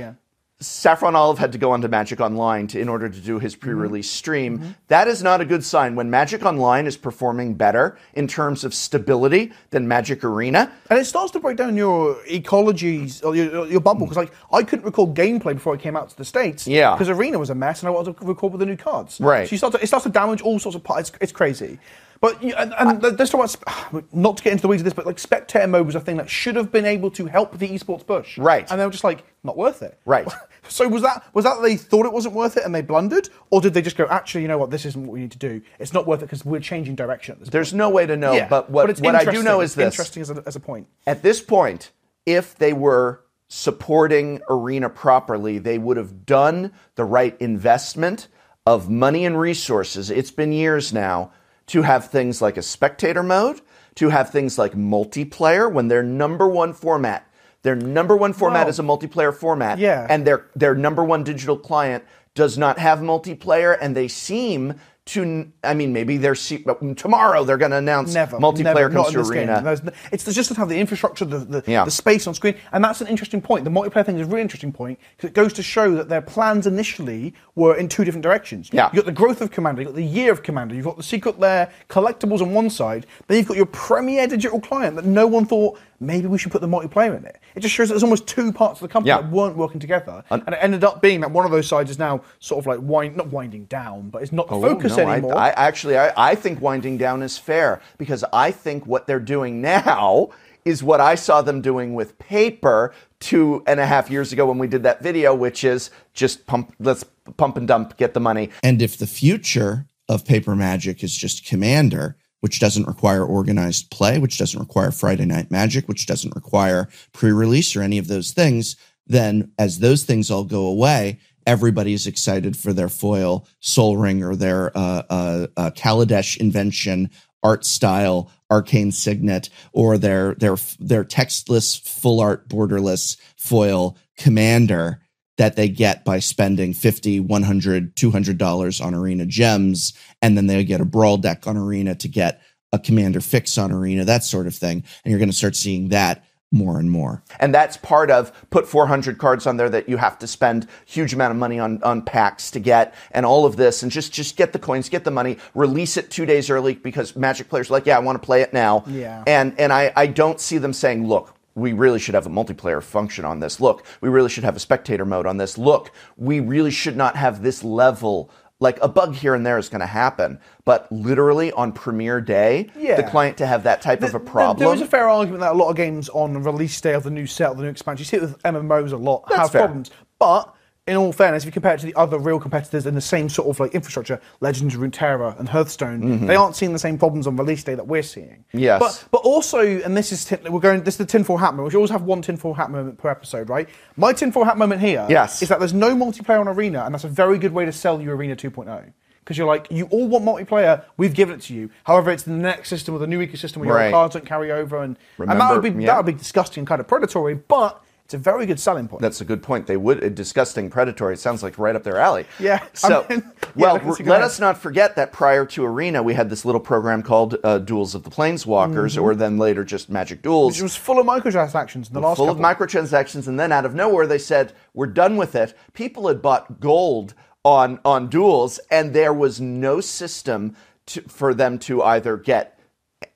Saffron 0.62 1.16
Olive 1.16 1.38
had 1.38 1.52
to 1.52 1.58
go 1.58 1.72
onto 1.72 1.88
Magic 1.88 2.20
Online 2.20 2.66
to, 2.66 2.78
in 2.78 2.88
order 2.88 3.08
to 3.08 3.18
do 3.18 3.38
his 3.38 3.54
mm-hmm. 3.54 3.62
pre-release 3.62 4.10
stream. 4.10 4.58
Mm-hmm. 4.58 4.70
That 4.88 5.08
is 5.08 5.22
not 5.22 5.40
a 5.40 5.46
good 5.46 5.64
sign. 5.64 5.94
When 5.94 6.10
Magic 6.10 6.44
Online 6.44 6.86
is 6.86 6.98
performing 6.98 7.54
better 7.54 7.98
in 8.12 8.28
terms 8.28 8.62
of 8.62 8.74
stability 8.74 9.52
than 9.70 9.88
Magic 9.88 10.22
Arena, 10.22 10.70
And 10.90 10.98
it 10.98 11.06
starts 11.06 11.30
to 11.32 11.40
break 11.40 11.56
down 11.56 11.76
your 11.76 12.16
ecologies 12.24 13.24
or 13.24 13.34
your, 13.34 13.66
your 13.68 13.80
bubble 13.80 14.06
mm. 14.06 14.10
because, 14.10 14.16
like, 14.16 14.32
I 14.52 14.62
couldn't 14.62 14.84
record 14.84 15.14
gameplay 15.14 15.54
before 15.54 15.72
I 15.72 15.76
came 15.78 15.96
out 15.96 16.10
to 16.10 16.16
the 16.16 16.24
states. 16.24 16.66
Yeah. 16.66 16.94
Because 16.94 17.08
Arena 17.08 17.38
was 17.38 17.48
a 17.48 17.54
mess, 17.54 17.80
and 17.80 17.88
I 17.88 17.90
wanted 17.92 18.18
to 18.18 18.26
record 18.26 18.52
with 18.52 18.60
the 18.60 18.66
new 18.66 18.76
cards. 18.76 19.20
Right. 19.20 19.48
So 19.48 19.52
you 19.52 19.58
start 19.58 19.72
to, 19.74 19.82
it 19.82 19.86
starts 19.86 20.04
to 20.04 20.10
damage 20.10 20.42
all 20.42 20.58
sorts 20.58 20.76
of 20.76 20.84
parts. 20.84 21.08
It's, 21.08 21.18
it's 21.22 21.32
crazy. 21.32 21.78
But 22.20 22.42
and, 22.42 22.74
and 22.78 23.02
let's 23.02 23.30
talk 23.30 23.50
about 23.90 24.12
not 24.12 24.36
to 24.36 24.42
get 24.42 24.52
into 24.52 24.62
the 24.62 24.68
weeds 24.68 24.82
of 24.82 24.84
this, 24.84 24.92
but 24.92 25.06
like 25.06 25.18
spectator 25.18 25.66
mode 25.66 25.86
was 25.86 25.94
a 25.94 26.00
thing 26.00 26.18
that 26.18 26.28
should 26.28 26.54
have 26.54 26.70
been 26.70 26.84
able 26.84 27.10
to 27.12 27.26
help 27.26 27.58
the 27.58 27.68
esports 27.68 28.06
push. 28.06 28.36
Right. 28.36 28.70
And 28.70 28.78
they 28.78 28.84
were 28.84 28.92
just 28.92 29.04
like, 29.04 29.24
not 29.42 29.56
worth 29.56 29.82
it. 29.82 29.98
Right. 30.04 30.28
So 30.68 30.86
was 30.86 31.02
that 31.02 31.24
was 31.34 31.46
that 31.46 31.62
they 31.62 31.76
thought 31.76 32.04
it 32.04 32.12
wasn't 32.12 32.34
worth 32.34 32.56
it 32.58 32.64
and 32.64 32.74
they 32.74 32.82
blundered, 32.82 33.30
or 33.48 33.62
did 33.62 33.72
they 33.72 33.80
just 33.80 33.96
go, 33.96 34.06
actually, 34.06 34.42
you 34.42 34.48
know 34.48 34.58
what, 34.58 34.70
this 34.70 34.84
isn't 34.84 35.06
what 35.06 35.14
we 35.14 35.20
need 35.20 35.32
to 35.32 35.38
do. 35.38 35.62
It's 35.78 35.94
not 35.94 36.06
worth 36.06 36.20
it 36.20 36.26
because 36.26 36.44
we're 36.44 36.60
changing 36.60 36.94
direction. 36.94 37.32
At 37.32 37.40
this 37.40 37.48
there's 37.48 37.72
no 37.72 37.88
way 37.88 38.06
to 38.06 38.16
know. 38.16 38.34
Yeah, 38.34 38.46
but 38.46 38.70
what, 38.70 38.90
it's 38.90 39.00
what 39.00 39.14
I 39.14 39.24
do 39.24 39.42
know 39.42 39.62
is 39.62 39.74
this. 39.74 39.94
interesting 39.94 40.20
as 40.20 40.30
a, 40.30 40.42
as 40.46 40.56
a 40.56 40.60
point. 40.60 40.86
At 41.06 41.22
this 41.22 41.40
point, 41.40 41.90
if 42.26 42.56
they 42.56 42.74
were 42.74 43.24
supporting 43.48 44.42
Arena 44.48 44.90
properly, 44.90 45.58
they 45.58 45.78
would 45.78 45.96
have 45.96 46.26
done 46.26 46.72
the 46.94 47.04
right 47.04 47.36
investment 47.40 48.28
of 48.66 48.90
money 48.90 49.24
and 49.24 49.40
resources. 49.40 50.10
It's 50.10 50.30
been 50.30 50.52
years 50.52 50.92
now 50.92 51.32
to 51.70 51.82
have 51.82 52.10
things 52.10 52.42
like 52.42 52.56
a 52.56 52.62
spectator 52.62 53.22
mode, 53.22 53.60
to 53.94 54.08
have 54.08 54.30
things 54.30 54.58
like 54.58 54.72
multiplayer 54.72 55.72
when 55.72 55.86
their 55.86 56.02
number 56.02 56.48
one 56.48 56.72
format, 56.72 57.30
their 57.62 57.76
number 57.76 58.16
one 58.16 58.32
format 58.32 58.68
is 58.68 58.80
a 58.80 58.82
multiplayer 58.82 59.32
format, 59.32 59.78
yeah. 59.78 60.06
and 60.10 60.26
their 60.26 60.46
their 60.56 60.74
number 60.74 61.04
one 61.04 61.22
digital 61.22 61.56
client 61.56 62.04
does 62.34 62.58
not 62.58 62.78
have 62.78 62.98
multiplayer, 63.00 63.76
and 63.80 63.96
they 63.96 64.08
seem 64.08 64.74
to. 65.06 65.50
I 65.64 65.74
mean, 65.74 65.92
maybe 65.92 66.16
they're 66.16 66.34
tomorrow 66.34 67.44
they're 67.44 67.56
going 67.56 67.70
to 67.70 67.76
announce 67.78 68.14
Never. 68.14 68.38
multiplayer 68.38 68.64
never, 68.64 68.90
comes 68.90 69.12
to 69.12 69.20
Arena. 69.20 69.62
Game. 69.62 69.92
It's 70.12 70.24
just 70.24 70.52
to 70.52 70.58
have 70.58 70.68
the 70.68 70.78
infrastructure, 70.78 71.24
the, 71.24 71.38
the, 71.38 71.64
Yeah. 71.66 71.84
the 71.84 71.90
space 71.90 72.26
on 72.26 72.34
screen. 72.34 72.54
And 72.72 72.82
that's 72.84 73.00
an 73.00 73.06
interesting 73.06 73.40
point. 73.42 73.64
The 73.64 73.70
multiplayer 73.70 74.04
thing 74.04 74.18
is 74.18 74.26
a 74.26 74.30
really 74.30 74.42
interesting 74.42 74.72
point 74.72 74.98
because 75.16 75.30
it 75.30 75.34
goes 75.34 75.52
to 75.54 75.62
show 75.62 75.94
that 75.96 76.08
their 76.08 76.22
plans 76.22 76.66
initially 76.66 77.34
were 77.54 77.76
in 77.76 77.88
two 77.88 78.04
different 78.04 78.22
directions. 78.22 78.70
Yeah. 78.72 78.86
You've 78.92 79.04
got 79.04 79.06
the 79.06 79.12
growth 79.12 79.40
of 79.40 79.50
Commander, 79.50 79.82
you've 79.82 79.90
got 79.90 79.96
the 79.96 80.04
year 80.04 80.32
of 80.32 80.42
Commander, 80.42 80.74
you've 80.74 80.84
got 80.84 80.96
the 80.96 81.02
secret 81.02 81.38
lair 81.38 81.70
collectibles 81.88 82.40
on 82.40 82.52
one 82.52 82.70
side, 82.70 83.06
then 83.26 83.38
you've 83.38 83.48
got 83.48 83.56
your 83.56 83.66
premier 83.66 84.26
digital 84.26 84.60
client 84.60 84.96
that 84.96 85.04
no 85.04 85.26
one 85.26 85.46
thought 85.46 85.78
maybe 86.00 86.26
we 86.26 86.38
should 86.38 86.50
put 86.50 86.62
the 86.62 86.66
multiplayer 86.66 87.16
in 87.16 87.24
it. 87.26 87.38
It 87.54 87.60
just 87.60 87.74
shows 87.74 87.88
that 87.88 87.92
there's 87.94 88.02
almost 88.02 88.26
two 88.26 88.52
parts 88.52 88.80
of 88.80 88.88
the 88.88 88.92
company 88.92 89.08
Yeah. 89.10 89.20
that 89.20 89.30
weren't 89.30 89.56
working 89.56 89.78
together. 89.80 90.24
and 90.30 90.42
it 90.48 90.58
ended 90.60 90.82
up 90.82 91.02
being 91.02 91.20
that 91.20 91.30
one 91.30 91.44
of 91.44 91.50
those 91.52 91.66
sides 91.68 91.90
is 91.90 91.98
now 91.98 92.22
sort 92.38 92.58
of 92.62 92.66
like 92.66 92.78
wind, 92.82 93.16
not 93.16 93.28
winding 93.30 93.66
down, 93.66 94.08
but 94.08 94.22
it's 94.22 94.32
not 94.32 94.48
the 94.48 94.54
Oh, 94.54 94.62
focus 94.62 94.96
no, 94.96 95.04
I- 95.04 95.12
anymore. 95.14 95.36
I, 95.36 95.50
actually, 95.50 95.98
I, 95.98 96.12
I 96.16 96.34
think 96.34 96.60
winding 96.60 96.96
down 96.96 97.22
is 97.22 97.36
fair 97.38 97.80
because 97.98 98.24
I 98.32 98.50
think 98.50 98.86
what 98.86 99.06
they're 99.06 99.20
doing 99.20 99.60
now 99.84 100.30
is 100.64 100.82
what 100.82 101.00
I 101.00 101.14
saw 101.14 101.42
them 101.42 101.60
doing 101.60 101.94
with 101.94 102.18
paper 102.18 102.92
two 103.18 103.62
and 103.66 103.78
a 103.80 103.86
half 103.86 104.10
years 104.10 104.32
ago 104.32 104.46
when 104.46 104.58
we 104.58 104.66
did 104.66 104.82
that 104.84 105.02
video, 105.02 105.34
which 105.34 105.64
is 105.64 105.90
just 106.14 106.46
pump, 106.46 106.74
let's 106.78 107.04
pump 107.36 107.56
and 107.56 107.68
dump, 107.68 107.96
get 107.98 108.14
the 108.14 108.20
money. 108.20 108.50
And 108.62 108.80
if 108.80 108.96
the 108.96 109.06
future 109.06 109.86
of 110.08 110.24
paper 110.24 110.56
magic 110.56 111.02
is 111.04 111.14
just 111.16 111.46
commander, 111.46 112.16
which 112.40 112.58
doesn't 112.60 112.86
require 112.86 113.24
organized 113.24 113.90
play, 113.90 114.18
which 114.18 114.38
doesn't 114.38 114.60
require 114.60 114.90
Friday 114.90 115.26
night 115.26 115.50
magic, 115.50 115.88
which 115.88 116.06
doesn't 116.06 116.34
require 116.34 116.88
pre-release 117.12 117.76
or 117.76 117.82
any 117.82 117.98
of 117.98 118.08
those 118.08 118.32
things, 118.32 118.76
then 119.06 119.52
as 119.58 119.78
those 119.78 120.04
things 120.04 120.30
all 120.30 120.44
go 120.44 120.66
away, 120.66 121.18
everybody's 121.46 122.06
excited 122.06 122.56
for 122.56 122.72
their 122.72 122.88
foil 122.88 123.46
Sol 123.60 123.96
Ring 123.96 124.22
or 124.22 124.36
their 124.36 124.76
uh, 124.76 125.02
uh, 125.10 125.46
uh, 125.56 125.70
Kaladesh 125.70 126.36
invention 126.36 127.10
art 127.42 127.64
style 127.64 128.30
arcane 128.50 128.92
signet 128.92 129.48
or 129.72 129.96
their 129.96 130.34
their 130.34 130.56
their 130.78 131.04
textless 131.04 131.80
full 131.80 132.20
art 132.20 132.48
borderless 132.48 133.16
foil 133.36 133.96
commander 134.18 135.00
that 135.40 135.56
they 135.56 135.70
get 135.70 136.04
by 136.04 136.18
spending 136.18 136.74
50 136.74 137.18
100 137.20 137.96
200 137.96 138.36
dollars 138.36 138.78
on 138.78 138.94
arena 138.94 139.24
gems 139.24 139.94
and 140.20 140.36
then 140.36 140.48
they 140.48 140.62
get 140.64 140.82
a 140.82 140.84
brawl 140.84 141.16
deck 141.16 141.46
on 141.46 141.56
arena 141.56 141.94
to 141.94 142.08
get 142.08 142.42
a 142.74 142.78
commander 142.78 143.22
fix 143.22 143.56
on 143.56 143.72
arena 143.72 144.04
that 144.04 144.22
sort 144.22 144.46
of 144.46 144.54
thing 144.54 144.84
and 145.02 145.10
you're 145.10 145.18
going 145.18 145.30
to 145.30 145.34
start 145.34 145.56
seeing 145.56 145.88
that 145.88 146.26
more 146.52 146.78
and 146.78 146.90
more 146.90 147.22
And 147.38 147.54
that's 147.54 147.78
part 147.78 148.10
of 148.10 148.32
put 148.50 148.66
400 148.66 149.16
cards 149.16 149.46
on 149.46 149.56
there 149.56 149.70
that 149.70 149.88
you 149.88 149.96
have 149.96 150.18
to 150.18 150.26
spend 150.26 150.66
huge 150.84 151.14
amount 151.14 151.30
of 151.30 151.38
money 151.38 151.58
on, 151.58 151.82
on 151.84 152.02
packs 152.02 152.50
to 152.50 152.60
get 152.60 152.92
and 153.12 153.24
all 153.24 153.46
of 153.46 153.56
this 153.56 153.82
and 153.82 153.90
just, 153.90 154.12
just 154.12 154.36
get 154.36 154.52
the 154.52 154.58
coins, 154.58 154.90
get 154.90 155.04
the 155.04 155.10
money, 155.10 155.38
release 155.54 155.96
it 155.96 156.10
two 156.10 156.26
days 156.26 156.50
early 156.50 156.74
because 156.74 157.16
magic 157.16 157.48
players 157.48 157.70
are 157.70 157.74
like, 157.74 157.86
yeah, 157.86 157.96
I 157.96 158.00
want 158.00 158.20
to 158.20 158.26
play 158.26 158.42
it 158.42 158.52
now. 158.52 158.84
Yeah. 158.88 159.22
And, 159.26 159.58
and 159.58 159.72
I, 159.72 159.92
I 159.96 160.08
don't 160.08 160.38
see 160.38 160.58
them 160.58 160.72
saying, 160.72 161.06
look, 161.06 161.34
we 161.54 161.72
really 161.72 161.98
should 161.98 162.14
have 162.14 162.26
a 162.26 162.30
multiplayer 162.30 162.82
function 162.82 163.24
on 163.24 163.40
this. 163.40 163.60
Look, 163.60 163.84
we 164.00 164.08
really 164.08 164.28
should 164.28 164.44
have 164.44 164.56
a 164.56 164.60
spectator 164.60 165.04
mode 165.04 165.26
on 165.26 165.36
this. 165.36 165.58
Look, 165.58 165.90
we 166.16 166.40
really 166.40 166.70
should 166.70 166.96
not 166.96 167.16
have 167.16 167.42
this 167.42 167.64
level. 167.64 168.30
Like 168.62 168.78
a 168.82 168.88
bug 168.88 169.14
here 169.14 169.34
and 169.34 169.44
there 169.46 169.56
is 169.56 169.70
going 169.70 169.80
to 169.80 169.86
happen, 169.86 170.38
but 170.66 170.86
literally 170.92 171.50
on 171.52 171.72
premiere 171.72 172.20
day, 172.20 172.70
Yeah. 172.76 172.96
the 172.96 173.04
client 173.04 173.38
to 173.38 173.46
have 173.46 173.62
that 173.62 173.80
type 173.80 174.02
of 174.02 174.14
a 174.14 174.20
problem. 174.20 174.58
There 174.58 174.74
is 174.74 174.82
a 174.82 174.86
fair 174.86 175.08
argument 175.08 175.40
that 175.40 175.52
a 175.52 175.56
lot 175.56 175.70
of 175.70 175.76
games 175.76 176.10
on 176.10 176.42
release 176.42 176.78
day 176.78 176.92
of 176.92 177.02
the 177.02 177.10
new 177.10 177.26
set, 177.26 177.52
of 177.52 177.56
the 177.56 177.62
new 177.62 177.70
expansion, 177.70 178.00
you 178.02 178.04
see 178.04 178.16
it 178.18 178.20
with 178.22 178.42
MMOs 178.42 178.92
a 178.92 178.98
lot, 178.98 179.24
That's 179.28 179.40
have 179.40 179.52
fair. 179.52 179.60
problems. 179.62 179.90
But 180.18 180.54
in 180.90 180.96
all 180.96 181.12
fairness, 181.12 181.44
if 181.44 181.46
you 181.46 181.52
compare 181.52 181.74
it 181.74 181.80
to 181.80 181.86
the 181.86 181.94
other 181.94 182.18
real 182.18 182.40
competitors 182.40 182.84
in 182.84 182.96
the 182.96 183.00
same 183.00 183.28
sort 183.28 183.48
of 183.48 183.60
like 183.60 183.74
infrastructure, 183.74 184.20
Legends, 184.40 184.74
of 184.74 184.80
Runeterra, 184.80 185.38
and 185.38 185.48
Hearthstone, 185.48 186.26
they 186.26 186.34
aren't 186.34 186.56
seeing 186.56 186.72
the 186.72 186.80
same 186.80 186.98
problems 186.98 187.28
on 187.28 187.36
release 187.36 187.62
day 187.62 187.76
that 187.76 187.86
we're 187.86 188.02
seeing. 188.02 188.44
Mm-hmm. 188.48 188.58
Yes. 188.58 188.80
But 188.80 189.04
but 189.12 189.22
also, 189.22 189.60
and 189.60 189.96
this 189.96 190.10
is 190.10 190.24
tin, 190.24 190.40
we're 190.50 190.58
going. 190.58 190.82
This 190.82 190.94
is 190.94 190.98
the 190.98 191.06
tinfoil 191.06 191.36
hat 191.36 191.54
moment. 191.54 191.72
We 191.72 191.76
always 191.76 191.90
have 191.90 192.02
one 192.02 192.22
tinfoil 192.22 192.54
hat 192.54 192.70
moment 192.70 192.98
per 192.98 193.08
episode, 193.08 193.48
right? 193.48 193.68
My 193.96 194.12
tinfoil 194.12 194.44
hat 194.44 194.58
moment 194.58 194.80
here 194.80 195.06
Yes. 195.08 195.42
is 195.42 195.48
that 195.48 195.60
there's 195.60 195.74
no 195.74 195.94
multiplayer 195.94 196.40
on 196.40 196.48
Arena, 196.48 196.84
and 196.84 196.94
that's 196.94 197.04
a 197.04 197.08
very 197.08 197.38
good 197.38 197.52
way 197.52 197.64
to 197.64 197.72
sell 197.72 198.00
you 198.02 198.10
Arena 198.10 198.34
2.0. 198.34 198.92
Because 199.20 199.38
you're 199.38 199.46
like, 199.46 199.68
you 199.70 199.86
all 199.90 200.08
want 200.08 200.24
multiplayer, 200.24 200.82
we've 200.96 201.14
given 201.14 201.36
it 201.36 201.42
to 201.42 201.54
you. 201.54 201.70
However, 201.84 202.10
it's 202.10 202.24
the 202.24 202.32
next 202.32 202.68
system 202.68 202.94
or 202.94 202.98
the 202.98 203.06
new 203.06 203.24
ecosystem 203.24 203.58
where 203.58 203.82
your 203.84 203.90
cards 203.92 204.14
don't 204.14 204.26
carry 204.26 204.50
over, 204.50 204.82
and, 204.82 204.98
and 205.18 205.40
that 205.40 205.52
would 205.52 205.62
be 205.62 205.82
yeah. 205.82 205.88
that 205.88 205.98
would 205.98 206.06
be 206.06 206.18
disgusting, 206.18 206.62
and 206.62 206.66
kind 206.66 206.80
of 206.80 206.88
predatory. 206.88 207.34
But 207.34 207.80
it's 208.10 208.14
a 208.14 208.18
very 208.18 208.44
good 208.44 208.58
selling 208.58 208.88
point. 208.88 209.02
That's 209.02 209.20
a 209.20 209.24
good 209.24 209.40
point. 209.40 209.68
They 209.68 209.76
would 209.76 210.02
uh, 210.02 210.08
disgusting 210.08 210.68
predatory. 210.68 211.14
It 211.14 211.20
sounds 211.20 211.44
like 211.44 211.56
right 211.60 211.76
up 211.76 211.84
their 211.84 211.98
alley. 211.98 212.26
Yeah, 212.40 212.66
So, 212.72 213.06
I 213.08 213.14
mean, 213.14 213.32
well, 213.54 213.74
let's 213.84 214.00
let 214.00 214.08
ahead. 214.08 214.22
us 214.22 214.40
not 214.40 214.58
forget 214.58 214.96
that 214.96 215.12
prior 215.12 215.46
to 215.46 215.64
Arena, 215.64 216.02
we 216.02 216.14
had 216.14 216.28
this 216.28 216.44
little 216.44 216.60
program 216.60 217.04
called 217.04 217.36
uh, 217.44 217.58
Duels 217.58 217.94
of 217.94 218.02
the 218.02 218.10
Planeswalkers, 218.10 219.00
or 219.00 219.14
then 219.14 219.38
later 219.38 219.62
just 219.62 219.90
Magic 219.90 220.22
Duels. 220.22 220.54
Mm-hmm. 220.54 220.58
Which 220.58 220.72
was 220.72 220.76
full 220.76 220.98
of 220.98 221.06
microtransactions 221.06 221.86
in 221.86 221.92
the 221.92 222.00
last 222.00 222.16
full 222.16 222.26
couple. 222.26 222.44
of 222.44 222.56
microtransactions, 222.56 223.28
and 223.28 223.38
then 223.38 223.52
out 223.52 223.64
of 223.64 223.76
nowhere 223.76 224.08
they 224.08 224.18
said, 224.18 224.54
"We're 224.74 224.86
done 224.86 225.16
with 225.16 225.36
it." 225.36 225.54
People 225.72 226.08
had 226.08 226.20
bought 226.20 226.58
gold 226.58 227.14
on 227.44 227.78
on 227.84 228.08
duels, 228.08 228.58
and 228.72 228.92
there 228.92 229.14
was 229.14 229.40
no 229.40 229.80
system 229.80 230.56
to, 230.86 231.02
for 231.02 231.32
them 231.32 231.60
to 231.60 231.80
either 231.84 232.16
get 232.16 232.58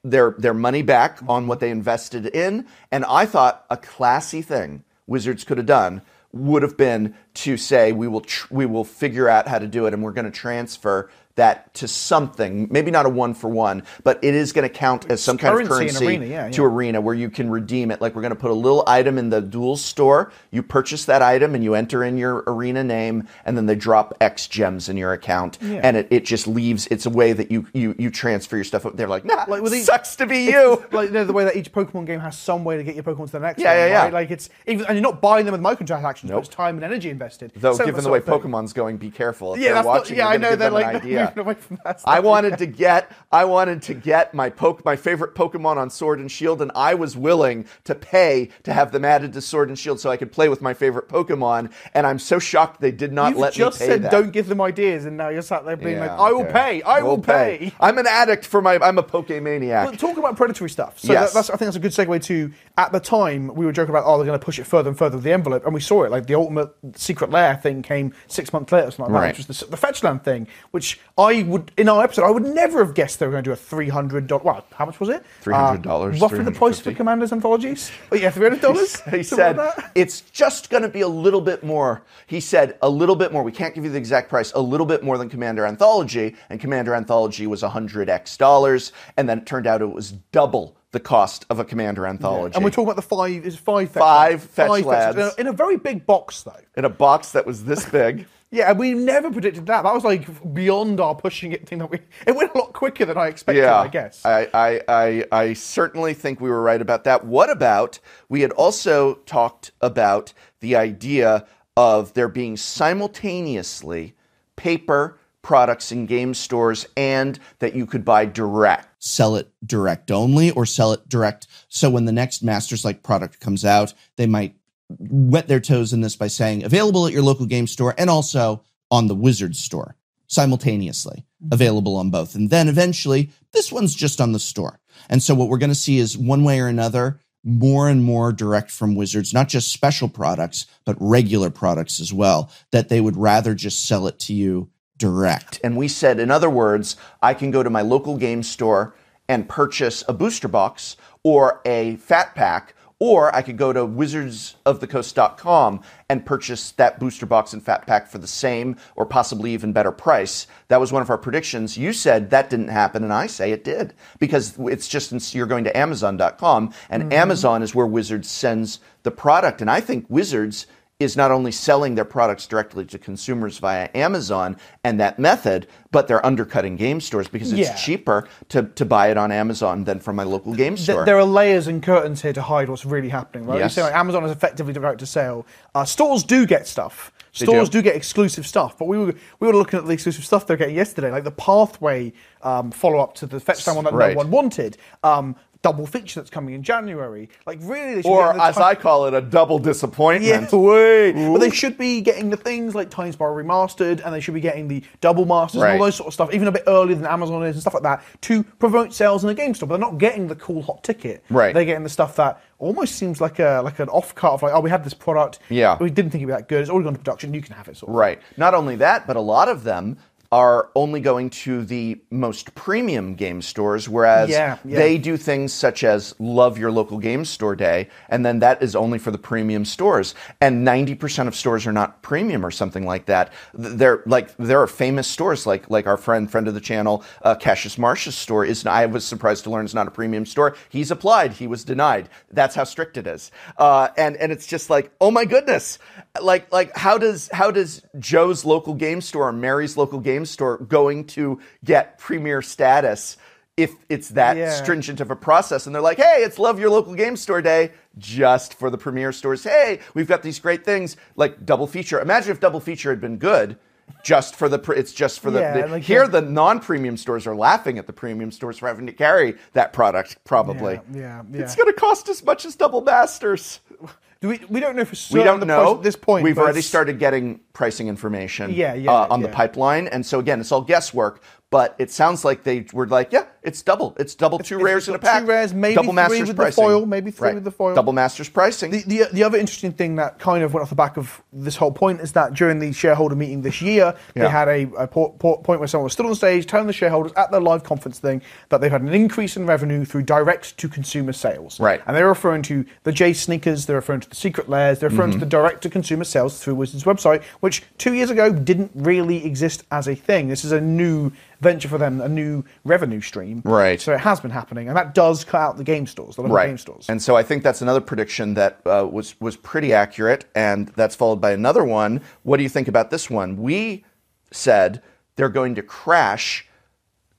their 0.05 0.35
their 0.39 0.55
money 0.55 0.83
back 0.83 1.19
on 1.27 1.47
what 1.47 1.61
they 1.61 1.71
invested 1.71 2.27
in. 2.27 2.67
And 2.93 3.05
I 3.07 3.27
thought 3.27 3.65
a 3.71 3.77
classy 3.77 4.43
thing 4.43 4.85
Wizards 5.07 5.45
could 5.45 5.59
have 5.59 5.67
done 5.67 6.03
would 6.33 6.63
have 6.63 6.77
been 6.77 7.15
to 7.33 7.57
say, 7.57 7.93
"We 7.93 8.07
will 8.07 8.21
tr- 8.21 8.53
we 8.53 8.67
will 8.67 8.85
figure 8.85 9.29
out 9.29 9.49
how 9.49 9.59
to 9.59 9.67
do 9.67 9.87
it, 9.87 9.95
and 9.95 10.03
we're 10.03 10.13
going 10.13 10.25
to 10.27 10.31
transfer." 10.31 11.09
That 11.37 11.75
to 11.75 11.89
something, 11.89 12.69
maybe 12.71 12.93
not 12.93 13.07
a 13.07 13.09
one 13.09 13.35
for 13.35 13.49
one, 13.51 13.83
but 14.05 14.21
it 14.23 14.35
is 14.35 14.53
going 14.53 14.69
to 14.69 14.73
count 14.73 15.11
as 15.11 15.21
some 15.21 15.37
kind 15.37 15.61
of 15.61 15.67
currency 15.67 15.87
in 15.87 15.89
currency 15.91 16.07
Arena, 16.07 16.27
yeah, 16.27 16.49
to 16.51 16.65
arena 16.65 17.01
where 17.01 17.15
you 17.17 17.29
can 17.29 17.51
redeem 17.51 17.91
it. 17.91 18.01
Like 18.01 18.15
we're 18.15 18.23
going 18.23 18.31
to 18.33 18.39
put 18.39 18.53
a 18.53 18.55
little 18.55 18.85
item 18.87 19.19
in 19.19 19.31
the 19.31 19.41
dual 19.41 19.77
store. 19.77 20.31
You 20.53 20.63
purchase 20.63 21.05
that 21.07 21.23
item 21.23 21.57
and 21.57 21.65
you 21.65 21.75
enter 21.75 22.05
in 22.05 22.17
your 22.19 22.45
arena 22.47 22.85
name, 22.85 23.27
and 23.45 23.57
then 23.57 23.67
they 23.67 23.75
drop 23.75 24.15
X 24.21 24.47
gems 24.47 24.89
in 24.89 24.97
your 24.97 25.13
account, 25.13 25.59
and 25.61 25.97
it, 25.97 26.07
it 26.13 26.25
just 26.25 26.47
leaves. 26.47 26.87
It's 26.87 27.05
a 27.05 27.11
way 27.11 27.33
that 27.33 27.51
you 27.51 27.67
you 27.75 27.97
you 27.99 28.11
transfer 28.13 28.55
your 28.55 28.63
stuff. 28.65 28.87
They're 28.95 29.09
like, 29.09 29.25
nah, 29.25 29.45
Like 29.49 29.65
each- 29.73 29.83
sucks 29.87 30.15
to 30.17 30.27
be 30.27 30.45
you. 30.45 30.85
like 30.93 31.09
you 31.09 31.15
know, 31.15 31.25
the 31.25 31.33
way 31.33 31.43
that 31.43 31.57
each 31.57 31.73
Pokemon 31.73 32.07
game 32.07 32.21
has 32.21 32.39
some 32.39 32.63
way 32.63 32.77
to 32.77 32.85
get 32.85 32.95
your 32.95 33.03
Pokemon 33.03 33.27
to 33.27 33.33
the 33.33 33.41
next 33.41 33.59
Yeah, 33.61 33.71
one, 33.71 33.77
yeah, 33.79 33.87
yeah. 33.89 34.03
right? 34.05 34.13
Like 34.13 34.31
it's 34.31 34.51
even, 34.69 34.87
and 34.87 34.95
you're 34.97 35.03
not 35.03 35.21
buying 35.21 35.47
them 35.47 35.61
with 35.61 35.63
microtransactions, 35.63 36.25
Nope. 36.29 36.37
but 36.43 36.47
it's 36.47 36.55
time 36.55 36.77
and 36.77 36.85
energy 36.85 37.11
invested. 37.11 37.51
Though, 37.57 37.75
So 37.75 37.85
given 37.85 38.05
the 38.05 38.11
way. 38.11 38.21
Pokemon's 38.21 38.73
going, 38.73 38.99
be 38.99 39.11
careful. 39.11 39.55
If 39.55 39.61
Yeah, 39.61 39.73
they're 39.73 39.83
that's 39.83 40.11
not, 40.11 40.17
yeah, 40.17 40.29
I 40.29 40.37
know 40.37 40.55
they're 40.55 40.71
like 40.71 41.03
they're 41.35 41.43
away 41.45 41.55
from 41.55 41.79
that. 41.85 42.01
I 42.05 42.21
wanted 42.21 42.59
to 42.59 42.67
get 42.67 43.11
I 43.33 43.45
wanted 43.45 43.83
to 43.83 43.95
get 43.95 44.35
my 44.35 44.51
poke 44.51 44.85
my 44.85 44.97
favorite 44.97 45.35
Pokemon 45.35 45.77
on 45.77 45.91
Sword 45.91 46.21
and 46.21 46.31
Shield, 46.31 46.61
and 46.63 46.71
I 46.75 46.95
was 46.95 47.17
willing 47.17 47.67
to 47.85 47.95
pay 47.95 48.51
to 48.65 48.73
have 48.73 48.93
them 48.93 49.05
added 49.05 49.33
to 49.35 49.41
Sword 49.41 49.69
and 49.69 49.79
Shield 49.79 50.01
so 50.01 50.11
I 50.11 50.17
could 50.17 50.33
play 50.33 50.49
with 50.49 50.61
my 50.63 50.75
favorite 50.75 51.09
Pokemon. 51.09 51.71
And 51.95 52.07
I'm 52.07 52.19
so 52.19 52.39
shocked 52.39 52.81
they 52.81 52.91
did 52.93 53.13
not 53.13 53.31
You've 53.31 53.39
let 53.39 53.53
just 53.55 53.81
me 53.81 53.87
pay 53.87 53.93
said 53.93 54.03
that. 54.03 54.11
don't 54.13 54.31
give 54.31 54.47
them 54.49 54.61
ideas, 54.61 55.05
and 55.07 55.17
now 55.17 55.29
you're 55.29 55.43
sat 55.43 55.65
there 55.65 55.77
being 55.77 55.97
Yeah, 55.97 56.07
like, 56.13 56.19
"I 56.19 56.33
will 56.33 56.43
okay. 56.43 56.53
pay, 56.53 56.83
I 56.83 57.01
will 57.01 57.17
We'll 57.17 57.23
pay." 57.25 57.73
I'm 57.81 57.99
an 57.99 58.07
addict 58.07 58.45
for 58.47 58.61
my. 58.63 58.79
I'm 58.79 58.99
a 58.99 59.03
Pokemaniac. 59.03 59.85
But 59.91 59.99
talk 59.99 60.17
about 60.17 60.37
predatory 60.37 60.71
stuff. 60.71 60.99
So 60.99 61.13
Yes. 61.13 61.33
that, 61.33 61.39
that's, 61.39 61.51
I 61.51 61.57
think 61.57 61.67
that's 61.73 61.77
a 61.77 61.81
good 61.81 61.93
segue 61.93 62.23
to. 62.25 62.51
At 62.77 62.93
the 62.93 63.01
time, 63.01 63.55
we 63.55 63.65
were 63.67 63.73
joking 63.73 63.91
about, 63.91 64.05
oh, 64.05 64.17
they're 64.17 64.27
going 64.27 64.39
to 64.39 64.45
push 64.45 64.59
it 64.59 64.65
further 64.67 64.89
and 64.89 64.99
further 64.99 65.19
the 65.19 65.33
envelope, 65.33 65.65
and 65.65 65.73
we 65.73 65.81
saw 65.81 66.03
it. 66.05 66.11
Like 66.11 66.27
the 66.27 66.35
ultimate 66.35 66.71
secret 66.97 67.31
lair 67.31 67.55
thing 67.57 67.83
came 67.83 68.13
six 68.27 68.53
months 68.53 68.73
later, 68.73 68.89
or 68.89 68.91
something 68.91 69.13
like 69.15 69.23
Right. 69.23 69.27
that, 69.29 69.39
which 69.39 69.49
was 69.49 69.61
the, 69.61 69.67
the 69.67 69.77
Fetchland 69.77 70.25
thing, 70.25 70.49
which 70.73 71.01
I 71.17 71.45
would 71.45 71.71
in 71.77 71.89
our 71.89 72.03
episode 72.03 72.25
I 72.25 72.31
would 72.31 72.43
never 72.45 72.85
have 72.85 72.95
guessed 72.95 73.21
they 73.21 73.27
were 73.27 73.33
going 73.33 73.45
to 73.45 73.49
do 73.49 73.53
a 73.53 73.57
three 73.57 73.89
hundred 73.89 74.27
dollars. 74.27 74.45
Well, 74.45 74.67
how 74.75 74.85
much 74.85 74.99
was 74.99 75.09
it? 75.09 75.25
300, 75.43 75.87
Uh, 75.87 75.99
roughly 76.21 76.39
the 76.43 76.51
price 76.51 76.79
for 76.79 76.85
350. 76.91 76.95
Commanders 76.95 77.33
anthologies. 77.33 77.93
Oh 78.11 78.17
yeah, 78.17 78.31
three 78.31 78.49
hundred 78.49 78.61
dollars. 78.63 79.01
he 79.11 79.23
said 79.23 79.57
it's 79.95 80.23
just 80.23 80.71
going 80.71 80.83
to 80.83 80.89
be 80.89 81.03
a 81.03 81.09
little 81.09 81.41
bit 81.41 81.63
more. 81.63 82.03
He 82.27 82.41
said 82.41 82.77
a 82.83 82.89
little 82.89 83.15
bit 83.15 83.33
more. 83.33 83.45
We 83.45 83.53
can't 83.53 83.75
give 83.77 83.85
you 83.85 83.91
the 83.91 83.99
exact 83.99 84.29
price. 84.29 84.53
A 84.55 84.61
little 84.61 84.87
bit 84.87 85.05
more 85.05 85.17
than 85.17 85.29
Commander 85.29 85.67
Anthology, 85.67 86.35
and 86.51 86.61
Commander 86.61 86.97
Anthology 86.97 87.47
was 87.47 87.63
100 87.63 88.09
x 88.09 88.37
dollars, 88.37 88.93
and 89.17 89.29
then 89.29 89.39
it 89.39 89.47
turned 89.47 89.69
out 89.69 89.83
it 89.83 89.87
was 89.87 90.13
double 90.33 90.77
the 90.91 91.01
cost 91.01 91.45
of 91.51 91.59
a 91.59 91.65
Commander 91.65 92.07
anthology. 92.07 92.55
And 92.55 92.63
we're 92.65 92.71
talking 92.71 92.85
about 92.85 92.97
the 92.97 93.03
five. 93.03 93.45
Is 93.45 93.57
five 93.57 93.91
fetch 93.91 94.01
Five 94.01 94.31
lads. 94.33 94.47
fetch 94.47 94.69
fetch 94.69 94.85
lads. 94.85 95.17
In 95.17 95.23
a, 95.23 95.41
in 95.41 95.47
a 95.49 95.53
very 95.53 95.77
big 95.77 96.07
box, 96.07 96.43
though. 96.43 96.57
in 96.77 96.85
a 96.85 96.89
box 96.89 97.33
that 97.33 97.47
was 97.47 97.65
this 97.65 97.85
big. 97.89 98.27
Yeah, 98.55 98.71
and 98.71 98.79
we 98.79 98.95
never 98.95 99.33
predicted 99.33 99.67
that. 99.67 99.83
That 99.83 99.93
was 99.93 100.05
like 100.05 100.55
beyond 100.55 101.01
our 101.01 101.15
pushing 101.17 101.51
it 101.51 101.69
thing. 101.69 101.79
That 101.79 101.91
we 101.91 101.99
it 102.25 102.37
went 102.37 102.55
a 102.55 102.59
lot 102.59 102.73
quicker 102.73 103.05
than 103.05 103.19
I 103.19 103.27
expected. 103.27 103.63
yeah, 103.63 103.81
I 103.81 103.89
guess. 103.89 104.25
I, 104.25 104.49
I, 104.55 104.81
I, 104.87 105.25
I 105.33 105.53
certainly 105.55 106.15
think 106.15 106.41
we 106.41 106.49
were 106.49 106.63
right 106.63 106.81
about 106.81 107.03
that. 107.05 107.25
What 107.27 107.51
about 107.51 107.99
we 108.29 108.43
had 108.43 108.53
also 108.53 109.15
talked 109.27 109.73
about 109.81 110.33
the 110.61 110.77
idea 110.77 111.47
of 111.77 112.15
there 112.15 112.29
being 112.29 112.57
simultaneously 112.57 114.15
paper 114.55 115.19
products 115.43 115.91
in 115.91 116.07
game 116.07 116.33
stores 116.33 116.87
and 116.97 117.39
that 117.59 117.75
you 117.75 117.87
could 117.87 118.05
buy 118.05 118.25
direct. 118.25 118.89
sell 118.99 119.37
it 119.37 119.51
direct 119.67 120.11
only 120.11 120.51
or 120.53 120.65
sell 120.65 120.93
it 120.93 121.09
direct. 121.09 121.47
So 121.69 121.91
when 121.91 122.05
the 122.05 122.13
next 122.13 122.43
Masters 122.43 122.85
like 122.85 123.03
product 123.03 123.41
comes 123.41 123.65
out, 123.65 123.93
they 124.17 124.27
might 124.27 124.55
wet 124.89 125.49
their 125.49 125.61
toes 125.61 125.93
in 125.93 126.01
this 126.01 126.17
by 126.17 126.29
saying 126.29 126.65
available 126.65 127.07
at 127.07 127.13
your 127.13 127.23
local 127.23 127.47
game 127.47 127.67
store 127.67 127.95
and 127.99 128.11
also 128.11 128.63
on 128.91 129.07
the 129.07 129.15
Wizards 129.15 129.59
store 129.59 129.97
simultaneously, 130.27 131.25
mm-hmm. 131.43 131.53
available 131.53 131.97
on 131.97 132.11
both. 132.11 132.35
And 132.35 132.51
then 132.51 132.69
eventually, 132.69 133.31
this 133.53 133.73
one's 133.73 133.95
just 133.95 134.21
on 134.21 134.33
the 134.33 134.39
store. 134.39 134.81
And 135.09 135.23
so 135.23 135.35
what 135.35 135.49
we're 135.49 135.59
going 135.59 135.71
to 135.71 135.75
see 135.75 135.99
is 135.99 136.19
one 136.19 136.45
way 136.45 136.61
or 136.61 136.67
another, 136.67 137.21
more 137.45 137.89
and 137.89 138.03
more 138.03 138.33
direct 138.33 138.71
from 138.71 138.95
Wizards, 138.95 139.35
not 139.35 139.49
just 139.49 139.73
special 139.73 140.09
products, 140.09 140.67
but 140.85 140.97
regular 140.99 141.51
products 141.51 142.01
as 142.01 142.13
well, 142.13 142.51
that 142.73 142.89
they 142.89 143.01
would 143.01 143.17
rather 143.17 143.55
just 143.55 143.87
sell 143.87 144.07
it 144.07 144.19
to 144.21 144.33
you 144.33 144.71
direct. 144.97 145.61
And 145.63 145.77
we 145.77 145.89
said, 145.89 146.19
in 146.19 146.31
other 146.31 146.49
words, 146.49 146.97
I 147.21 147.35
can 147.35 147.51
go 147.51 147.63
to 147.63 147.71
my 147.71 147.83
local 147.83 148.17
game 148.17 148.43
store 148.43 148.95
and 149.29 149.49
purchase 149.49 150.05
a 150.09 150.13
booster 150.13 150.49
box 150.49 150.97
or 151.23 151.61
a 151.65 151.97
fat 151.97 152.35
pack, 152.35 152.74
or 152.99 153.35
I 153.35 153.43
could 153.43 153.57
go 153.57 153.73
to 153.73 153.81
wizardsofthecoast.com 153.81 155.81
and 156.09 156.27
purchase 156.27 156.73
that 156.73 157.01
booster 157.01 157.27
box 157.27 157.53
and 157.53 157.63
fat 157.63 157.87
pack 157.87 158.09
for 158.09 158.19
the 158.19 158.27
same 158.27 158.77
or 158.97 159.05
possibly 159.05 159.53
even 159.53 159.73
better 159.73 159.93
price. 159.93 160.47
That 160.69 160.81
was 160.81 160.93
one 160.93 161.03
of 161.03 161.11
our 161.11 161.19
predictions. 161.19 161.77
You 161.77 161.93
said 161.93 162.31
that 162.31 162.51
didn't 162.51 162.69
happen, 162.69 163.03
and 163.03 163.13
I 163.13 163.27
say 163.27 163.53
it 163.53 163.65
did 163.65 163.95
because 164.19 164.57
it's 164.59 164.89
just 164.89 165.35
you're 165.35 165.47
going 165.47 165.65
to 165.65 165.77
Amazon.com, 165.77 166.73
and 166.89 167.05
mm-hmm. 167.05 167.13
Amazon 167.13 167.63
is 167.63 167.75
where 167.75 167.87
Wizards 167.87 168.31
sends 168.31 168.81
the 169.03 169.11
product. 169.11 169.61
And 169.61 169.71
I 169.71 169.81
think 169.81 170.07
Wizards 170.09 170.67
is 171.05 171.17
not 171.17 171.31
only 171.31 171.53
selling 171.53 171.95
their 171.95 172.05
products 172.05 172.47
directly 172.47 172.85
to 172.87 172.99
consumers 172.99 173.59
via 173.59 173.89
Amazon 173.95 174.57
and 174.83 174.99
that 174.99 175.19
method, 175.19 175.67
but 175.93 176.09
they're 176.09 176.25
undercutting 176.27 176.75
game 176.77 177.01
stores 177.01 177.29
because 177.29 177.53
it's 177.53 177.69
Yeah. 177.69 177.75
cheaper 177.77 178.27
to, 178.49 178.65
to 178.65 178.85
buy 178.85 179.09
it 179.11 179.17
on 179.17 179.31
Amazon 179.31 179.85
than 179.85 180.01
from 180.01 180.17
my 180.17 180.25
local 180.25 180.55
game 180.55 180.77
store. 180.77 181.05
there 181.05 181.17
are 181.19 181.25
layers 181.25 181.69
and 181.69 181.83
curtains 181.83 182.23
here 182.23 182.33
to 182.33 182.43
hide 182.43 182.69
what's 182.69 182.85
really 182.85 183.11
happening, 183.11 183.47
right? 183.47 183.59
Yes. 183.59 183.73
You 183.73 183.75
say 183.77 183.83
like 183.85 183.95
Amazon 183.95 184.25
is 184.25 184.33
effectively 184.33 184.73
direct 184.73 184.99
to 185.01 185.07
sale. 185.07 185.47
Uh, 185.75 185.85
stores 185.85 186.25
do 186.25 186.47
get 186.47 186.67
stuff. 186.67 187.13
Stores 187.33 187.69
do. 187.69 187.79
do. 187.79 187.83
get 187.83 187.97
exclusive 187.97 188.47
stuff, 188.47 188.79
but 188.79 188.87
we 188.87 188.97
were 188.97 189.13
we 189.41 189.47
were 189.49 189.55
looking 189.55 189.79
at 189.79 189.87
the 189.87 189.93
exclusive 189.93 190.25
stuff 190.25 190.47
they're 190.47 190.57
getting 190.57 190.77
yesterday, 190.77 191.11
like 191.11 191.25
the 191.25 191.33
Pathway 191.33 192.13
um, 192.43 192.71
follow 192.71 192.99
up 193.01 193.15
to 193.17 193.27
the 193.27 193.41
Fetch 193.41 193.65
Time 193.65 193.75
one 193.75 193.85
that 193.85 193.93
Right. 193.93 194.13
no 194.13 194.19
one 194.19 194.31
wanted, 194.31 194.77
um, 195.03 195.35
double 195.65 195.87
feature 195.87 196.21
that's 196.21 196.29
coming 196.29 196.55
in 196.55 196.63
January. 196.63 197.31
Like 197.47 197.59
really, 197.63 197.95
they 197.95 198.03
should 198.03 198.11
or 198.11 198.39
as 198.39 198.59
I 198.59 198.75
call 198.75 199.07
it, 199.07 199.15
a 199.15 199.23
double 199.23 199.59
disappointment. 199.59 200.53
yeah, 200.53 200.59
wait. 200.59 201.13
But 201.13 201.39
they 201.39 201.49
should 201.49 201.79
be 201.79 202.03
getting 202.03 202.29
the 202.29 202.37
things 202.37 202.75
like 202.75 202.91
Time 202.91 203.11
Spiral 203.13 203.35
Remastered, 203.35 204.05
and 204.05 204.15
they 204.15 204.21
should 204.21 204.35
be 204.35 204.43
getting 204.43 204.69
the 204.69 204.85
Double 205.01 205.25
Masters 205.25 205.63
and 205.63 205.73
all 205.73 205.87
those 205.87 205.97
sort 205.97 206.09
of 206.09 206.13
stuff, 206.13 206.35
even 206.35 206.49
a 206.49 206.53
bit 206.53 206.65
earlier 206.67 206.95
than 206.95 207.07
Amazon 207.07 207.43
is 207.47 207.57
and 207.57 207.63
stuff 207.63 207.73
like 207.73 207.83
that, 207.83 208.05
to 208.21 208.45
promote 208.45 208.93
sales 208.93 209.25
in 209.25 209.29
the 209.29 209.35
game 209.35 209.55
store. 209.55 209.67
But 209.67 209.79
they're 209.79 209.91
not 209.91 209.97
getting 209.97 210.29
the 210.29 210.37
cool 210.37 210.61
hot 210.61 210.85
ticket. 210.85 211.25
Right. 211.31 211.55
They're 211.55 211.65
getting 211.65 211.83
the 211.83 211.89
stuff 211.89 212.15
that 212.17 212.43
almost 212.59 212.97
seems 212.97 213.23
like 213.23 213.39
a 213.39 213.63
like 213.65 213.79
an 213.79 213.89
off 213.89 214.15
cut 214.15 214.33
of 214.33 214.43
like, 214.43 214.53
oh, 214.53 214.61
we 214.61 214.69
had 214.69 214.85
this 214.85 214.95
product. 214.95 215.39
Yeah. 215.49 215.79
We 215.81 215.89
didn't 215.89 216.11
think 216.11 216.23
it'd 216.23 216.29
be 216.29 216.37
that 216.37 216.49
good. 216.49 216.61
It's 216.61 216.71
already 216.71 216.85
gone 216.85 216.93
to 216.93 216.99
production. 216.99 217.33
You 217.33 217.41
can 217.41 217.55
have 217.55 217.69
it. 217.69 217.79
Sort 217.79 217.89
of. 217.89 217.97
Right. 217.97 218.21
Not 218.37 218.53
only 218.53 218.77
that, 218.77 219.07
but 219.07 219.17
a 219.17 219.21
lot 219.21 219.49
of 219.49 219.65
them 219.65 219.97
are 220.35 220.69
only 220.75 220.99
going 220.99 221.31
to 221.31 221.65
the 221.65 221.97
most 222.11 222.53
premium 222.57 223.15
game 223.15 223.41
stores, 223.41 223.89
whereas 223.89 224.29
Yeah, 224.29 224.59
yeah. 224.65 224.77
they 224.79 224.99
do 224.99 225.17
things 225.17 225.53
such 225.53 225.85
as 225.85 226.13
love 226.19 226.59
your 226.59 226.73
local 226.73 226.99
game 226.99 227.25
store 227.25 227.55
day, 227.55 227.89
and 228.09 228.27
then 228.27 228.41
that 228.41 228.61
is 228.61 228.75
only 228.75 228.99
for 228.99 229.13
the 229.13 229.19
premium 229.19 229.65
stores. 229.65 230.17
And 230.41 230.67
90% 230.67 231.29
of 231.29 231.37
stores 231.37 231.69
are 231.69 231.73
not 231.73 232.03
premium 232.03 232.45
or 232.45 232.51
something 232.51 232.85
like 232.85 233.07
that. 233.07 233.33
Th- 233.57 233.75
They're 233.75 234.03
like 234.07 234.37
there 234.37 234.61
are 234.61 234.67
famous 234.67 235.07
stores 235.07 235.47
like 235.47 235.71
like 235.71 235.87
our 235.87 235.97
friend 235.97 236.29
friend 236.29 236.49
of 236.49 236.55
the 236.55 236.61
channel, 236.61 237.05
uh, 237.23 237.37
Cassius 237.37 237.79
Marsh's 237.79 238.17
store 238.17 238.45
is. 238.45 238.67
I 238.67 238.87
was 238.87 239.05
surprised 239.07 239.45
to 239.45 239.51
learn 239.51 239.65
it's 239.65 239.75
not 239.75 239.87
a 239.87 239.93
premium 239.93 240.27
store. 240.27 240.57
He's 240.69 240.91
applied, 240.91 241.35
he 241.35 241.47
was 241.47 241.63
denied. 241.65 242.09
That's 242.33 242.57
how 242.57 242.65
strict 242.65 242.97
it 242.97 243.07
is. 243.07 243.31
Uh, 243.57 243.89
and 243.97 244.17
and 244.17 244.33
it's 244.33 244.49
just 244.49 244.69
like 244.69 244.91
oh 245.01 245.13
my 245.13 245.27
goodness, 245.27 245.79
like 246.21 246.53
like 246.53 246.77
how 246.77 246.99
does 246.99 247.29
how 247.33 247.53
does 247.53 247.83
Joe's 248.01 248.45
local 248.45 248.75
game 248.75 249.01
store 249.01 249.29
or 249.29 249.33
Mary's 249.33 249.77
local 249.77 250.01
game 250.01 250.24
store 250.27 250.59
going 250.59 251.05
to 251.09 251.41
get 251.65 251.99
premier 251.99 252.43
status? 252.43 253.17
If 253.57 253.73
it's 253.89 254.09
that 254.11 254.37
Yeah. 254.37 254.51
stringent 254.51 255.01
of 255.01 255.13
a 255.13 255.17
process, 255.17 255.67
and 255.67 255.75
they're 255.75 255.81
like, 255.83 255.99
"Hey, 255.99 256.23
it's 256.25 256.41
Love 256.41 256.59
Your 256.59 256.71
Local 256.71 256.95
Game 256.95 257.17
Store 257.17 257.41
Day," 257.41 257.71
just 257.99 258.55
for 258.55 258.69
the 258.69 258.77
premier 258.79 259.13
stores. 259.13 259.45
Hey, 259.45 259.79
we've 259.95 260.09
got 260.09 260.23
these 260.23 260.41
great 260.41 260.65
things 260.65 260.97
like 261.15 261.47
double 261.47 261.69
feature. 261.69 262.01
Imagine 262.01 262.33
if 262.33 262.41
double 262.41 262.59
feature 262.59 262.91
had 262.91 263.01
been 263.01 263.17
good, 263.17 263.57
just 264.03 264.35
for 264.35 264.49
the 264.49 264.59
it's 264.73 264.93
just 264.93 265.21
for 265.21 265.31
the, 265.31 265.39
Yeah, 265.39 265.61
the- 265.61 265.67
like, 265.69 265.83
here 265.85 266.03
yeah. 266.03 266.09
the 266.09 266.23
non-premium 266.23 266.97
stores 266.97 267.29
are 267.29 267.37
laughing 267.37 267.79
at 267.79 267.87
the 267.87 267.93
premium 267.93 268.33
stores 268.33 268.59
for 268.59 268.67
having 268.67 268.87
to 268.87 268.93
carry 268.93 269.37
that 269.53 269.73
product. 269.73 270.17
Probably, 270.25 270.81
Yeah, 270.93 271.23
yeah, 271.31 271.43
It's 271.45 271.55
going 271.55 271.69
to 271.73 271.79
cost 271.79 272.09
as 272.09 272.25
much 272.25 272.45
as 272.45 272.57
Double 272.57 272.81
Masters. 272.81 273.61
Do 274.25 274.31
we, 274.31 274.41
we 274.49 274.59
don't 274.59 274.75
know 274.75 274.87
for 274.87 274.95
certain 274.95 275.19
We 275.19 275.23
don't 275.25 275.47
know 275.47 275.75
at 275.77 275.83
this 275.83 275.97
point. 275.97 276.25
We've 276.25 276.39
already 276.39 276.63
started 276.63 276.99
getting 276.99 277.41
pricing 277.53 277.89
information. 277.89 278.55
Yeah, 278.55 278.73
yeah, 278.73 278.91
uh, 278.91 279.07
on 279.11 279.21
the 279.21 279.29
pipeline, 279.29 279.87
and 279.89 280.05
so 280.05 280.19
again, 280.19 280.41
it's 280.41 280.51
all 280.51 280.63
guesswork. 280.63 281.21
But 281.51 281.77
it 281.79 281.93
sounds 281.93 282.25
like 282.25 282.43
they 282.43 282.67
were 282.73 282.89
like, 282.89 283.13
yeah, 283.13 283.27
it's 283.45 283.63
double. 283.63 283.95
It's 284.01 284.17
double 284.17 284.41
two 284.41 284.57
it's- 284.57 284.65
rares 284.65 284.79
it's 284.85 284.89
in 284.89 284.95
a 284.97 284.99
got 284.99 285.07
two 285.07 285.19
pack. 285.21 285.29
rares, 285.29 285.55
maybe 285.55 285.77
double 285.77 285.91
three 285.91 285.95
masters 285.95 286.21
with 286.23 286.29
the 286.31 286.35
pricing. 286.35 286.65
foil, 286.65 286.85
maybe 286.87 287.11
three 287.13 287.27
Right. 287.29 287.35
with 287.37 287.45
the 287.45 287.53
foil. 287.53 287.77
Double 287.77 287.93
masters 287.93 288.29
pricing. 288.29 288.73
The, 288.73 288.83
the, 288.83 289.05
the 289.13 289.23
other 289.23 289.39
interesting 289.39 289.71
thing 289.71 289.95
that 289.97 290.19
kind 290.19 290.43
of 290.43 290.53
went 290.53 290.63
off 290.63 290.71
the 290.71 290.75
back 290.75 290.97
of 290.97 291.23
this 291.33 291.55
whole 291.55 291.71
point 291.71 292.01
is 292.01 292.11
that 292.13 292.35
during 292.35 292.59
the 292.59 292.73
shareholder 292.73 293.15
meeting 293.15 293.43
this 293.43 293.63
year, 293.63 293.95
Yeah. 294.17 294.23
they 294.25 294.29
had 294.31 294.49
a, 294.49 294.63
a 294.77 294.89
po- 294.89 295.11
po- 295.11 295.37
point 295.37 295.61
where 295.61 295.69
someone 295.69 295.85
was 295.85 295.93
stood 295.93 296.07
on 296.07 296.15
stage 296.17 296.47
telling 296.47 296.67
the 296.67 296.73
shareholders 296.73 297.13
at 297.17 297.31
their 297.31 297.43
live 297.43 297.63
conference 297.63 298.01
thing 298.01 298.21
that 298.49 298.61
they've 298.61 298.73
had 298.73 298.83
an 298.83 298.89
increase 298.93 299.37
in 299.37 299.47
revenue 299.47 299.85
through 299.85 300.03
direct 300.03 300.57
to 300.59 300.69
consumer 300.69 301.13
sales. 301.13 301.61
Right. 301.61 301.81
And 301.87 301.95
they're 301.97 302.09
referring 302.09 302.43
to 302.45 302.65
the 302.83 302.91
J 302.91 303.13
sneakers, 303.13 303.67
they're 303.67 303.77
referring 303.77 304.01
to 304.01 304.09
the 304.09 304.14
secret 304.15 304.49
lairs, 304.49 304.79
they're 304.79 304.89
Mm-hmm. 304.89 304.99
referring 304.99 305.13
to 305.13 305.19
the 305.19 305.27
direct 305.27 305.63
to 305.63 305.71
consumer 305.71 306.05
sales 306.05 306.39
through 306.43 306.55
Wizards 306.55 306.85
website, 306.85 307.23
which 307.41 307.63
two 307.79 307.95
years 307.95 308.11
ago 308.11 308.33
didn't 308.33 308.71
really 308.75 309.25
exist 309.27 309.65
as 309.71 309.89
a 309.89 309.95
thing. 309.95 310.29
This 310.29 310.45
is 310.45 310.53
a 310.53 310.61
new 310.61 311.11
venture 311.41 311.69
for 311.69 311.79
them, 311.79 312.01
a 312.01 312.09
new 312.09 312.45
revenue 312.65 313.01
stream. 313.01 313.43
Right. 313.45 313.81
So 313.81 313.93
it 313.93 314.01
has 314.01 314.21
been 314.21 314.31
happening, 314.31 314.69
and 314.69 314.77
that 314.77 314.95
does 314.95 315.25
cut 315.25 315.41
out 315.41 315.57
the 315.57 315.65
game 315.65 315.87
stores, 315.87 316.17
the 316.17 316.23
local 316.23 316.37
game 316.39 316.57
stores. 316.59 316.87
And 316.89 317.03
so 317.03 317.17
I 317.17 317.23
think 317.23 317.43
that's 317.43 317.61
another 317.61 317.81
prediction 317.81 318.35
that 318.35 318.61
uh, 318.65 318.89
was 318.91 319.21
was 319.21 319.37
pretty 319.37 319.73
accurate, 319.73 320.25
and 320.35 320.69
that's 320.77 320.95
followed 320.95 321.21
by 321.21 321.33
another 321.33 321.65
one. 321.65 322.01
What 322.23 322.39
do 322.39 322.43
you 322.43 322.49
think 322.49 322.69
about 322.69 322.91
this 322.91 323.11
one? 323.11 323.37
We 323.37 323.85
said 324.31 324.83
they're 325.17 325.29
going 325.29 325.55
to 325.57 325.63
crash 325.63 326.49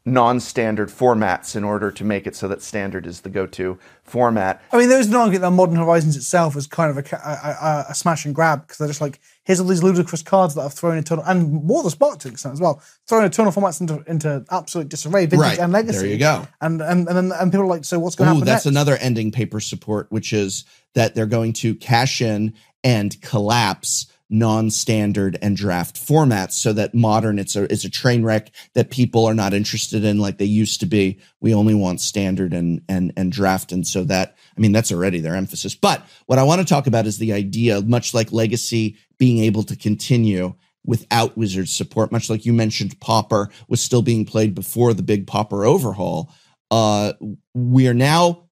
non-standard 0.08 0.90
formats 0.90 1.56
in 1.56 1.64
order 1.64 1.90
to 1.90 2.04
make 2.04 2.28
it 2.28 2.36
so 2.36 2.48
that 2.48 2.62
standard 2.62 3.08
is 3.08 3.22
the 3.22 3.30
go-to 3.30 3.78
format. 4.04 4.62
I 4.72 4.78
mean, 4.78 4.88
there 4.88 5.00
is 5.00 5.08
an 5.08 5.16
argument 5.16 5.42
that 5.42 5.50
Modern 5.52 5.78
Horizons 5.78 6.16
itself 6.16 6.56
is 6.56 6.68
kind 6.68 6.96
of 6.96 6.98
a, 7.12 7.16
a, 7.16 7.20
a, 7.20 7.86
a 7.90 7.96
smash 7.96 8.24
and 8.24 8.36
grab 8.36 8.62
because 8.62 8.78
they're 8.78 8.88
just 8.88 9.02
like, 9.02 9.20
here's 9.44 9.60
all 9.60 9.66
these 9.66 9.82
ludicrous 9.82 10.22
cards 10.22 10.54
that 10.54 10.62
I've 10.62 10.74
thrown 10.74 10.98
eternal, 10.98 11.24
and 11.26 11.68
War 11.68 11.80
of 11.80 11.86
the 11.86 11.90
Spark 11.92 12.20
to 12.20 12.28
an 12.28 12.34
extent 12.36 12.54
as 12.54 12.62
well, 12.62 12.84
throwing 13.08 13.26
eternal 13.26 13.52
formats 13.52 13.82
into, 13.82 14.04
into 14.08 14.46
absolute 14.52 14.90
disarray, 14.90 15.26
vintage 15.26 15.40
Right. 15.40 15.60
and 15.60 15.74
legacy. 15.74 15.98
There 16.00 16.08
you 16.08 16.20
go. 16.20 16.48
And 16.62 16.82
and 16.82 17.08
and, 17.08 17.18
then, 17.18 17.32
and 17.32 17.52
people 17.52 17.64
are 17.66 17.68
like, 17.68 17.84
so 17.84 17.98
what's 17.98 18.16
going 18.16 18.28
to 18.28 18.32
Ooh, 18.32 18.36
happen 18.36 18.46
that's 18.46 18.66
next? 18.66 18.74
another 18.74 18.98
ending 18.98 19.32
paper 19.32 19.60
support, 19.60 20.12
which 20.12 20.34
is 20.34 20.66
that 20.94 21.16
they're 21.16 21.26
going 21.26 21.54
to 21.54 21.74
cash 21.74 22.22
in 22.22 22.54
and 22.84 23.20
collapse 23.22 24.06
non-standard 24.30 25.38
and 25.42 25.56
draft 25.56 25.96
formats 25.96 26.54
so 26.54 26.74
that 26.74 26.96
modern 26.96 27.38
it's 27.38 27.56
a 27.56 27.72
it's 27.72 27.86
a 27.86 27.90
train 27.90 28.24
wreck 28.24 28.52
that 28.74 28.90
people 28.90 29.26
are 29.26 29.36
not 29.36 29.54
interested 29.54 30.04
in 30.04 30.18
like 30.18 30.38
they 30.38 30.46
used 30.46 30.80
to 30.80 30.86
be. 30.86 31.20
We 31.42 31.54
only 31.54 31.76
want 31.76 32.02
standard 32.02 32.54
and 32.54 32.82
and 32.90 33.14
and 33.16 33.32
draft, 33.32 33.72
and 33.72 33.86
so 33.86 34.04
that 34.06 34.36
I 34.58 34.62
mean 34.62 34.72
that's 34.72 34.92
already 34.92 35.20
their 35.20 35.36
emphasis. 35.36 35.76
But 35.76 36.06
what 36.26 36.40
I 36.40 36.44
want 36.44 36.62
to 36.62 36.68
talk 36.68 36.88
about 36.88 37.06
is 37.06 37.18
the 37.18 37.34
idea, 37.34 37.82
much 37.82 38.14
like 38.14 38.32
Legacy 38.32 38.98
being 39.18 39.40
able 39.40 39.64
to 39.64 39.76
continue 39.76 40.56
without 40.86 41.38
wizard 41.38 41.68
support, 41.68 42.12
much 42.12 42.30
like 42.30 42.46
you 42.46 42.54
mentioned, 42.54 43.00
Pauper 43.00 43.50
was 43.68 43.82
still 43.82 44.02
being 44.02 44.26
played 44.26 44.54
before 44.54 44.94
the 44.94 45.04
big 45.04 45.26
Pauper 45.28 45.66
overhaul. 45.66 46.32
Uh, 46.72 47.14
we 47.54 47.88
are 47.88 47.94
now 47.94 48.48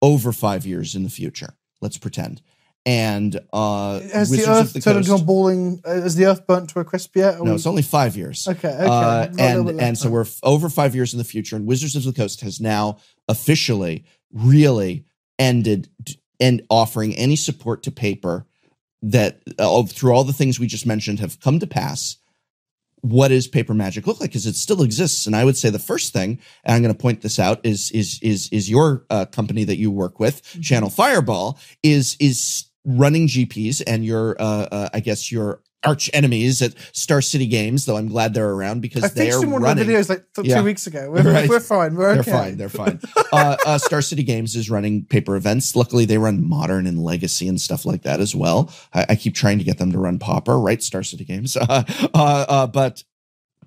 over 0.00 0.32
five 0.32 0.66
years 0.66 0.94
in 0.94 1.02
the 1.02 1.10
future. 1.10 1.54
Let's 1.80 1.98
pretend. 1.98 2.40
And 2.86 3.40
uh, 3.52 4.00
Has 4.00 4.30
the 4.30 4.44
Earth 4.46 4.74
the 4.74 4.80
turned 4.80 4.98
into 4.98 5.12
a 5.12 5.14
Coast- 5.14 5.26
balling? 5.26 5.80
Uh, 5.84 6.02
has 6.02 6.16
the 6.16 6.26
Earth 6.26 6.46
burnt 6.46 6.68
to 6.70 6.80
a 6.80 6.84
crisp 6.84 7.16
yet? 7.16 7.38
No, 7.38 7.44
we- 7.44 7.50
it's 7.52 7.66
only 7.66 7.80
five 7.82 8.14
years. 8.16 8.46
Okay, 8.46 8.68
okay. 8.68 8.86
Uh, 8.86 9.28
and 9.38 9.80
and 9.80 9.96
so 9.96 10.10
we're 10.10 10.22
f- 10.22 10.38
over 10.42 10.68
five 10.68 10.94
years 10.94 11.14
in 11.14 11.18
the 11.18 11.24
future, 11.24 11.56
and 11.56 11.66
Wizards 11.66 11.96
of 11.96 12.04
the 12.04 12.12
Coast 12.12 12.42
has 12.42 12.60
now 12.60 12.98
officially 13.28 14.04
really 14.32 15.06
ended 15.38 15.88
and 16.40 16.62
offering 16.68 17.14
any 17.14 17.36
support 17.36 17.82
to 17.84 17.90
paper 17.90 18.44
that 19.00 19.40
uh, 19.58 19.82
through 19.84 20.12
all 20.12 20.24
the 20.24 20.32
things 20.32 20.60
we 20.60 20.66
just 20.66 20.84
mentioned 20.86 21.20
have 21.20 21.40
come 21.40 21.58
to 21.60 21.66
pass 21.66 22.18
what 23.00 23.28
does 23.28 23.46
paper 23.46 23.74
magic 23.74 24.06
look 24.06 24.18
like 24.18 24.30
because 24.30 24.46
it 24.46 24.54
still 24.56 24.80
exists 24.82 25.26
and 25.26 25.36
i 25.36 25.44
would 25.44 25.58
say 25.58 25.68
the 25.68 25.78
first 25.78 26.14
thing 26.14 26.38
and 26.64 26.74
i'm 26.74 26.82
going 26.82 26.94
to 26.94 26.98
point 26.98 27.20
this 27.20 27.38
out 27.38 27.60
is 27.62 27.90
is 27.90 28.18
is 28.22 28.48
is 28.50 28.70
your 28.70 29.04
uh, 29.10 29.26
company 29.26 29.62
that 29.62 29.76
you 29.76 29.90
work 29.90 30.18
with 30.18 30.40
channel 30.62 30.88
fireball 30.88 31.58
is 31.82 32.16
is 32.18 32.64
running 32.84 33.26
gps 33.26 33.82
and 33.86 34.04
your 34.04 34.36
uh, 34.40 34.66
uh 34.70 34.88
i 34.92 35.00
guess 35.00 35.30
your 35.32 35.60
arch 35.86 36.08
enemies 36.14 36.62
at 36.62 36.74
Star 36.92 37.20
City 37.20 37.46
Games, 37.46 37.84
though 37.84 37.98
I'm 37.98 38.08
glad 38.08 38.32
they're 38.32 38.50
around 38.52 38.80
because 38.80 39.04
I 39.04 39.08
they 39.08 39.26
fixed 39.26 39.40
are 39.40 39.44
in 39.44 39.50
one 39.50 39.60
running. 39.62 39.82
of 39.82 39.86
the 39.86 39.92
videos 39.92 40.08
like 40.08 40.24
th- 40.34 40.48
Yeah. 40.48 40.58
two 40.60 40.64
weeks 40.64 40.86
ago. 40.86 41.10
We're, 41.10 41.22
Right. 41.30 41.46
we're 41.46 41.60
fine. 41.60 41.94
We're 41.94 42.12
okay. 42.12 42.22
They're 42.22 42.34
fine. 42.34 42.56
They're 42.56 42.68
fine. 42.70 43.00
uh, 43.34 43.56
uh, 43.66 43.76
Star 43.76 44.00
City 44.00 44.22
Games 44.22 44.56
is 44.56 44.70
running 44.70 45.04
paper 45.04 45.36
events. 45.36 45.76
Luckily, 45.76 46.06
they 46.06 46.16
run 46.16 46.42
modern 46.48 46.86
and 46.86 46.98
legacy 47.04 47.48
and 47.48 47.60
stuff 47.60 47.84
like 47.84 48.00
that 48.04 48.20
as 48.20 48.34
well. 48.34 48.72
I, 48.94 49.04
I 49.10 49.14
keep 49.16 49.34
trying 49.34 49.58
to 49.58 49.64
get 49.64 49.76
them 49.76 49.92
to 49.92 49.98
run 49.98 50.18
Pauper, 50.18 50.58
right? 50.58 50.82
Star 50.82 51.02
City 51.02 51.26
Games. 51.26 51.54
Uh, 51.54 51.82
uh, 52.14 52.46
uh, 52.48 52.66
but 52.66 53.04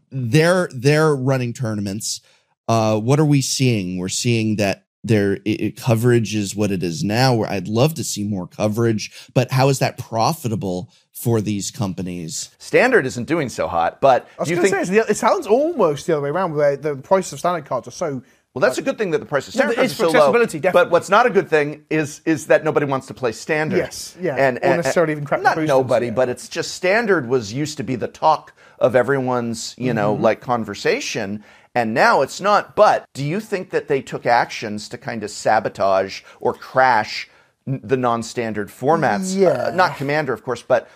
they're 0.09 0.69
they're 0.73 1.15
running 1.15 1.53
tournaments. 1.53 2.21
Uh, 2.67 2.99
what 2.99 3.19
are 3.19 3.25
we 3.25 3.41
seeing? 3.43 3.99
We're 3.99 4.09
seeing 4.09 4.55
that 4.55 4.86
their 5.07 5.33
it, 5.45 5.61
it- 5.61 5.77
coverage 5.77 6.35
is 6.35 6.55
what 6.55 6.71
it 6.71 6.83
is 6.83 7.03
now. 7.03 7.33
Where 7.35 7.49
I'd 7.49 7.67
love 7.67 7.93
to 7.95 8.03
see 8.03 8.23
more 8.23 8.47
coverage, 8.47 9.11
but 9.33 9.51
how 9.51 9.69
is 9.69 9.79
that 9.79 9.97
profitable 9.97 10.91
for 11.13 11.41
these 11.41 11.71
companies? 11.71 12.49
Standard 12.59 13.05
isn't 13.05 13.25
doing 13.25 13.49
so 13.49 13.67
hot, 13.67 14.01
but 14.01 14.27
I 14.37 14.41
was 14.43 14.49
you 14.49 14.55
going 14.57 14.67
to 14.69 14.75
think? 14.75 14.87
say, 14.87 14.93
the- 15.01 15.09
it 15.11 15.17
sounds 15.17 15.47
almost 15.47 16.05
the 16.07 16.13
other 16.13 16.21
way 16.21 16.29
around, 16.29 16.53
where 16.53 16.77
the 16.77 16.95
price 16.95 17.31
of 17.33 17.39
standard 17.39 17.65
cards 17.65 17.87
are 17.87 17.91
so. 17.91 18.21
Well, 18.53 18.61
that's 18.61 18.79
a 18.79 18.81
good 18.81 18.97
thing 18.97 19.11
that 19.11 19.19
the 19.19 19.25
price 19.27 19.47
of 19.47 19.53
No, 19.53 19.59
standard 19.59 19.77
it 19.79 19.85
is 19.85 19.91
are 19.91 19.95
for 19.95 20.03
so 20.11 20.17
low. 20.17 20.29
accessibility, 20.29 20.59
But 20.73 20.89
what's 20.89 21.09
not 21.11 21.27
a 21.27 21.29
good 21.29 21.47
thing 21.47 21.83
is 21.91 22.21
is 22.25 22.47
that 22.47 22.63
nobody 22.63 22.87
wants 22.87 23.05
to 23.07 23.13
play 23.13 23.31
standard. 23.31 23.77
Yes, 23.77 24.17
yeah, 24.19 24.35
or 24.49 24.51
necessarily 24.77 25.11
even 25.13 25.25
crack 25.25 25.41
the 25.41 25.43
not 25.43 25.57
nobody, 25.59 26.07
yeah. 26.07 26.13
but 26.13 26.27
it's 26.27 26.49
just 26.49 26.71
standard 26.71 27.27
was 27.29 27.53
used 27.53 27.77
to 27.77 27.83
be 27.83 27.95
the 27.95 28.07
talk 28.07 28.53
of 28.79 28.95
everyone's 28.95 29.75
you 29.77 29.93
know 29.93 30.13
Mm-hmm. 30.15 30.23
like 30.23 30.41
conversation. 30.41 31.43
And 31.77 31.93
now 31.93 32.23
it's 32.23 32.41
not. 32.41 32.75
But 32.75 33.07
do 33.13 33.23
you 33.23 33.39
think 33.39 33.69
that 33.69 33.87
they 33.87 34.01
took 34.01 34.25
actions 34.25 34.89
to 34.89 34.97
kind 34.97 35.23
of 35.23 35.29
sabotage 35.29 36.23
or 36.39 36.55
crash 36.55 37.29
the 37.67 37.95
non-standard 37.95 38.69
formats? 38.69 39.37
Yeah. 39.37 39.49
Uh, 39.49 39.71
not 39.75 39.95
Commander, 39.95 40.33
of 40.33 40.43
course, 40.43 40.63
but 40.63 40.89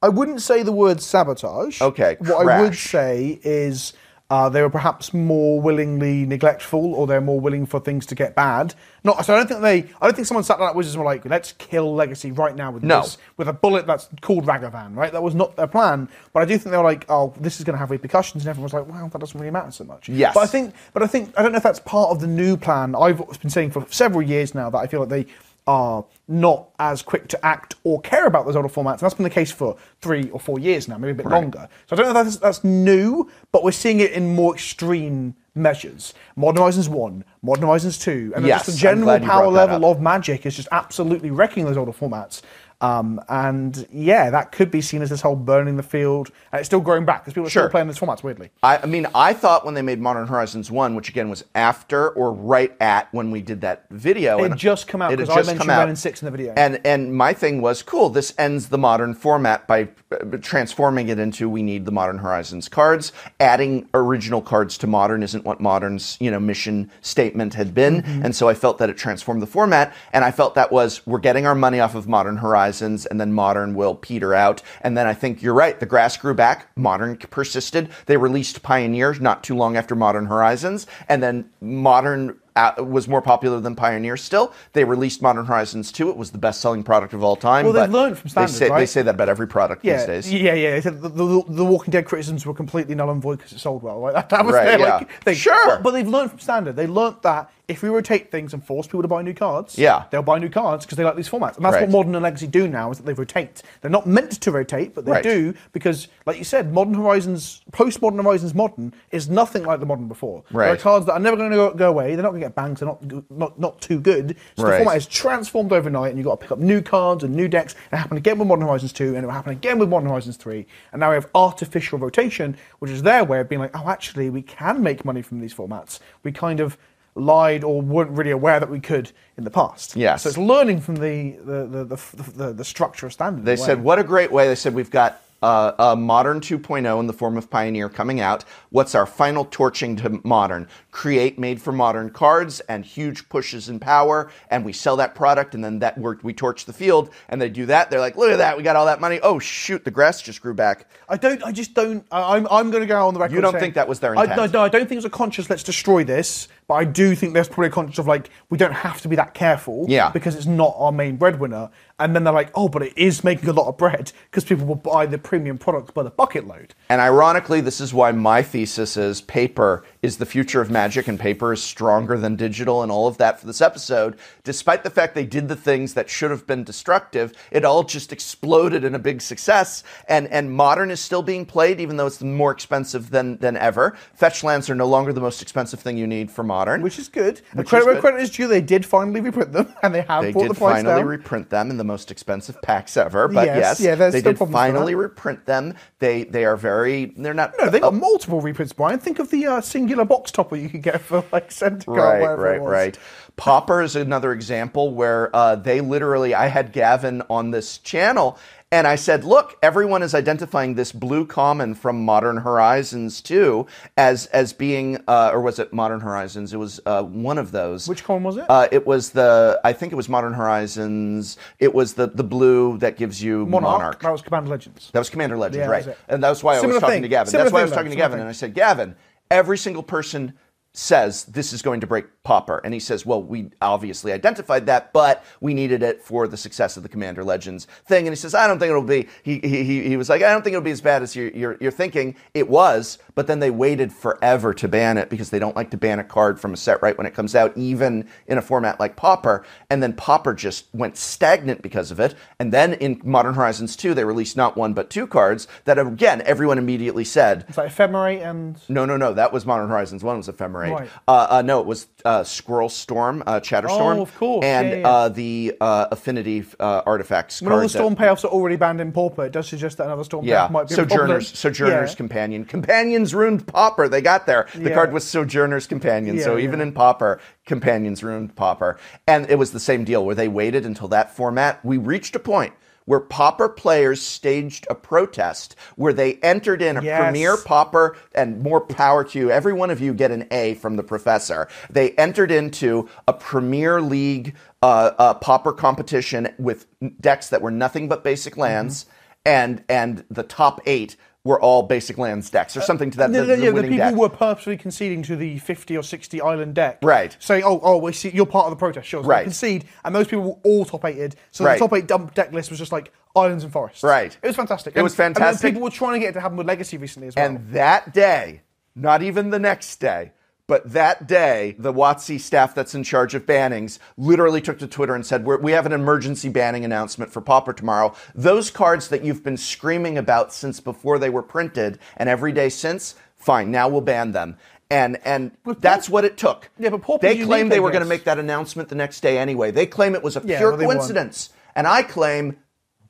I 0.00 0.08
wouldn't 0.08 0.40
say 0.40 0.62
the 0.62 0.70
word 0.70 1.00
sabotage. 1.00 1.80
Okay, 1.80 2.18
What 2.20 2.48
I 2.48 2.62
would 2.62 2.76
say 2.76 3.40
is 3.42 3.94
uh, 4.30 4.48
they 4.50 4.60
were 4.60 4.68
perhaps 4.68 5.14
more 5.14 5.58
willingly 5.58 6.26
neglectful, 6.26 6.94
or 6.94 7.06
they're 7.06 7.20
more 7.20 7.40
willing 7.40 7.64
for 7.64 7.80
things 7.80 8.04
to 8.06 8.14
get 8.14 8.34
bad. 8.34 8.74
Not 9.02 9.24
so. 9.24 9.32
I 9.34 9.38
don't 9.38 9.46
think 9.48 9.62
they. 9.62 9.78
I 10.02 10.06
don't 10.06 10.14
think 10.14 10.26
someone 10.26 10.44
sat 10.44 10.58
down 10.58 10.68
at 10.68 10.74
Wizards 10.74 10.94
and 10.96 11.02
were 11.02 11.10
like, 11.10 11.24
"Let's 11.24 11.52
kill 11.52 11.94
Legacy 11.94 12.30
right 12.32 12.54
now 12.54 12.70
with 12.70 12.82
No. 12.82 13.00
this 13.00 13.16
with 13.38 13.48
a 13.48 13.54
bullet 13.54 13.86
that's 13.86 14.06
called 14.20 14.44
Ragavan." 14.44 14.94
Right? 14.94 15.12
That 15.12 15.22
was 15.22 15.34
not 15.34 15.56
their 15.56 15.66
plan. 15.66 16.08
But 16.34 16.42
I 16.42 16.44
do 16.44 16.58
think 16.58 16.72
they 16.72 16.76
were 16.76 16.82
like, 16.84 17.06
"Oh, 17.08 17.32
this 17.40 17.58
is 17.58 17.64
going 17.64 17.72
to 17.74 17.78
have 17.78 17.90
repercussions," 17.90 18.42
and 18.44 18.50
everyone 18.50 18.64
was 18.64 18.74
like, 18.74 18.86
"Well, 18.86 19.08
that 19.08 19.18
doesn't 19.18 19.38
really 19.40 19.50
matter 19.50 19.70
so 19.70 19.84
much." 19.84 20.10
Yes. 20.10 20.34
But 20.34 20.40
I 20.40 20.46
think. 20.46 20.74
But 20.92 21.02
I 21.02 21.06
think. 21.06 21.32
I 21.38 21.42
don't 21.42 21.52
know 21.52 21.56
if 21.58 21.62
that's 21.62 21.80
part 21.80 22.10
of 22.10 22.20
the 22.20 22.26
new 22.26 22.58
plan. 22.58 22.94
I've 22.94 23.18
been 23.40 23.48
saying 23.50 23.70
for 23.70 23.86
several 23.88 24.20
years 24.20 24.54
now 24.54 24.68
that 24.68 24.78
I 24.78 24.86
feel 24.88 25.00
like 25.00 25.08
they 25.08 25.26
are 25.68 26.02
not 26.28 26.70
as 26.78 27.02
quick 27.02 27.28
to 27.28 27.46
act 27.46 27.74
or 27.84 28.00
care 28.00 28.26
about 28.26 28.46
those 28.46 28.56
older 28.56 28.70
formats. 28.70 28.92
And 28.92 29.00
that's 29.00 29.14
been 29.14 29.24
the 29.24 29.30
case 29.30 29.52
for 29.52 29.76
three 30.00 30.30
or 30.30 30.40
four 30.40 30.58
years 30.58 30.88
now, 30.88 30.96
maybe 30.96 31.10
a 31.10 31.14
bit 31.14 31.26
longer. 31.26 31.68
So 31.86 31.94
I 31.94 31.96
don't 31.96 32.12
know 32.14 32.20
if 32.20 32.26
that's, 32.26 32.36
that's 32.38 32.64
new, 32.64 33.30
but 33.52 33.62
we're 33.62 33.72
seeing 33.72 34.00
it 34.00 34.12
in 34.12 34.34
more 34.34 34.54
extreme 34.54 35.34
measures. 35.54 36.14
Modern 36.36 36.62
Horizons 36.62 36.88
1, 36.88 37.22
Modern 37.42 37.66
Horizons 37.66 37.98
2, 37.98 38.32
and 38.34 38.46
Yes, 38.46 38.64
just 38.64 38.78
the 38.78 38.80
general 38.80 39.20
power 39.20 39.48
level 39.48 39.90
of 39.90 40.00
Magic 40.00 40.46
is 40.46 40.56
just 40.56 40.68
absolutely 40.72 41.30
wrecking 41.30 41.66
those 41.66 41.76
older 41.76 41.92
formats. 41.92 42.40
Um, 42.80 43.20
and 43.28 43.86
yeah, 43.90 44.30
that 44.30 44.52
could 44.52 44.70
be 44.70 44.80
seen 44.80 45.02
as 45.02 45.10
this 45.10 45.20
whole 45.20 45.34
burning 45.34 45.76
the 45.76 45.82
field. 45.82 46.30
And 46.52 46.60
it's 46.60 46.68
still 46.68 46.80
growing 46.80 47.04
back 47.04 47.22
because 47.22 47.34
people 47.34 47.46
are 47.48 47.50
Sure. 47.50 47.62
still 47.64 47.70
playing 47.70 47.88
those 47.88 47.98
format, 47.98 48.22
weirdly. 48.22 48.50
I, 48.62 48.78
I 48.78 48.86
mean, 48.86 49.06
I 49.16 49.32
thought 49.32 49.64
when 49.64 49.74
they 49.74 49.82
made 49.82 50.00
Modern 50.00 50.28
Horizons 50.28 50.70
1, 50.70 50.94
which 50.94 51.08
again 51.08 51.28
was 51.28 51.44
after 51.56 52.10
or 52.10 52.32
right 52.32 52.72
at 52.80 53.12
when 53.12 53.32
we 53.32 53.42
did 53.42 53.62
that 53.62 53.86
video. 53.90 54.38
It 54.44 54.50
had 54.50 54.58
just 54.58 54.86
come 54.86 55.02
out, 55.02 55.12
it 55.12 55.18
had 55.18 55.26
'cause 55.28 55.36
I 55.48 55.50
mentioned 55.52 55.70
out. 55.70 55.78
Wrenn 55.80 55.88
and 55.88 55.98
Six 55.98 56.22
in 56.22 56.26
the 56.26 56.30
video. 56.30 56.54
And, 56.56 56.80
and 56.84 57.12
my 57.12 57.32
thing 57.32 57.60
was, 57.60 57.82
cool, 57.82 58.10
this 58.10 58.32
ends 58.38 58.68
the 58.68 58.78
modern 58.78 59.12
format 59.12 59.66
by 59.66 59.88
uh, 60.12 60.36
transforming 60.40 61.08
it 61.08 61.18
into 61.18 61.48
we 61.48 61.62
need 61.64 61.84
the 61.84 61.92
Modern 61.92 62.18
Horizons 62.18 62.68
cards. 62.68 63.12
Adding 63.40 63.88
original 63.92 64.40
cards 64.40 64.78
to 64.78 64.86
Modern 64.86 65.24
isn't 65.24 65.44
what 65.44 65.60
Modern's 65.60 66.16
you 66.20 66.30
know 66.30 66.38
mission 66.38 66.90
statement 67.00 67.54
had 67.54 67.74
been. 67.74 68.02
Mm-hmm. 68.02 68.24
And 68.24 68.36
so 68.36 68.48
I 68.48 68.54
felt 68.54 68.78
that 68.78 68.88
it 68.88 68.96
transformed 68.96 69.42
the 69.42 69.46
format. 69.46 69.92
And 70.12 70.24
I 70.24 70.30
felt 70.30 70.54
that 70.54 70.70
was 70.70 71.04
we're 71.08 71.18
getting 71.18 71.44
our 71.44 71.56
money 71.56 71.80
off 71.80 71.96
of 71.96 72.06
Modern 72.06 72.36
Horizons 72.36 72.67
and 72.70 73.20
then 73.20 73.32
Modern 73.32 73.74
will 73.74 73.94
peter 73.94 74.34
out. 74.34 74.62
And 74.82 74.96
then 74.96 75.06
I 75.06 75.14
think 75.14 75.42
you're 75.42 75.54
right. 75.54 75.78
The 75.78 75.86
grass 75.86 76.16
grew 76.16 76.34
back. 76.34 76.70
Modern 76.76 77.16
persisted. 77.16 77.88
They 78.06 78.16
released 78.16 78.62
Pioneer 78.62 79.14
not 79.14 79.42
too 79.42 79.56
long 79.56 79.76
after 79.76 79.94
Modern 79.94 80.26
Horizons. 80.26 80.86
And 81.08 81.22
then 81.22 81.50
Modern 81.60 82.38
was 82.78 83.08
more 83.08 83.22
popular 83.22 83.60
than 83.60 83.74
Pioneer 83.74 84.16
still. 84.16 84.52
They 84.72 84.84
released 84.84 85.22
Modern 85.22 85.46
Horizons 85.46 85.92
2. 85.92 86.10
It 86.10 86.16
was 86.16 86.30
the 86.30 86.38
best 86.38 86.60
selling 86.60 86.82
product 86.82 87.12
of 87.14 87.22
all 87.22 87.36
time. 87.36 87.64
Well, 87.64 87.72
they've 87.72 87.90
learned 87.90 88.18
from 88.18 88.30
Standard, 88.30 88.52
they 88.52 88.58
say, 88.58 88.68
They 88.68 88.86
say 88.86 89.02
that 89.02 89.14
about 89.14 89.28
every 89.28 89.46
product 89.46 89.84
Yeah, 89.84 89.98
these 89.98 90.06
days. 90.26 90.32
yeah, 90.32 90.54
yeah. 90.54 90.80
The, 90.80 90.90
the, 90.90 91.42
the 91.48 91.64
Walking 91.64 91.90
Dead 91.92 92.04
criticisms 92.06 92.44
were 92.46 92.54
completely 92.54 92.94
null 92.94 93.10
and 93.10 93.22
void 93.22 93.38
because 93.38 93.52
it 93.52 93.58
sold 93.60 93.82
well. 93.82 94.00
Right? 94.00 94.14
That, 94.18 94.28
that 94.30 94.44
was 94.44 94.54
Right, 94.54 94.64
their 94.64 94.78
yeah. 94.80 94.96
like, 94.96 95.22
thing. 95.22 95.34
Sure. 95.36 95.66
But, 95.76 95.82
but 95.82 95.90
they've 95.92 96.08
learned 96.08 96.30
from 96.30 96.40
Standard. 96.40 96.76
They 96.76 96.86
learned 96.86 97.16
that 97.22 97.50
if 97.68 97.82
we 97.82 97.90
rotate 97.90 98.30
things 98.30 98.54
and 98.54 98.64
force 98.64 98.86
people 98.86 99.02
to 99.02 99.08
buy 99.08 99.20
new 99.20 99.34
cards, 99.34 99.76
Yeah. 99.76 100.04
they'll 100.10 100.22
buy 100.22 100.38
new 100.38 100.48
cards 100.48 100.86
because 100.86 100.96
they 100.96 101.04
like 101.04 101.16
these 101.16 101.28
formats. 101.28 101.56
And 101.56 101.64
that's 101.66 101.74
Right. 101.74 101.82
what 101.82 101.90
Modern 101.90 102.14
and 102.14 102.22
Legacy 102.22 102.46
do 102.46 102.66
now 102.66 102.90
is 102.90 102.96
that 102.96 103.04
they 103.04 103.12
rotate. 103.12 103.62
They're 103.82 103.90
not 103.90 104.06
meant 104.06 104.32
to 104.40 104.50
rotate, 104.50 104.94
but 104.94 105.04
they 105.04 105.12
Right. 105.12 105.22
do 105.22 105.52
because, 105.72 106.08
like 106.24 106.38
you 106.38 106.44
said, 106.44 106.72
Modern 106.72 106.94
Horizons, 106.94 107.60
post 107.72 108.00
Modern 108.00 108.24
Horizons 108.24 108.54
Modern 108.54 108.94
is 109.12 109.28
nothing 109.28 109.64
like 109.64 109.80
the 109.80 109.86
Modern 109.86 110.08
before. 110.08 110.44
There 110.50 110.62
are 110.62 110.70
Right. 110.70 110.80
cards 110.80 111.04
that 111.06 111.12
are 111.12 111.18
never 111.18 111.36
going 111.36 111.50
to 111.50 111.56
go, 111.56 111.74
go 111.74 111.90
away. 111.90 112.14
They're 112.14 112.22
not 112.22 112.30
going 112.30 112.40
to 112.40 112.46
get 112.46 112.47
banged. 112.50 112.78
They're 112.78 112.88
not, 112.88 113.30
not 113.30 113.58
not 113.58 113.80
too 113.80 114.00
good. 114.00 114.36
So 114.56 114.64
Right. 114.64 114.72
the 114.72 114.76
format 114.78 114.96
is 114.96 115.06
transformed 115.06 115.72
overnight, 115.72 116.10
and 116.10 116.18
you've 116.18 116.26
got 116.26 116.40
to 116.40 116.42
pick 116.42 116.52
up 116.52 116.58
new 116.58 116.80
cards 116.82 117.24
and 117.24 117.34
new 117.34 117.48
decks. 117.48 117.74
It 117.92 117.96
happened 117.96 118.18
again 118.18 118.38
with 118.38 118.48
Modern 118.48 118.66
Horizons 118.66 118.92
2, 118.92 119.08
and 119.14 119.18
it 119.18 119.26
will 119.26 119.32
happen 119.32 119.52
again 119.52 119.78
with 119.78 119.88
Modern 119.88 120.08
Horizons 120.08 120.36
3. 120.36 120.66
And 120.92 121.00
now 121.00 121.10
we 121.10 121.14
have 121.14 121.28
artificial 121.34 121.98
rotation, 121.98 122.56
which 122.78 122.90
is 122.90 123.02
their 123.02 123.24
way 123.24 123.40
of 123.40 123.48
being 123.48 123.60
like, 123.60 123.76
oh, 123.76 123.88
actually, 123.88 124.30
we 124.30 124.42
can 124.42 124.82
make 124.82 125.04
money 125.04 125.22
from 125.22 125.40
these 125.40 125.54
formats. 125.54 126.00
We 126.22 126.32
kind 126.32 126.60
of 126.60 126.76
lied 127.14 127.64
or 127.64 127.82
weren't 127.82 128.10
really 128.12 128.30
aware 128.30 128.60
that 128.60 128.70
we 128.70 128.78
could 128.78 129.10
in 129.36 129.44
the 129.44 129.50
past. 129.50 129.96
Yes. 129.96 130.22
So 130.22 130.28
it's 130.28 130.38
learning 130.38 130.80
from 130.80 130.96
the 130.96 131.32
the 131.44 131.66
the, 131.66 131.84
the, 131.96 132.32
the, 132.32 132.52
the 132.52 132.64
structure 132.64 133.06
of 133.06 133.12
standard. 133.12 133.44
They 133.44 133.56
said, 133.56 133.82
what 133.82 133.98
a 133.98 134.04
great 134.04 134.30
way. 134.30 134.46
They 134.46 134.54
said, 134.54 134.72
we've 134.74 134.90
got 134.90 135.20
uh, 135.42 135.72
a 135.78 135.96
modern 135.96 136.40
2.0 136.40 137.00
in 137.00 137.06
the 137.06 137.12
form 137.12 137.36
of 137.36 137.48
Pioneer 137.50 137.88
coming 137.88 138.20
out. 138.20 138.44
What's 138.70 138.94
our 138.94 139.06
final 139.06 139.44
torching 139.44 139.96
to 139.96 140.20
modern? 140.24 140.68
Create 140.90 141.38
made 141.38 141.62
for 141.62 141.72
modern 141.72 142.10
cards 142.10 142.60
and 142.60 142.84
huge 142.84 143.28
pushes 143.28 143.68
in 143.68 143.78
power, 143.78 144.30
and 144.50 144.64
we 144.64 144.72
sell 144.72 144.96
that 144.96 145.14
product, 145.14 145.54
and 145.54 145.62
then 145.62 145.78
that 145.78 145.96
worked. 145.96 146.24
We 146.24 146.32
torch 146.32 146.64
the 146.64 146.72
field, 146.72 147.10
and 147.28 147.40
they 147.40 147.48
do 147.48 147.66
that. 147.66 147.90
They're 147.90 148.00
like, 148.00 148.16
look 148.16 148.30
at 148.30 148.38
that, 148.38 148.56
we 148.56 148.62
got 148.62 148.76
all 148.76 148.86
that 148.86 149.00
money. 149.00 149.20
Oh 149.22 149.38
shoot, 149.38 149.84
the 149.84 149.90
grass 149.90 150.20
just 150.20 150.42
grew 150.42 150.54
back. 150.54 150.88
I 151.08 151.16
don't. 151.16 151.42
I 151.44 151.52
just 151.52 151.74
don't. 151.74 152.04
I- 152.10 152.36
I'm. 152.36 152.46
I'm 152.50 152.70
going 152.70 152.82
to 152.82 152.86
go 152.86 153.06
on 153.06 153.14
the 153.14 153.20
record. 153.20 153.34
You 153.34 153.40
don't 153.40 153.52
saying- 153.52 153.60
think 153.62 153.74
that 153.74 153.88
was 153.88 154.00
their 154.00 154.16
I, 154.16 154.22
intent? 154.22 154.52
no, 154.52 154.60
no, 154.60 154.64
I 154.64 154.68
don't 154.68 154.80
think 154.82 154.92
it 154.92 154.96
was 154.96 155.04
a 155.04 155.10
conscious. 155.10 155.48
Let's 155.48 155.62
destroy 155.62 156.04
this. 156.04 156.48
But 156.68 156.74
I 156.74 156.84
do 156.84 157.14
think 157.14 157.32
there's 157.32 157.48
probably 157.48 157.68
a 157.68 157.70
conscious 157.70 157.98
of 157.98 158.06
like 158.06 158.28
we 158.50 158.58
don't 158.58 158.74
have 158.74 159.00
to 159.00 159.08
be 159.08 159.16
that 159.16 159.32
careful. 159.32 159.86
Yeah. 159.88 160.10
Because 160.10 160.36
it's 160.36 160.46
not 160.46 160.74
our 160.76 160.92
main 160.92 161.16
breadwinner. 161.16 161.70
And 161.98 162.14
then 162.14 162.24
they're 162.24 162.32
like, 162.32 162.50
oh, 162.54 162.68
but 162.68 162.82
it 162.82 162.96
is 162.96 163.24
making 163.24 163.48
a 163.48 163.52
lot 163.52 163.68
of 163.68 163.78
bread 163.78 164.12
because 164.30 164.44
people 164.44 164.66
will 164.66 164.74
buy 164.74 165.06
the 165.06 165.16
premium 165.16 165.56
products 165.56 165.90
by 165.90 166.02
the 166.02 166.10
bucket 166.10 166.46
load. 166.46 166.74
And 166.90 167.00
ironically, 167.00 167.62
this 167.62 167.80
is 167.80 167.94
why 167.94 168.12
my 168.12 168.42
thesis 168.42 168.98
is 168.98 169.22
paper 169.22 169.84
is 170.02 170.18
the 170.18 170.26
future 170.26 170.60
of 170.60 170.70
magic 170.70 171.08
and 171.08 171.18
paper 171.18 171.52
is 171.52 171.62
stronger 171.62 172.16
than 172.16 172.36
digital 172.36 172.82
and 172.82 172.92
all 172.92 173.06
of 173.08 173.18
that 173.18 173.40
for 173.40 173.46
this 173.46 173.60
episode. 173.60 174.16
Despite 174.44 174.84
the 174.84 174.90
fact 174.90 175.14
they 175.14 175.26
did 175.26 175.48
the 175.48 175.56
things 175.56 175.94
that 175.94 176.08
should 176.08 176.30
have 176.30 176.46
been 176.46 176.64
destructive, 176.64 177.32
it 177.50 177.64
all 177.64 177.82
just 177.82 178.12
exploded 178.12 178.84
in 178.84 178.94
a 178.94 178.98
big 178.98 179.20
success. 179.20 179.82
And 180.08 180.28
and 180.28 180.52
modern 180.52 180.90
is 180.90 181.00
still 181.00 181.22
being 181.22 181.44
played, 181.44 181.80
even 181.80 181.96
though 181.96 182.06
it's 182.06 182.22
more 182.22 182.52
expensive 182.52 183.10
than 183.10 183.38
than 183.38 183.56
ever. 183.56 183.96
Fetch 184.14 184.44
lands 184.44 184.70
are 184.70 184.74
no 184.74 184.86
longer 184.86 185.12
the 185.12 185.20
most 185.20 185.42
expensive 185.42 185.80
thing 185.80 185.98
you 185.98 186.06
need 186.06 186.30
for 186.30 186.44
modern. 186.44 186.82
Which 186.82 186.98
is 186.98 187.08
good. 187.08 187.40
Which 187.54 187.68
credit 187.68 187.86
where 187.86 188.00
credit 188.00 188.20
is 188.20 188.30
due, 188.30 188.46
they 188.46 188.60
did 188.60 188.86
finally 188.86 189.20
reprint 189.20 189.52
them, 189.52 189.74
and 189.82 189.94
they 189.94 190.02
have 190.02 190.22
they 190.22 190.32
brought 190.32 190.42
did 190.42 190.50
the 190.52 190.54
price 190.54 190.76
finally 190.76 191.00
down. 191.00 191.08
reprint 191.08 191.50
them 191.50 191.70
in 191.70 191.76
the 191.76 191.84
most 191.84 192.10
expensive 192.10 192.60
packs 192.62 192.96
ever. 192.96 193.26
But 193.28 193.46
Yes, 193.46 193.80
yes, 193.80 194.00
yeah, 194.00 194.10
they 194.10 194.20
did 194.20 194.38
finally 194.38 194.94
reprint 194.94 195.44
them. 195.46 195.74
They 195.98 196.24
they 196.24 196.44
are 196.44 196.56
very 196.56 197.06
they're 197.16 197.34
not 197.34 197.54
no, 197.58 197.68
they 197.68 197.80
got 197.80 197.94
multiple 197.94 198.40
reprints, 198.40 198.72
Brian. 198.72 198.98
Think 198.98 199.18
of 199.18 199.30
the 199.30 199.46
uh, 199.46 199.60
single 199.60 199.87
singular 199.88 200.04
box 200.04 200.30
topper 200.30 200.56
you 200.56 200.68
could 200.68 200.82
get 200.82 201.00
for 201.00 201.24
like 201.32 201.50
center 201.50 201.90
right, 201.90 202.22
right, 202.34 202.60
right. 202.60 202.98
Pauper 203.36 203.82
is 203.82 203.94
another 203.96 204.32
example 204.32 204.92
where 204.92 205.34
uh, 205.34 205.54
they 205.56 205.80
literally. 205.80 206.34
I 206.34 206.48
had 206.48 206.72
Gavin 206.72 207.22
on 207.30 207.52
this 207.52 207.78
channel, 207.78 208.36
and 208.72 208.84
I 208.84 208.96
said, 208.96 209.22
"Look, 209.22 209.56
everyone 209.62 210.02
is 210.02 210.12
identifying 210.12 210.74
this 210.74 210.90
blue 210.90 211.24
common 211.24 211.76
from 211.76 212.04
Modern 212.04 212.38
Horizons 212.38 213.20
2 213.22 213.64
as 213.96 214.26
as 214.26 214.52
being, 214.52 214.98
uh, 215.06 215.30
or 215.32 215.40
was 215.40 215.60
it 215.60 215.72
Modern 215.72 216.00
Horizons? 216.00 216.52
It 216.52 216.56
was 216.56 216.80
uh, 216.84 217.04
one 217.04 217.38
of 217.38 217.52
those. 217.52 217.86
Which 217.86 218.02
common 218.02 218.24
was 218.24 218.38
it? 218.38 218.46
Uh, 218.50 218.66
it 218.72 218.84
was 218.88 219.10
the. 219.10 219.60
I 219.62 219.72
think 219.72 219.92
it 219.92 219.96
was 219.96 220.08
Modern 220.08 220.32
Horizons. 220.32 221.36
It 221.60 221.72
was 221.72 221.94
the 221.94 222.08
the 222.08 222.24
blue 222.24 222.76
that 222.78 222.96
gives 222.96 223.22
you 223.22 223.46
Monarch. 223.46 223.78
Monarch. 223.78 224.00
That 224.00 224.10
was 224.10 224.22
Commander 224.22 224.50
Legends. 224.50 224.90
That 224.92 224.98
was 224.98 225.10
Commander 225.10 225.36
Legends, 225.36 225.58
Yeah, 225.64 225.70
right? 225.70 225.96
And 226.08 226.20
that's 226.20 226.42
why 226.42 226.56
I 226.56 226.60
was 226.60 226.74
talking 226.80 226.88
thing. 226.88 227.02
to 227.02 227.08
Gavin. 227.08 227.30
Similar 227.30 227.44
that's 227.44 227.52
why 227.52 227.60
I 227.60 227.62
was 227.62 227.70
talking 227.70 227.90
though. 227.90 227.94
to 227.94 227.96
Gavin, 227.96 228.14
Similar 228.14 228.22
and 228.22 228.28
I 228.30 228.32
said, 228.32 228.54
Gavin, 228.54 228.96
every 229.30 229.58
single 229.58 229.82
person 229.82 230.34
says 230.74 231.24
this 231.24 231.52
is 231.52 231.60
going 231.62 231.80
to 231.80 231.86
break 231.86 232.04
Pauper, 232.22 232.58
and 232.58 232.72
he 232.72 232.78
says, 232.78 233.04
well, 233.04 233.22
we 233.22 233.50
obviously 233.60 234.12
identified 234.12 234.66
that, 234.66 234.92
but 234.92 235.24
we 235.40 235.54
needed 235.54 235.82
it 235.82 236.02
for 236.02 236.28
the 236.28 236.36
success 236.36 236.76
of 236.76 236.82
the 236.82 236.88
Commander 236.88 237.24
Legends 237.24 237.66
thing. 237.86 238.06
And 238.06 238.14
he 238.14 238.16
says, 238.16 238.34
I 238.34 238.46
don't 238.46 238.58
think 238.58 238.70
it'll 238.70 238.82
be. 238.82 239.08
He 239.22 239.40
he 239.40 239.82
he, 239.88 239.96
was 239.96 240.08
like, 240.08 240.22
I 240.22 240.30
don't 240.30 240.42
think 240.42 240.54
it'll 240.54 240.62
be 240.62 240.70
as 240.70 240.80
bad 240.80 241.02
as 241.02 241.16
you're, 241.16 241.30
you're 241.30 241.56
you're 241.60 241.72
thinking. 241.72 242.16
It 242.34 242.48
was, 242.48 242.98
but 243.18 243.26
then 243.26 243.40
they 243.40 243.50
waited 243.50 243.92
forever 243.92 244.54
to 244.54 244.68
ban 244.68 244.96
it 244.96 245.10
because 245.10 245.30
they 245.30 245.40
don't 245.40 245.56
like 245.56 245.72
to 245.72 245.76
ban 245.76 245.98
a 245.98 246.04
card 246.04 246.38
from 246.38 246.54
a 246.54 246.56
set 246.56 246.80
right 246.80 246.96
when 246.96 247.04
it 247.04 247.14
comes 247.14 247.34
out, 247.34 247.52
even 247.56 248.08
in 248.28 248.38
a 248.38 248.40
format 248.40 248.78
like 248.78 248.94
Pauper. 248.94 249.44
And 249.68 249.82
then 249.82 249.92
Pauper 249.92 250.34
just 250.34 250.66
went 250.72 250.96
stagnant 250.96 251.60
because 251.60 251.90
of 251.90 251.98
it. 251.98 252.14
And 252.38 252.52
then 252.52 252.74
in 252.74 253.00
Modern 253.02 253.34
Horizons 253.34 253.74
2, 253.74 253.92
they 253.92 254.04
released 254.04 254.36
not 254.36 254.56
one 254.56 254.72
but 254.72 254.88
two 254.88 255.08
cards 255.08 255.48
that 255.64 255.80
again 255.80 256.22
everyone 256.26 256.58
immediately 256.58 257.02
said, 257.02 257.44
It's 257.48 257.58
like 257.58 257.72
Ephemerate 257.72 258.22
and 258.24 258.56
no, 258.68 258.84
no, 258.84 258.96
no. 258.96 259.12
That 259.14 259.32
was 259.32 259.44
Modern 259.44 259.68
Horizons. 259.68 260.04
One 260.04 260.18
was 260.18 260.28
Ephemerate. 260.28 260.70
Right. 260.78 260.88
Uh, 261.08 261.26
uh, 261.28 261.42
no, 261.42 261.58
it 261.58 261.66
was 261.66 261.88
uh, 262.04 262.22
Squirrel 262.22 262.68
Storm, 262.68 263.24
uh, 263.26 263.40
Chatterstorm. 263.40 263.96
Oh, 263.96 264.02
of 264.02 264.14
course. 264.16 264.44
And 264.44 264.68
Yeah, 264.70 264.76
yeah. 264.76 264.88
Uh, 264.88 265.08
the 265.08 265.56
uh, 265.60 265.86
Affinity 265.90 266.44
uh, 266.60 266.82
artifacts. 266.86 267.42
when 267.42 267.50
all 267.50 267.58
the 267.58 267.62
card 267.62 267.70
that- 267.70 267.78
storm 267.78 267.96
payoffs 267.96 268.22
are 268.24 268.28
already 268.28 268.54
banned 268.54 268.80
in 268.80 268.92
Pauper, 268.92 269.24
it 269.24 269.32
does 269.32 269.48
suggest 269.48 269.78
that 269.78 269.86
another 269.86 270.04
storm 270.04 270.24
yeah, 270.24 270.42
payoff 270.42 270.50
might 270.52 270.68
be. 270.68 270.74
Sojourner's, 270.76 271.36
Sojourner's 271.36 271.90
Yeah. 271.90 271.96
Companion. 271.96 272.44
Companions 272.44 273.07
ruined 273.14 273.46
Pauper. 273.46 273.88
They 273.88 274.00
got 274.00 274.26
there. 274.26 274.46
The 274.54 274.70
Yeah. 274.70 274.74
card 274.74 274.92
was 274.92 275.04
Sojourner's 275.04 275.66
Companion. 275.66 276.18
so 276.20 276.38
even 276.38 276.60
yeah. 276.60 276.66
in 276.66 276.72
Pauper, 276.72 277.20
Companions 277.46 278.02
ruined 278.02 278.36
Pauper. 278.36 278.78
And 279.06 279.28
it 279.30 279.36
was 279.38 279.52
the 279.52 279.60
same 279.60 279.84
deal 279.84 280.04
where 280.04 280.14
they 280.14 280.28
waited 280.28 280.64
until 280.66 280.88
that 280.88 281.14
format. 281.14 281.64
We 281.64 281.76
reached 281.78 282.14
a 282.16 282.18
point 282.20 282.52
where 282.84 283.00
Pauper 283.00 283.50
players 283.50 284.00
staged 284.00 284.66
a 284.70 284.74
protest 284.74 285.54
where 285.76 285.92
they 285.92 286.14
entered 286.22 286.62
in 286.62 286.78
a 286.78 286.82
Yes. 286.82 287.02
premier 287.02 287.36
Pauper 287.36 287.94
and 288.14 288.40
more 288.42 288.62
power 288.62 289.04
to 289.04 289.18
you. 289.18 289.30
Every 289.30 289.52
one 289.52 289.68
of 289.68 289.78
you 289.78 289.92
get 289.92 290.10
an 290.10 290.26
A 290.30 290.54
from 290.54 290.76
the 290.76 290.82
professor. 290.82 291.48
They 291.68 291.90
entered 291.92 292.30
into 292.30 292.88
a 293.06 293.12
Premier 293.12 293.82
League 293.82 294.34
uh, 294.62 294.92
uh, 294.98 295.14
Pauper 295.14 295.52
competition 295.52 296.28
with 296.38 296.66
decks 297.00 297.28
that 297.28 297.42
were 297.42 297.50
nothing 297.50 297.88
but 297.88 298.02
basic 298.02 298.32
Mm-hmm. 298.32 298.40
lands, 298.40 298.86
and 299.26 299.62
and 299.68 300.04
the 300.10 300.22
top 300.22 300.60
eight 300.64 300.96
were 301.28 301.38
all 301.40 301.62
basic 301.62 301.98
lands 301.98 302.30
decks 302.30 302.56
or 302.56 302.60
uh, 302.60 302.64
something 302.64 302.90
to 302.90 302.96
that. 302.96 303.12
The, 303.12 303.18
no, 303.18 303.26
the 303.26 303.38
yeah, 303.44 303.50
the 303.50 303.62
people 303.62 303.76
deck. 303.76 303.94
were 303.94 304.08
purposely 304.08 304.56
conceding 304.56 305.02
to 305.02 305.14
the 305.14 305.38
50 305.40 305.76
or 305.76 305.82
60 305.82 306.20
island 306.22 306.54
deck. 306.54 306.78
Right. 306.82 307.14
Saying, 307.20 307.42
oh, 307.44 307.60
oh, 307.62 307.76
we 307.76 307.92
see, 307.92 308.08
you're 308.10 308.24
part 308.24 308.46
of 308.46 308.50
the 308.50 308.56
protest, 308.56 308.88
sure. 308.88 309.02
So 309.02 309.08
Right. 309.08 309.24
concede, 309.24 309.66
and 309.84 309.94
those 309.94 310.06
people 310.08 310.24
were 310.24 310.38
all 310.50 310.64
top 310.64 310.86
eighted. 310.86 311.16
So 311.30 311.44
Right. 311.44 311.58
the 311.58 311.58
top 311.68 311.74
eight 311.76 311.86
dump 311.86 312.14
deck 312.14 312.32
list 312.32 312.48
was 312.48 312.58
just 312.58 312.72
like 312.72 312.92
islands 313.14 313.44
and 313.44 313.52
forests. 313.52 313.82
Right. 313.82 314.16
It 314.22 314.26
was 314.26 314.36
fantastic. 314.36 314.74
It 314.74 314.80
was 314.82 314.94
And- 314.98 315.06
and 315.08 315.16
then 315.16 315.22
fantastic. 315.22 315.48
people 315.52 315.62
were 315.62 315.70
trying 315.70 315.94
to 315.94 315.98
get 316.00 316.08
it 316.10 316.12
to 316.14 316.20
happen 316.20 316.38
with 316.38 316.46
Legacy 316.46 316.78
recently 316.78 317.08
as 317.08 317.14
well. 317.16 317.26
And 317.26 317.46
that 317.52 317.92
day, 317.92 318.40
not 318.74 319.02
even 319.02 319.28
the 319.28 319.38
next 319.38 319.76
day, 319.80 320.12
but 320.48 320.72
that 320.72 321.06
day, 321.06 321.54
the 321.58 321.72
WotC 321.72 322.18
staff 322.20 322.54
that's 322.54 322.74
in 322.74 322.82
charge 322.82 323.14
of 323.14 323.26
bannings 323.26 323.78
literally 323.96 324.40
took 324.40 324.58
to 324.58 324.66
Twitter 324.66 324.96
and 324.96 325.06
said, 325.06 325.24
We're, 325.24 325.38
We 325.38 325.52
have 325.52 325.66
an 325.66 325.72
emergency 325.72 326.28
banning 326.30 326.64
announcement 326.64 327.12
for 327.12 327.20
Pauper 327.20 327.52
tomorrow. 327.52 327.94
Those 328.16 328.50
cards 328.50 328.88
that 328.88 329.04
you've 329.04 329.22
been 329.22 329.36
screaming 329.36 329.96
about 329.96 330.32
since 330.32 330.58
before 330.58 330.98
they 330.98 331.10
were 331.10 331.22
printed 331.22 331.78
and 331.96 332.08
every 332.08 332.32
day 332.32 332.48
since, 332.48 332.96
fine, 333.14 333.52
now 333.52 333.68
we'll 333.68 333.82
ban 333.82 334.10
them. 334.12 334.36
And 334.70 334.98
and 335.04 335.30
that's 335.60 335.88
what 335.88 336.04
it 336.04 336.16
took. 336.18 336.50
Yeah, 336.58 336.70
but 336.70 336.82
Pauper's 336.82 337.02
they 337.08 337.12
unique, 337.14 337.26
claim 337.28 337.48
they 337.48 337.60
were 337.60 337.70
going 337.70 337.82
to 337.84 337.88
make 337.88 338.04
that 338.04 338.18
announcement 338.18 338.68
the 338.68 338.74
next 338.74 339.00
day 339.00 339.16
anyway. 339.18 339.50
They 339.50 339.66
claim 339.66 339.94
it 339.94 340.02
was 340.02 340.16
a 340.16 340.22
Yeah, 340.24 340.38
pure 340.38 340.56
they 340.56 340.66
won. 340.66 340.76
coincidence. 340.76 341.30
And 341.54 341.66
I 341.66 341.82
claim 341.82 342.36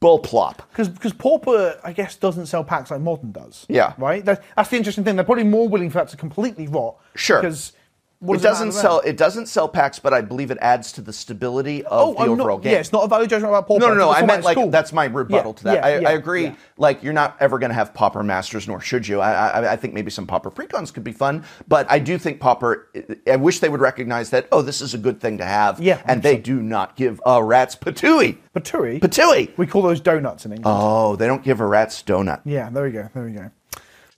bullplop. 0.00 0.58
Because 0.76 1.12
Pauper, 1.12 1.78
I 1.82 1.92
guess, 1.92 2.16
doesn't 2.16 2.46
sell 2.46 2.64
packs 2.64 2.90
like 2.90 3.00
Modern 3.00 3.32
does. 3.32 3.66
Yeah. 3.68 3.94
Right? 3.98 4.24
That, 4.24 4.42
that's 4.56 4.70
the 4.70 4.76
interesting 4.76 5.04
thing. 5.04 5.16
They're 5.16 5.24
probably 5.24 5.44
more 5.44 5.68
willing 5.68 5.90
for 5.90 5.98
that 5.98 6.08
to 6.08 6.16
completely 6.16 6.68
rot. 6.68 6.96
Sure. 7.14 7.40
Because 7.40 7.72
It 8.20 8.26
does 8.32 8.42
doesn't 8.42 8.68
matter 8.70 8.80
sell. 8.80 9.00
It 9.00 9.16
doesn't 9.16 9.46
sell 9.46 9.68
packs, 9.68 10.00
but 10.00 10.12
I 10.12 10.22
believe 10.22 10.50
it 10.50 10.58
adds 10.60 10.90
to 10.92 11.00
the 11.00 11.12
stability 11.12 11.84
of 11.84 11.92
Oh, 11.92 12.12
the 12.14 12.18
I'm 12.20 12.30
overall 12.30 12.56
not, 12.58 12.64
game. 12.64 12.72
Yeah, 12.72 12.80
it's 12.80 12.92
not 12.92 13.04
a 13.04 13.08
value 13.08 13.28
judgment 13.28 13.52
about 13.52 13.68
Pauper. 13.68 13.78
No, 13.80 13.88
no, 13.88 13.94
no. 13.94 14.10
I 14.10 14.26
meant 14.26 14.42
like 14.42 14.56
cool. 14.56 14.70
that's 14.70 14.92
my 14.92 15.04
rebuttal 15.04 15.52
Yeah, 15.52 15.56
to 15.58 15.64
that. 15.64 15.74
yeah, 15.74 15.86
I, 15.86 15.98
yeah, 16.00 16.08
I 16.08 16.12
agree. 16.14 16.44
yeah. 16.46 16.56
Like 16.78 17.04
you're 17.04 17.12
not 17.12 17.36
ever 17.38 17.60
going 17.60 17.70
to 17.70 17.74
have 17.74 17.94
Pauper 17.94 18.24
Masters, 18.24 18.66
nor 18.66 18.80
should 18.80 19.06
you. 19.06 19.20
I, 19.20 19.32
I, 19.48 19.72
I 19.72 19.76
think 19.76 19.94
maybe 19.94 20.10
some 20.10 20.26
Pauper 20.26 20.50
precons 20.50 20.92
could 20.92 21.04
be 21.04 21.12
fun, 21.12 21.44
but 21.68 21.88
I 21.88 22.00
do 22.00 22.18
think 22.18 22.40
Pauper. 22.40 22.88
I 23.30 23.36
wish 23.36 23.60
they 23.60 23.68
would 23.68 23.80
recognize 23.80 24.30
that. 24.30 24.48
Oh, 24.50 24.62
this 24.62 24.80
is 24.80 24.94
a 24.94 24.98
good 24.98 25.20
thing 25.20 25.38
to 25.38 25.44
have. 25.44 25.78
Yeah, 25.80 26.02
and 26.04 26.20
they 26.20 26.38
do 26.38 26.60
not 26.60 26.96
give 26.96 27.20
a 27.24 27.42
rat's 27.42 27.76
patooey. 27.76 28.38
Patooey? 28.52 28.98
Patooey. 29.00 29.56
We 29.56 29.68
call 29.68 29.82
those 29.82 30.00
donuts 30.00 30.44
in 30.44 30.52
England. 30.52 30.76
Oh, 30.80 31.14
they 31.14 31.28
don't 31.28 31.44
give 31.44 31.60
a 31.60 31.66
rat's 31.66 32.02
donut. 32.02 32.40
Yeah, 32.44 32.68
there 32.70 32.82
we 32.82 32.90
go. 32.90 33.08
There 33.14 33.24
we 33.24 33.30
go. 33.32 33.52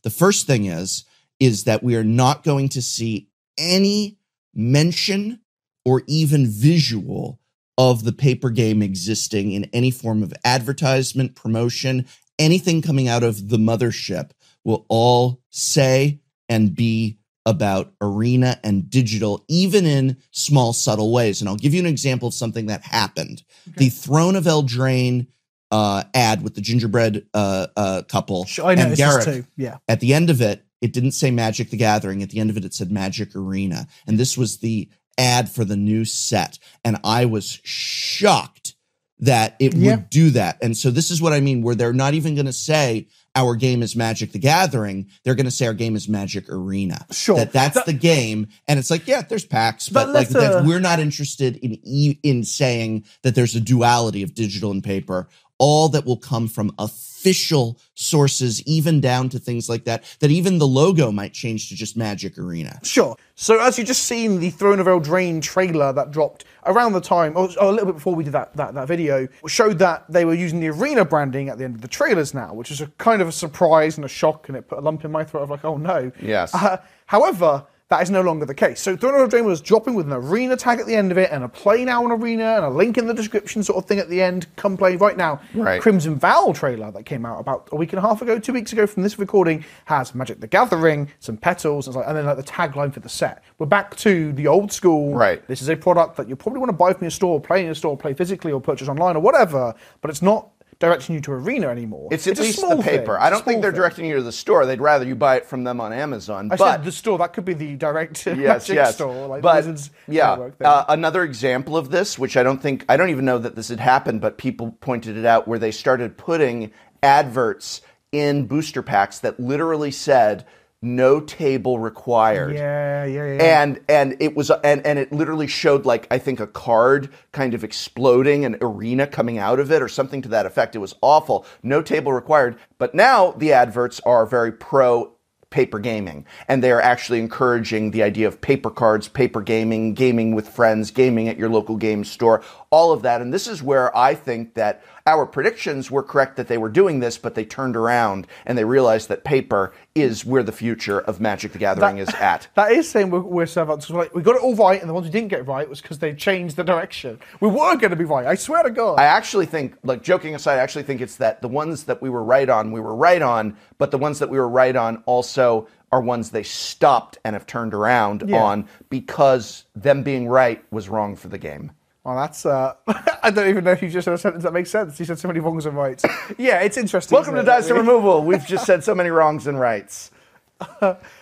The 0.05 0.11
first 0.11 0.47
thing 0.47 0.65
is 0.65 1.05
is 1.39 1.65
that 1.65 1.83
we 1.83 1.97
are 1.97 2.05
not 2.05 2.45
going 2.45 2.69
to 2.69 2.83
see 2.83 3.27
any 3.59 4.19
mention 4.55 5.41
or 5.85 6.03
even 6.07 6.47
visual 6.47 7.41
of 7.79 8.05
the 8.05 8.13
paper 8.13 8.51
game 8.51 8.83
existing 8.83 9.53
in 9.53 9.65
any 9.73 9.91
form 9.91 10.23
of 10.23 10.35
advertisement, 10.45 11.35
promotion, 11.35 12.07
anything 12.39 12.83
coming 12.83 13.09
out 13.09 13.23
of 13.23 13.49
the 13.49 13.57
mothership 13.57 14.33
will 14.65 14.85
all 14.89 15.41
say 15.51 16.21
and 16.49 16.75
be 16.75 17.19
about 17.47 17.93
arena 18.01 18.61
and 18.63 18.91
digital, 18.91 19.45
even 19.49 19.87
in 19.87 20.17
small, 20.31 20.73
subtle 20.73 21.13
ways. 21.13 21.41
And 21.41 21.49
I'll 21.49 21.57
give 21.57 21.73
you 21.73 21.81
an 21.81 21.87
example 21.87 22.29
of 22.29 22.35
something 22.35 22.67
that 22.67 22.83
happened. 22.83 23.43
The 23.77 23.89
Throne 23.89 24.37
of 24.37 24.45
Eldraine 24.45 25.27
uh, 25.71 26.05
ad 26.15 26.43
with 26.43 26.55
the 26.55 26.61
gingerbread 26.61 27.27
uh, 27.33 27.69
uh, 27.77 28.03
couple 28.09 28.47
I 28.63 28.73
and 28.73 28.81
noticed 28.81 29.01
Garruk 29.01 29.25
too. 29.25 29.45
Yeah. 29.57 29.79
at 29.89 30.01
the 30.01 30.15
end 30.15 30.29
of 30.29 30.41
it, 30.41 30.65
it 30.81 30.93
didn't 30.93 31.13
say 31.13 31.31
Magic 31.31 31.71
the 31.71 31.77
Gathering. 31.77 32.23
At 32.23 32.31
the 32.31 32.41
end 32.41 32.51
of 32.51 32.57
it, 32.57 32.65
it 32.65 32.75
said 32.75 32.91
Magic 32.91 33.35
Arena. 33.37 33.87
And 34.07 34.19
this 34.19 34.37
was 34.39 34.59
the 34.59 34.89
ad 35.19 35.51
for 35.51 35.65
the 35.65 35.77
new 35.77 36.05
set. 36.05 36.59
And 36.85 36.99
I 37.05 37.25
was 37.27 37.61
shocked 37.65 38.75
that 39.19 39.57
it 39.61 39.75
Yeah. 39.75 39.97
would 39.97 40.11
do 40.11 40.31
that. 40.31 40.59
And 40.63 40.77
so 40.77 40.91
this 40.91 41.11
is 41.11 41.21
what 41.21 41.33
I 41.35 41.41
mean, 41.41 41.63
where 41.63 41.75
they're 41.75 41.93
not 41.93 42.15
even 42.15 42.35
going 42.35 42.47
to 42.47 42.53
say 42.53 43.09
our 43.37 43.55
game 43.55 43.83
is 43.83 43.95
Magic 43.95 44.33
the 44.33 44.39
Gathering. 44.39 45.07
They're 45.23 45.35
going 45.35 45.45
to 45.45 45.51
say 45.51 45.67
our 45.67 45.75
game 45.75 45.95
is 45.95 46.09
Magic 46.09 46.49
Arena. 46.49 47.05
Sure. 47.11 47.37
That 47.37 47.53
that's 47.53 47.75
That- 47.75 47.87
the 47.87 47.93
game. 47.93 48.49
And 48.67 48.79
it's 48.79 48.91
like, 48.91 49.07
yeah, 49.07 49.21
there's 49.23 49.45
packs, 49.45 49.89
but, 49.91 50.07
But 50.07 50.15
like 50.15 50.35
uh, 50.35 50.63
we're 50.65 50.81
not 50.81 50.99
interested 51.01 51.57
in 51.57 51.79
e- 51.85 52.19
in 52.23 52.43
saying 52.45 53.05
that 53.23 53.35
there's 53.35 53.55
a 53.55 53.61
duality 53.61 54.23
of 54.23 54.35
digital 54.35 54.71
and 54.71 54.83
paper. 54.83 55.29
All 55.59 55.91
that 55.91 56.07
will 56.07 56.17
come 56.17 56.49
from 56.49 56.73
official 57.21 57.79
sources, 57.95 58.63
even 58.67 58.99
down 59.01 59.29
to 59.29 59.39
things 59.39 59.69
like 59.69 59.85
that, 59.85 60.05
that 60.21 60.31
even 60.31 60.59
the 60.59 60.67
logo 60.67 61.13
might 61.13 61.35
change 61.35 61.69
to 61.69 61.75
just 61.75 61.95
Magic 61.97 62.39
Arena. 62.39 62.81
Sure. 62.83 63.15
So 63.35 63.61
as 63.61 63.79
you 63.79 63.85
just 63.85 64.05
seen 64.05 64.41
the 64.41 64.51
Throne 64.51 64.81
of 64.81 64.87
Eldraine 64.87 65.43
trailer 65.43 65.93
that 65.93 66.11
dropped 66.11 66.47
around 66.65 66.95
the 66.95 67.01
time, 67.01 67.37
or, 67.37 67.51
or 67.61 67.69
a 67.69 67.71
little 67.71 67.87
bit 67.87 67.97
before 67.97 68.15
we 68.15 68.25
did 68.25 68.33
that, 68.33 68.57
that 68.57 68.73
that 68.73 68.89
video, 68.89 69.29
showed 69.47 69.79
that 69.81 70.05
they 70.09 70.25
were 70.25 70.35
using 70.35 70.61
the 70.61 70.69
arena 70.69 71.05
branding 71.05 71.51
at 71.51 71.59
the 71.59 71.65
end 71.65 71.75
of 71.75 71.83
the 71.83 71.89
trailers 71.89 72.33
now, 72.33 72.55
which 72.55 72.71
is 72.71 72.81
a 72.81 72.87
kind 72.97 73.21
of 73.21 73.29
a 73.29 73.33
surprise 73.33 73.99
and 73.99 74.05
a 74.05 74.09
shock, 74.09 74.49
and 74.49 74.57
it 74.57 74.67
put 74.67 74.79
a 74.79 74.81
lump 74.81 75.05
in 75.05 75.13
my 75.13 75.23
throat 75.23 75.43
of 75.43 75.51
like, 75.51 75.65
oh 75.65 75.77
no. 75.77 76.11
Yes. 76.23 76.55
Uh, 76.55 76.79
however. 77.07 77.67
That 77.91 78.03
is 78.03 78.11
no 78.11 78.21
longer 78.21 78.47
the 78.47 78.55
case. 78.55 78.81
So 78.81 78.97
Throne 78.97 79.21
of 79.21 79.29
Eldraine 79.29 79.45
was 79.45 79.61
dropping 79.61 79.95
with 79.97 80.07
an 80.07 80.13
arena 80.13 80.57
tag 80.57 80.79
at 80.79 80.87
the 80.87 80.95
end 80.95 81.11
of 81.11 81.19
it, 81.19 81.29
and 81.33 81.43
a 81.43 81.49
play 81.49 81.85
now 81.85 82.05
on 82.05 82.13
arena, 82.13 82.45
and 82.55 82.65
a 82.65 82.69
link 82.71 82.97
in 82.97 83.09
the 83.09 83.13
description 83.15 83.65
sort 83.65 83.79
of 83.83 83.89
thing 83.89 83.99
at 83.99 84.09
the 84.09 84.23
end. 84.23 84.47
Come 84.55 84.77
play 84.77 84.95
right 84.95 85.17
now. 85.17 85.41
Right. 85.55 85.83
Crimson 85.83 86.15
Vow 86.17 86.53
trailer 86.55 86.93
that 86.93 87.03
came 87.05 87.27
out 87.27 87.41
about 87.41 87.69
a 87.73 87.77
week 87.77 87.93
and 87.93 87.99
a 87.99 88.03
half 88.03 88.23
ago, 88.23 88.39
two 88.39 88.53
weeks 88.53 88.73
ago 88.73 88.87
from 88.87 89.03
this 89.03 89.19
recording, 89.19 89.65
has 89.87 90.15
Magic 90.15 90.39
the 90.39 90.47
Gathering, 90.47 91.09
some 91.19 91.37
petals, 91.37 91.89
and, 91.89 91.97
like- 91.97 92.07
and 92.07 92.17
then 92.17 92.27
like 92.27 92.37
the 92.37 92.45
tagline 92.45 92.95
for 92.95 93.01
the 93.01 93.09
set. 93.09 93.43
We're 93.59 93.67
back 93.67 93.97
to 93.97 94.33
the 94.35 94.47
old 94.47 94.71
school. 94.73 95.13
Right. 95.17 95.45
This 95.49 95.61
is 95.61 95.69
a 95.69 95.75
product 95.77 96.17
that 96.19 96.29
you 96.29 96.37
probably 96.37 96.61
want 96.61 96.69
to 96.69 96.77
buy 96.77 96.93
from 96.93 97.03
your 97.03 97.11
store, 97.11 97.41
play 97.41 97.59
in 97.59 97.67
your 97.67 97.75
store, 97.75 97.97
play 97.97 98.15
physically, 98.15 98.53
or 98.53 98.61
purchase 98.61 98.87
online, 98.89 99.17
or 99.17 99.21
whatever. 99.21 99.75
But 100.01 100.13
it's 100.13 100.23
not 100.23 100.49
directing 100.81 101.15
you 101.15 101.21
to 101.21 101.33
arena 101.33 101.69
anymore. 101.69 102.09
It's 102.11 102.27
at 102.27 102.39
a 102.39 102.43
least 102.43 102.59
small 102.59 102.77
the 102.77 102.83
paper. 102.83 103.15
thing. 103.15 103.23
I 103.23 103.31
don't 103.31 103.45
think 103.45 103.63
they're 103.63 103.71
thing. 103.71 103.77
directing 103.77 104.05
you 104.07 104.17
to 104.17 104.23
the 104.23 104.33
store. 104.33 104.67
They'd 104.67 104.81
rather 104.81 105.05
you 105.05 105.15
buy 105.15 105.37
it 105.37 105.47
from 105.47 105.63
them 105.63 105.81
on 105.81 105.93
Amazon. 105.93 106.51
I 106.51 106.57
but 106.57 106.73
said 106.73 106.85
the 106.85 106.93
store. 106.93 107.19
That 107.19 107.33
could 107.35 107.45
be 107.45 107.55
the 107.55 107.77
direct 107.77 108.27
yes, 108.27 108.37
Magic 108.37 108.75
yes. 108.75 108.95
store, 108.97 109.27
like 109.29 109.43
but 109.43 109.57
Wizards 109.57 109.91
yeah, 110.09 110.51
uh, 110.65 110.85
another 110.89 111.23
example 111.23 111.77
of 111.77 111.91
this, 111.91 112.19
which 112.19 112.37
I 112.37 112.43
don't 112.43 112.61
think 112.61 112.85
I 112.89 112.97
don't 112.97 113.11
even 113.11 113.25
know 113.25 113.39
that 113.39 113.55
this 113.55 113.69
had 113.69 113.79
happened, 113.79 114.21
but 114.21 114.39
people 114.39 114.73
pointed 114.81 115.17
it 115.17 115.27
out, 115.27 115.47
where 115.47 115.59
they 115.59 115.71
started 115.71 116.17
putting 116.17 116.73
adverts 117.03 117.83
in 118.11 118.47
booster 118.47 118.83
packs 118.83 119.21
that 119.21 119.39
literally 119.39 119.91
said 119.91 120.45
no 120.83 121.21
table 121.21 121.79
required. 121.79 122.55
Yeah, 122.55 123.05
yeah, 123.05 123.35
yeah. 123.35 123.63
And 123.63 123.81
and 123.89 124.17
it 124.19 124.35
was 124.35 124.51
and 124.51 124.85
and 124.87 124.99
it 124.99 125.13
literally 125.13 125.47
showed 125.47 125.85
like 125.85 126.07
I 126.11 126.19
think 126.19 126.41
a 126.41 126.47
card 126.47 127.11
kind 127.33 127.53
of 127.55 127.63
exploding, 127.63 128.45
an 128.45 128.57
arena 128.61 129.07
coming 129.07 129.39
out 129.39 129.61
of 129.61 129.71
it, 129.71 129.83
or 129.83 129.89
something 129.89 130.23
to 130.23 130.29
that 130.31 130.47
effect. 130.47 130.75
It 130.75 130.79
was 130.79 130.95
awful. 131.03 131.45
No 131.63 131.83
table 131.83 132.13
required. 132.13 132.59
But 132.79 132.95
now 132.95 133.33
the 133.33 133.53
adverts 133.53 134.01
are 134.01 134.25
very 134.25 134.53
pro 134.53 135.13
paper 135.51 135.81
gaming. 135.81 136.25
And 136.49 136.63
they 136.63 136.71
are 136.71 136.81
actually 136.81 137.19
encouraging 137.19 137.91
the 137.91 138.03
idea 138.03 138.29
of 138.29 138.41
paper 138.41 138.71
cards, 138.71 139.09
paper 139.09 139.43
gaming, 139.43 139.95
gaming 139.95 140.35
with 140.35 140.49
friends, 140.49 140.91
gaming 140.91 141.29
at 141.29 141.37
your 141.37 141.49
local 141.49 141.77
game 141.77 142.05
store, 142.05 142.43
all 142.71 142.93
of 142.93 143.03
that. 143.03 143.21
And 143.21 143.35
this 143.35 143.49
is 143.49 143.63
where 143.63 143.95
I 143.97 144.15
think 144.15 144.55
that 144.55 144.83
our 145.11 145.27
predictions 145.27 145.91
were 145.91 146.03
correct 146.03 146.37
that 146.37 146.49
they 146.49 146.57
were 146.59 146.69
doing 146.69 147.01
this, 147.01 147.19
but 147.19 147.35
they 147.35 147.45
turned 147.45 147.77
around 147.77 148.27
and 148.47 148.57
they 148.57 148.65
realized 148.65 149.09
that 149.09 149.25
paper 149.25 149.73
is 149.95 150.25
where 150.25 150.43
the 150.43 150.53
future 150.53 151.01
of 151.01 151.21
Magic 151.21 151.53
the 151.53 151.59
Gathering 151.59 151.99
is 151.99 152.09
at. 152.15 152.47
That 152.55 152.73
is 152.73 152.89
saying 152.89 153.11
we're, 153.11 153.21
we're 153.21 153.47
so 153.47 153.65
much 153.65 153.91
like 153.91 154.15
we 154.15 154.23
got 154.23 154.37
it 154.37 154.43
all 154.43 154.55
right, 154.55 154.81
and 154.81 154.89
the 154.89 154.95
ones 154.95 155.07
we 155.07 155.11
didn't 155.13 155.29
get 155.29 155.47
right 155.47 155.69
was 155.69 155.81
because 155.81 155.99
they 155.99 156.15
changed 156.15 156.57
the 156.57 156.65
direction. 156.65 157.19
We 157.41 157.49
were 157.49 157.77
going 157.77 157.91
to 157.91 157.97
be 157.97 158.05
right. 158.05 158.27
I 158.27 158.35
swear 158.35 158.63
to 158.63 158.71
God. 158.71 158.99
I 158.99 159.05
actually 159.05 159.47
think, 159.47 159.77
like 159.83 160.03
joking 160.03 160.35
aside, 160.35 160.59
I 160.59 160.63
actually 160.63 160.85
think 160.85 161.01
it's 161.01 161.17
that 161.17 161.43
the 161.43 161.49
ones 161.49 161.85
that 161.85 162.01
we 162.01 162.11
were 162.11 162.23
right 162.25 162.49
on, 162.49 162.73
we 162.73 162.81
were 162.81 162.95
right 162.95 163.23
on, 163.23 163.57
but 163.79 163.91
the 163.91 163.99
ones 163.99 164.19
that 164.21 164.31
we 164.31 164.39
were 164.39 164.49
right 164.49 164.77
on 164.77 165.03
also 165.07 165.69
are 165.93 166.01
ones 166.01 166.31
they 166.31 166.45
stopped 166.45 167.19
and 167.25 167.35
have 167.35 167.47
turned 167.47 167.75
around 167.75 168.23
Yeah. 168.27 168.43
on 168.43 168.69
because 168.91 169.65
them 169.75 170.03
being 170.03 170.29
right 170.29 170.63
was 170.71 170.89
wrong 170.89 171.17
for 171.17 171.29
the 171.29 171.39
game. 171.39 171.73
Well, 172.05 172.17
that's. 172.17 172.47
Uh, 172.47 172.75
I 173.23 173.31
don't 173.31 173.49
even 173.49 173.65
know 173.65 173.73
if 173.73 173.83
you 173.83 173.91
just 173.91 174.05
said 174.07 174.15
a 174.15 174.19
sentence 174.19 174.45
that 174.45 174.53
makes 174.53 174.71
sense. 174.71 174.99
You 174.99 175.05
said 175.07 175.19
so 175.19 175.29
many 175.29 175.41
wrongs 175.41 175.67
and 175.67 175.77
rights. 175.77 176.05
yeah, 176.39 176.61
it's 176.61 176.77
interesting. 176.77 177.15
Welcome 177.15 177.35
to 177.35 177.41
it? 177.41 177.45
Dice 177.45 177.69
and 177.69 177.79
Removal. 177.79 178.25
We've 178.25 178.45
just 178.47 178.65
said 178.67 178.83
so 178.83 178.95
many 178.95 179.11
wrongs 179.11 179.47
and 179.47 179.59
rights. 179.61 180.11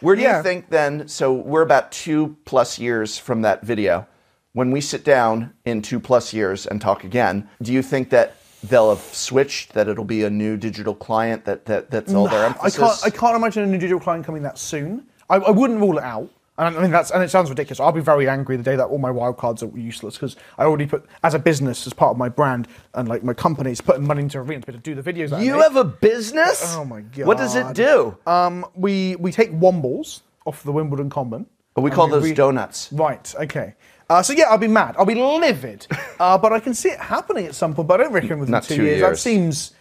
Where 0.00 0.16
do 0.16 0.22
Yeah. 0.22 0.38
you 0.38 0.42
think 0.42 0.68
then? 0.68 1.06
So 1.08 1.32
we're 1.32 1.62
about 1.62 1.92
two 1.92 2.36
plus 2.44 2.78
years 2.78 3.18
from 3.18 3.42
that 3.42 3.62
video. 3.62 4.06
When 4.52 4.70
we 4.72 4.80
sit 4.80 5.04
down 5.04 5.52
in 5.64 5.82
two 5.82 6.00
plus 6.00 6.32
years 6.32 6.66
and 6.66 6.80
talk 6.80 7.04
again, 7.04 7.48
do 7.62 7.72
you 7.72 7.82
think 7.82 8.10
that 8.10 8.34
they'll 8.64 8.88
have 8.90 9.04
switched? 9.14 9.74
That 9.74 9.88
it'll 9.88 10.04
be 10.04 10.24
a 10.24 10.30
new 10.30 10.56
digital 10.56 10.94
client? 10.94 11.44
That, 11.44 11.66
that 11.66 11.90
that's 11.90 12.12
all 12.14 12.26
their 12.28 12.44
emphasis. 12.46 12.78
I 12.80 12.86
can't. 12.86 13.04
I 13.04 13.10
can't 13.16 13.36
imagine 13.36 13.62
a 13.64 13.66
new 13.66 13.78
digital 13.78 14.00
client 14.00 14.24
coming 14.26 14.42
that 14.42 14.58
soon. 14.58 15.06
I, 15.30 15.36
I 15.36 15.50
wouldn't 15.50 15.78
rule 15.80 15.98
it 15.98 16.04
out. 16.04 16.30
And 16.58 16.76
I 16.76 16.82
mean 16.82 16.90
that's 16.90 17.12
and 17.12 17.22
it 17.22 17.30
sounds 17.30 17.48
ridiculous. 17.48 17.78
I'll 17.78 17.92
be 17.92 18.00
very 18.00 18.28
angry 18.28 18.56
the 18.56 18.64
day 18.64 18.74
that 18.74 18.86
all 18.86 18.98
my 18.98 19.10
wildcards 19.10 19.62
are 19.62 19.78
useless 19.78 20.14
because 20.14 20.34
I 20.58 20.64
already 20.64 20.86
put 20.86 21.06
as 21.22 21.34
a 21.34 21.38
business 21.38 21.86
as 21.86 21.92
part 21.92 22.10
of 22.10 22.18
my 22.18 22.28
brand 22.28 22.66
and 22.94 23.08
like 23.08 23.22
my 23.22 23.32
company's 23.32 23.80
putting 23.80 24.04
money 24.04 24.22
into 24.22 24.38
Arena 24.38 24.60
to 24.62 24.66
be 24.66 24.72
able 24.72 24.82
to 24.82 24.94
do 24.94 25.00
the 25.00 25.12
videos. 25.12 25.42
You 25.42 25.60
have 25.60 25.76
a 25.76 25.84
business? 25.84 26.74
Oh 26.76 26.84
my 26.84 27.02
god! 27.02 27.26
What 27.26 27.38
does 27.38 27.54
it 27.54 27.74
do? 27.74 28.16
Um, 28.26 28.66
we 28.74 29.14
we 29.16 29.30
take 29.30 29.52
wombles 29.52 30.22
off 30.46 30.64
the 30.64 30.72
Wimbledon 30.72 31.10
Common. 31.10 31.46
But 31.74 31.82
we 31.82 31.92
call 31.92 32.08
those 32.08 32.24
we- 32.24 32.34
donuts. 32.34 32.92
Right. 32.92 33.32
Okay. 33.38 33.74
Uh, 34.10 34.22
so 34.22 34.32
yeah, 34.32 34.44
I'll 34.48 34.58
be 34.58 34.66
mad. 34.66 34.96
I'll 34.98 35.06
be 35.06 35.14
livid. 35.14 35.86
uh, 36.20 36.36
but 36.38 36.52
I 36.52 36.58
can 36.58 36.74
see 36.74 36.88
it 36.88 36.98
happening 36.98 37.46
at 37.46 37.54
some 37.54 37.74
point. 37.74 37.86
But 37.86 38.00
I 38.00 38.04
don't 38.04 38.12
reckon 38.12 38.40
within 38.40 38.52
Not 38.52 38.64
two, 38.64 38.76
two 38.76 38.84
years. 38.84 39.00
That 39.00 39.18
seems 39.18 39.74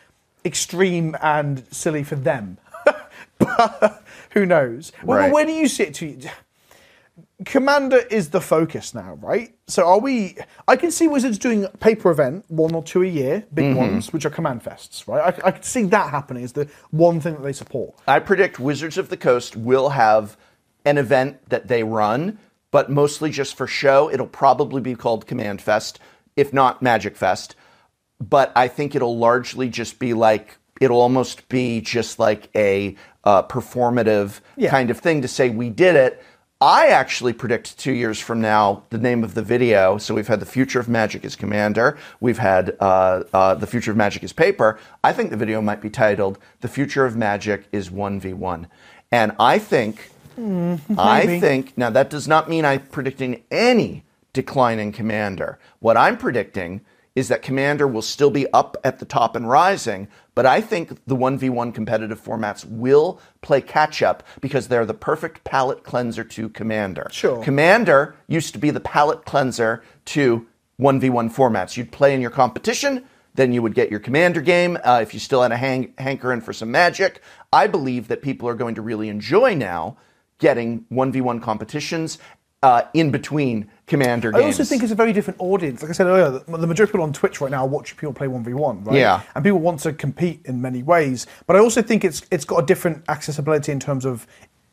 extreme 0.45 1.15
and 1.21 1.63
silly 1.71 2.03
for 2.03 2.15
them. 2.15 2.59
but 3.39 4.03
who 4.31 4.45
knows? 4.45 4.91
Well, 5.01 5.31
where 5.33 5.45
do 5.45 5.53
you 5.53 5.67
sit? 5.67 5.95
To 5.95 6.17
Commander 7.45 7.97
is 8.09 8.31
the 8.31 8.41
focus 8.41 8.95
now, 8.95 9.13
right? 9.21 9.53
So 9.67 9.85
are 9.85 9.99
we? 9.99 10.37
I 10.67 10.75
can 10.75 10.89
see 10.89 11.07
Wizards 11.07 11.37
doing 11.37 11.67
paper 11.79 12.09
event, 12.09 12.45
one 12.47 12.73
or 12.73 12.81
two 12.81 13.03
a 13.03 13.07
year, 13.07 13.45
big 13.53 13.65
Mm-hmm. 13.65 13.75
ones, 13.77 14.11
which 14.11 14.25
are 14.25 14.31
command 14.31 14.63
fests, 14.63 15.07
right? 15.07 15.35
I, 15.43 15.47
I 15.47 15.51
can 15.51 15.61
see 15.61 15.83
that 15.83 16.09
happening 16.09 16.43
as 16.43 16.53
the 16.53 16.67
one 16.89 17.19
thing 17.21 17.35
that 17.35 17.43
they 17.43 17.53
support. 17.53 17.93
I 18.07 18.19
predict 18.19 18.59
Wizards 18.59 18.97
of 18.97 19.09
the 19.09 19.17
Coast 19.17 19.55
will 19.55 19.89
have 19.89 20.35
an 20.83 20.97
event 20.97 21.47
that 21.49 21.67
they 21.67 21.83
run, 21.83 22.39
but 22.71 22.89
mostly 22.89 23.29
just 23.29 23.55
for 23.55 23.67
show. 23.67 24.09
It'll 24.09 24.25
probably 24.25 24.81
be 24.81 24.95
called 24.95 25.27
Command 25.27 25.61
Fest, 25.61 25.99
if 26.35 26.51
not 26.53 26.81
Magic 26.81 27.15
Fest. 27.15 27.55
But 28.19 28.51
I 28.55 28.67
think 28.67 28.95
it'll 28.95 29.15
largely 29.17 29.69
just 29.69 29.99
be 29.99 30.15
like, 30.15 30.57
it'll 30.81 31.01
almost 31.01 31.47
be 31.49 31.81
just 31.81 32.17
like 32.17 32.49
a 32.55 32.95
uh, 33.23 33.43
performative 33.43 34.39
Yeah. 34.55 34.71
kind 34.71 34.89
of 34.89 34.97
thing 34.97 35.21
to 35.21 35.27
say 35.27 35.51
we 35.51 35.69
did 35.69 35.95
it. 35.95 36.23
I 36.59 36.87
actually 36.87 37.33
predict 37.33 37.77
two 37.77 37.91
years 37.91 38.19
from 38.19 38.41
now 38.41 38.83
the 38.89 38.97
name 38.97 39.23
of 39.23 39.35
the 39.35 39.43
video. 39.43 39.99
So 39.99 40.15
we've 40.15 40.27
had 40.27 40.39
the 40.39 40.45
future 40.45 40.79
of 40.79 40.89
magic 40.89 41.23
is 41.23 41.35
commander. 41.35 41.97
We've 42.19 42.39
had 42.39 42.75
uh, 42.79 43.23
uh, 43.31 43.53
the 43.55 43.67
future 43.67 43.91
of 43.91 43.97
magic 43.97 44.23
is 44.23 44.33
paper. 44.33 44.79
I 45.03 45.13
think 45.13 45.29
the 45.29 45.37
video 45.37 45.61
might 45.61 45.81
be 45.81 45.91
titled 45.91 46.39
"The 46.61 46.67
Future 46.67 47.05
of 47.05 47.15
Magic 47.15 47.67
is 47.71 47.91
One 47.91 48.19
v 48.19 48.33
One," 48.33 48.67
and 49.11 49.33
I 49.39 49.59
think, 49.59 50.09
I 50.97 51.39
think 51.39 51.77
now 51.77 51.91
that 51.91 52.09
does 52.09 52.27
not 52.27 52.49
mean 52.49 52.65
I'm 52.65 52.87
predicting 52.87 53.43
any 53.51 54.03
decline 54.33 54.79
in 54.79 54.91
commander. 54.91 55.59
What 55.79 55.95
I'm 55.95 56.17
predicting 56.17 56.81
is 57.17 57.29
that 57.29 57.41
commander 57.41 57.87
will 57.87 58.03
still 58.03 58.29
be 58.29 58.45
up 58.53 58.77
at 58.83 58.99
the 58.99 59.05
top 59.05 59.35
and 59.35 59.49
rising, 59.49 60.07
but 60.35 60.45
I 60.45 60.61
think 60.61 61.03
the 61.07 61.15
1v1 61.15 61.73
competitive 61.73 62.23
formats 62.23 62.63
will 62.63 63.19
play 63.41 63.59
catch 63.59 64.03
up 64.03 64.21
because 64.39 64.67
they're 64.67 64.85
the 64.85 64.93
perfect 64.93 65.43
palate 65.43 65.83
cleanser 65.83 66.23
to 66.23 66.47
commander. 66.49 67.07
Sure. 67.11 67.43
Commander 67.43 68.15
used 68.27 68.53
to 68.53 68.59
be 68.59 68.69
the 68.69 68.79
palate 68.79 69.25
cleanser 69.25 69.81
to 70.05 70.45
1v1 70.79 71.33
formats. 71.33 71.75
You'd 71.75 71.91
play 71.91 72.13
in 72.13 72.21
your 72.21 72.29
competition, 72.29 73.03
then 73.33 73.51
you 73.51 73.63
would 73.63 73.73
get 73.73 73.89
your 73.89 73.99
commander 73.99 74.39
game 74.39 74.77
uh, 74.83 74.99
if 75.01 75.11
you 75.15 75.19
still 75.19 75.41
had 75.41 75.51
a 75.51 75.57
hang- 75.57 75.95
hankering 75.97 76.41
for 76.41 76.53
some 76.53 76.69
magic. 76.69 77.23
I 77.51 77.65
believe 77.65 78.09
that 78.09 78.21
people 78.21 78.47
are 78.47 78.53
going 78.53 78.75
to 78.75 78.83
really 78.83 79.09
enjoy 79.09 79.55
now 79.55 79.97
getting 80.37 80.85
1v1 80.91 81.41
competitions 81.41 82.19
uh, 82.63 82.83
in 82.93 83.11
between 83.11 83.69
commander 83.85 84.31
games. 84.31 84.43
I 84.43 84.47
also 84.47 84.63
think 84.63 84.83
it's 84.83 84.91
a 84.91 84.95
very 84.95 85.13
different 85.13 85.39
audience. 85.39 85.81
Like 85.81 85.89
I 85.91 85.93
said 85.93 86.07
earlier, 86.07 86.31
the 86.31 86.57
the 86.57 86.67
majority 86.67 86.83
of 86.83 86.89
people 86.89 87.03
on 87.03 87.13
Twitch 87.13 87.39
right 87.39 87.51
now 87.51 87.65
watching 87.65 87.97
people 87.97 88.13
play 88.13 88.27
one 88.27 88.43
v 88.43 88.53
one, 88.53 88.83
right? 88.83 88.97
Yeah. 88.97 89.21
And 89.35 89.43
people 89.43 89.59
want 89.59 89.79
to 89.81 89.93
compete 89.93 90.41
in 90.45 90.61
many 90.61 90.83
ways, 90.83 91.27
but 91.45 91.55
I 91.55 91.59
also 91.59 91.81
think 91.81 92.03
it's 92.03 92.23
it's 92.31 92.45
got 92.45 92.63
a 92.63 92.65
different 92.65 93.03
accessibility 93.09 93.71
in 93.71 93.79
terms 93.79 94.05
of 94.05 94.25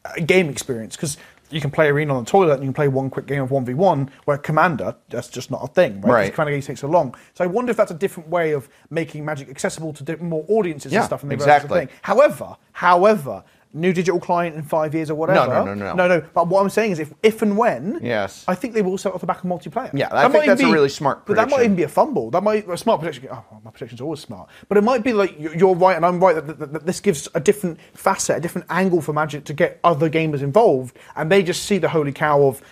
uh, 0.05 0.14
game 0.26 0.49
experience 0.49 0.97
because 0.97 1.18
you 1.51 1.61
can 1.61 1.70
play 1.70 1.89
arena 1.89 2.16
on 2.16 2.24
the 2.24 2.30
toilet 2.30 2.55
and 2.55 2.62
you 2.62 2.68
can 2.68 2.74
play 2.74 2.89
one 2.89 3.11
quick 3.11 3.26
game 3.26 3.43
of 3.43 3.51
one 3.51 3.66
v 3.66 3.74
one. 3.74 4.11
Where 4.24 4.39
commander, 4.39 4.97
that's 5.11 5.28
just 5.28 5.51
not 5.51 5.62
a 5.62 5.68
thing, 5.68 6.01
right? 6.01 6.12
Right. 6.12 6.35
Commander 6.35 6.53
games 6.53 6.66
take 6.66 6.78
so 6.78 6.89
long. 6.89 7.14
So 7.35 7.45
I 7.45 7.47
wonder 7.47 7.70
if 7.70 7.76
that's 7.76 7.91
a 7.91 7.95
different 7.95 8.30
way 8.30 8.53
of 8.53 8.68
making 8.89 9.26
Magic 9.26 9.51
accessible 9.51 9.93
to 9.93 10.16
more 10.22 10.47
audiences 10.49 10.91
Yeah, 10.91 11.01
and 11.01 11.07
stuff. 11.07 11.22
And 11.22 11.30
they 11.30 11.37
realize 11.37 11.64
it's 11.64 11.70
a 11.70 11.74
exactly. 11.74 11.87
thing. 11.87 11.99
However, 12.03 12.57
however. 12.72 13.45
New 13.76 13.92
digital 13.92 14.20
client 14.20 14.54
in 14.54 14.62
five 14.62 14.94
years 14.94 15.10
or 15.10 15.16
whatever. 15.16 15.48
no, 15.52 15.64
no, 15.64 15.74
no. 15.74 15.94
no, 15.94 16.06
no. 16.08 16.20
no. 16.20 16.26
But 16.32 16.46
what 16.46 16.62
I'm 16.62 16.70
saying 16.70 16.92
is, 16.92 17.00
if, 17.00 17.12
if 17.24 17.42
and 17.42 17.58
when, 17.58 17.98
Yes. 18.02 18.44
I 18.46 18.54
think 18.54 18.72
they 18.72 18.82
will 18.82 18.96
set 18.96 19.12
off 19.12 19.20
the 19.20 19.26
back 19.26 19.38
of 19.42 19.50
multiplayer. 19.50 19.90
Yeah, 19.92 20.08
I 20.12 20.22
That 20.28 20.32
think 20.32 20.46
that's 20.46 20.62
a 20.62 20.70
really 20.70 20.88
smart 20.88 21.26
But 21.26 21.34
that 21.36 21.50
might 21.50 21.64
even 21.64 21.74
be 21.74 21.82
a 21.82 21.88
fumble. 21.88 22.30
That 22.30 22.44
might 22.44 22.68
a 22.68 22.76
smart 22.76 23.00
prediction. 23.00 23.28
Oh, 23.32 23.44
my 23.64 23.70
prediction's 23.72 24.00
always 24.00 24.20
smart. 24.20 24.48
But 24.68 24.78
it 24.78 24.84
might 24.84 25.02
be 25.02 25.12
like 25.12 25.38
you- 25.40 25.52
you're 25.56 25.74
right 25.74 25.96
and 25.96 26.06
I'm 26.06 26.20
right 26.22 26.36
that, 26.36 26.58
that, 26.60 26.72
that 26.72 26.86
this 26.86 27.00
gives 27.00 27.28
a 27.34 27.40
different 27.40 27.78
facet, 27.94 28.36
a 28.36 28.40
different 28.40 28.68
angle 28.70 29.00
for 29.00 29.12
Magic 29.12 29.44
to 29.46 29.52
get 29.52 29.80
other 29.82 30.08
gamers 30.08 30.42
involved, 30.42 30.96
and 31.16 31.30
they 31.30 31.42
just 31.42 31.64
see 31.64 31.78
the 31.78 31.88
holy 31.88 32.12
cow 32.12 32.42
of. 32.44 32.62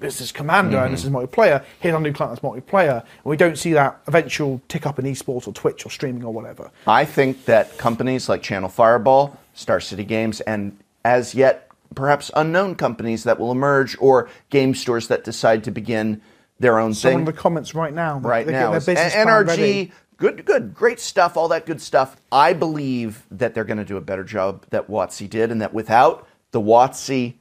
This 0.00 0.22
is 0.22 0.32
Commander 0.32 0.78
and 0.78 0.94
this 0.94 1.04
is 1.04 1.10
Mm-hmm. 1.10 1.18
multiplayer. 1.18 1.62
Here's 1.80 1.94
our 1.94 2.00
new 2.00 2.10
client 2.12 2.40
that's 2.40 2.42
multiplayer. 2.42 3.00
And 3.02 3.24
we 3.24 3.36
don't 3.36 3.58
see 3.58 3.74
that 3.74 4.00
eventual 4.06 4.62
tick 4.68 4.86
up 4.86 4.98
in 4.98 5.04
esports 5.04 5.46
or 5.46 5.52
Twitch 5.52 5.84
or 5.84 5.90
streaming 5.90 6.24
or 6.24 6.32
whatever. 6.32 6.70
I 6.86 7.04
think 7.04 7.44
that 7.44 7.76
companies 7.76 8.26
like 8.26 8.40
Channel 8.42 8.70
Fireball, 8.70 9.36
Star 9.56 9.80
City 9.80 10.04
Games, 10.04 10.40
and 10.42 10.78
as 11.04 11.34
yet 11.34 11.68
perhaps 11.94 12.30
unknown 12.36 12.74
companies 12.76 13.24
that 13.24 13.40
will 13.40 13.50
emerge, 13.50 13.96
or 14.00 14.28
game 14.50 14.74
stores 14.74 15.08
that 15.08 15.24
decide 15.24 15.64
to 15.64 15.70
begin 15.70 16.20
their 16.60 16.78
own 16.78 16.94
Someone 16.94 17.12
thing 17.12 17.18
in 17.20 17.24
the 17.24 17.32
comments 17.32 17.74
right 17.74 17.92
now. 17.92 18.18
right 18.20 18.46
now. 18.46 18.70
Their 18.70 18.80
business 18.80 19.14
N- 19.14 19.26
NRG, 19.26 19.46
ready. 19.46 19.92
good, 20.18 20.44
good, 20.44 20.74
great 20.74 21.00
stuff, 21.00 21.36
all 21.36 21.48
that 21.48 21.64
good 21.66 21.80
stuff. 21.80 22.16
I 22.30 22.52
believe 22.52 23.24
that 23.30 23.54
they're 23.54 23.64
going 23.64 23.78
to 23.78 23.84
do 23.84 23.96
a 23.96 24.00
better 24.02 24.24
job 24.24 24.66
that 24.70 24.88
WotC 24.88 25.28
did, 25.28 25.50
and 25.50 25.60
that 25.60 25.72
without 25.74 26.26
the 26.50 26.60
WotC 26.60 27.34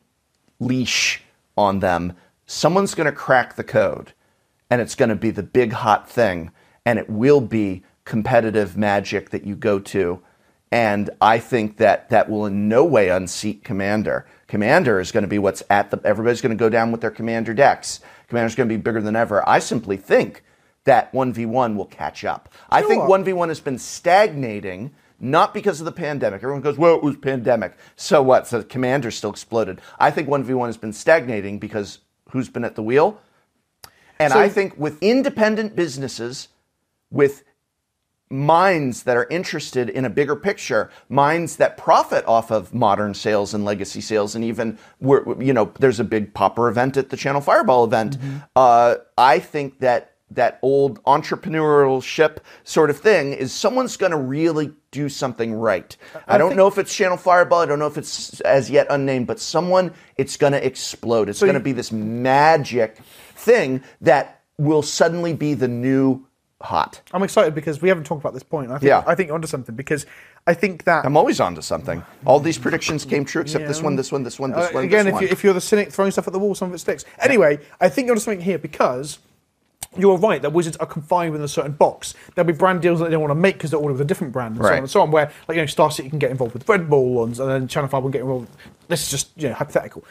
leash 0.60 1.22
on 1.58 1.80
them, 1.80 2.14
someone's 2.46 2.96
going 2.96 3.06
to 3.06 3.12
crack 3.12 3.56
the 3.56 3.64
code, 3.64 4.14
and 4.70 4.80
it's 4.82 4.96
going 4.96 5.10
to 5.10 5.16
be 5.16 5.32
the 5.32 5.44
big 5.44 5.74
hot 5.74 6.10
thing, 6.10 6.52
and 6.86 6.98
it 7.00 7.10
will 7.10 7.42
be 7.42 7.84
competitive 8.06 8.78
magic 8.78 9.32
that 9.32 9.46
you 9.46 9.56
go 9.56 9.80
to. 9.80 10.22
And 10.72 11.10
I 11.22 11.40
think 11.40 11.78
that 11.78 12.10
that 12.10 12.30
will 12.30 12.46
in 12.46 12.68
no 12.68 12.84
way 12.84 13.10
unseat 13.10 13.64
Commander. 13.64 14.26
Commander 14.48 15.00
is 15.00 15.12
going 15.12 15.24
to 15.24 15.28
be 15.28 15.40
what's 15.40 15.64
at 15.70 15.92
the. 15.92 16.00
Everybody's 16.04 16.42
going 16.42 16.56
to 16.56 16.60
go 16.60 16.70
down 16.70 16.92
with 16.92 17.02
their 17.02 17.12
Commander 17.12 17.54
decks. 17.54 18.00
Commander's 18.28 18.56
going 18.56 18.68
to 18.68 18.76
be 18.76 18.82
bigger 18.82 19.02
than 19.02 19.16
ever. 19.16 19.48
I 19.48 19.60
simply 19.60 19.98
think 19.98 20.44
that 20.86 21.12
1v1 21.14 21.76
will 21.76 21.86
catch 21.86 22.24
up. 22.26 22.54
I 22.70 22.82
think 22.82 23.04
1v1 23.04 23.48
has 23.50 23.60
been 23.60 23.78
stagnating, 23.78 24.94
not 25.20 25.54
because 25.54 25.80
of 25.82 25.86
the 25.86 25.92
pandemic. 25.92 26.38
Everyone 26.38 26.62
goes, 26.62 26.78
well, 26.78 26.96
it 26.96 27.04
was 27.04 27.16
pandemic. 27.18 27.74
So 27.96 28.22
what? 28.22 28.48
So 28.48 28.64
Commander 28.64 29.12
still 29.12 29.32
exploded. 29.32 29.82
I 30.00 30.12
think 30.12 30.28
1v1 30.28 30.66
has 30.68 30.78
been 30.78 30.94
stagnating 30.94 31.60
because 31.60 32.00
who's 32.30 32.50
been 32.50 32.64
at 32.66 32.76
the 32.76 32.84
wheel? 32.84 33.20
And 34.20 34.32
So- 34.34 34.40
I 34.40 34.50
think 34.50 34.78
with 34.78 35.02
independent 35.02 35.76
businesses, 35.76 36.50
with 37.10 37.44
minds 38.36 39.04
that 39.04 39.16
are 39.16 39.28
interested 39.30 39.90
in 39.90 40.06
a 40.06 40.10
bigger 40.10 40.36
picture, 40.36 40.90
minds 41.10 41.58
that 41.58 41.78
profit 41.78 42.26
off 42.26 42.52
of 42.52 42.74
modern 42.74 43.14
sales 43.14 43.54
and 43.54 43.64
legacy 43.66 44.02
sales, 44.02 44.36
and 44.36 44.44
even 44.44 44.78
we're, 45.00 45.42
you 45.42 45.54
know, 45.54 45.72
there's 45.80 46.00
a 46.00 46.04
big 46.04 46.34
pauper 46.34 46.68
event 46.68 46.98
at 46.98 47.10
the 47.10 47.18
Channel 47.18 47.42
Fireball 47.42 47.84
event. 47.84 48.18
Uh, 48.56 48.96
I 49.18 49.40
think 49.40 49.80
that 49.80 50.16
that 50.32 50.60
old 50.62 51.02
entrepreneurial 51.04 52.04
ship 52.04 52.44
sort 52.64 52.90
of 52.90 52.98
thing 52.98 53.32
is 53.32 53.54
someone's 53.54 53.96
going 53.96 54.12
to 54.12 54.18
really 54.18 54.74
do 54.92 55.08
something 55.08 55.54
right. 55.54 55.96
I, 56.28 56.38
don't 56.38 56.56
know 56.56 56.68
if 56.68 56.78
it's 56.78 56.94
Channel 56.94 57.18
Fireball. 57.18 57.60
I 57.60 57.66
don't 57.66 57.80
know 57.80 57.88
if 57.88 57.98
it's 57.98 58.40
as 58.42 58.70
yet 58.70 58.88
unnamed, 58.90 59.28
but 59.28 59.40
someone 59.40 59.94
it's 60.18 60.36
going 60.36 60.54
to 60.54 60.66
explode. 60.66 61.30
It's 61.30 61.42
going 61.42 61.54
to 61.54 61.60
be 61.60 61.74
this 61.74 61.92
magic 61.92 62.98
thing 63.36 63.84
that 64.02 64.42
will 64.58 64.82
suddenly 64.82 65.34
be 65.34 65.54
the 65.54 65.68
new 65.68 66.25
hot. 66.62 67.02
I'm 67.14 67.22
excited 67.24 67.54
because 67.54 67.82
we 67.82 67.90
haven't 67.90 68.06
talked 68.06 68.22
about 68.22 68.34
this 68.34 68.44
point. 68.44 68.72
I 68.72 68.76
think, 68.78 68.88
Yeah. 68.88 69.04
I 69.06 69.14
think 69.16 69.28
you're 69.28 69.36
onto 69.36 69.48
something 69.48 69.76
because 69.76 70.06
I 70.48 70.54
think 70.54 70.86
that 70.86 71.06
I'm 71.06 71.18
always 71.18 71.40
onto 71.40 71.62
something. 71.62 72.04
All 72.26 72.40
these 72.40 72.58
predictions 72.58 73.04
came 73.06 73.26
true 73.26 73.42
except 73.42 73.68
this 73.68 73.82
one, 73.82 73.96
this 73.96 74.12
one, 74.12 74.24
this 74.24 74.40
one, 74.40 74.52
this 74.52 74.70
Uh, 74.70 74.74
one. 74.74 74.84
again, 74.86 75.06
this 75.06 75.16
if, 75.16 75.22
you, 75.22 75.28
if 75.28 75.44
you're 75.44 75.54
the 75.54 75.62
cynic 75.62 75.92
throwing 75.92 76.12
stuff 76.12 76.28
at 76.28 76.34
the 76.34 76.40
wall, 76.40 76.56
some 76.56 76.70
of 76.70 76.74
it 76.76 76.80
sticks. 76.80 77.04
Anyway, 77.20 77.60
I 77.82 77.90
think 77.90 78.06
you're 78.08 78.14
onto 78.14 78.24
something 78.24 78.42
here 78.42 78.58
because 78.58 79.20
you're 79.98 80.18
right 80.18 80.42
that 80.42 80.52
Wizards 80.54 80.76
are 80.78 80.86
confined 80.86 81.32
within 81.32 81.46
a 81.46 81.50
certain 81.50 81.72
box. 81.74 82.14
There'll 82.36 82.48
be 82.48 82.54
brand 82.54 82.82
deals 82.82 83.00
that 83.00 83.06
they 83.06 83.12
don't 83.12 83.22
want 83.22 83.32
to 83.32 83.36
make 83.36 83.56
because 83.56 83.72
they're 83.72 83.80
all 83.80 83.88
with 83.92 84.02
a 84.02 84.06
different 84.06 84.34
brand 84.34 84.56
and 84.56 84.64
so 84.64 84.70
Right. 84.70 84.74
on 84.78 84.80
and 84.84 84.90
so 84.90 85.02
on. 85.02 85.12
Where 85.12 85.32
like 85.48 85.56
you 85.56 85.62
know, 85.62 85.66
Star 85.68 85.92
City 85.92 86.10
can 86.10 86.20
get 86.20 86.32
involved 86.32 86.54
with 86.54 86.68
Red 86.68 86.90
Bull 86.90 87.14
ones 87.14 87.40
and 87.40 87.50
then 87.50 87.68
Channel 87.68 87.90
Five 87.90 88.04
will 88.04 88.10
get 88.10 88.22
involved. 88.22 88.50
This 88.88 89.04
is 89.04 89.10
just 89.12 89.30
you 89.36 89.50
know 89.50 89.56
hypothetical. 89.56 90.04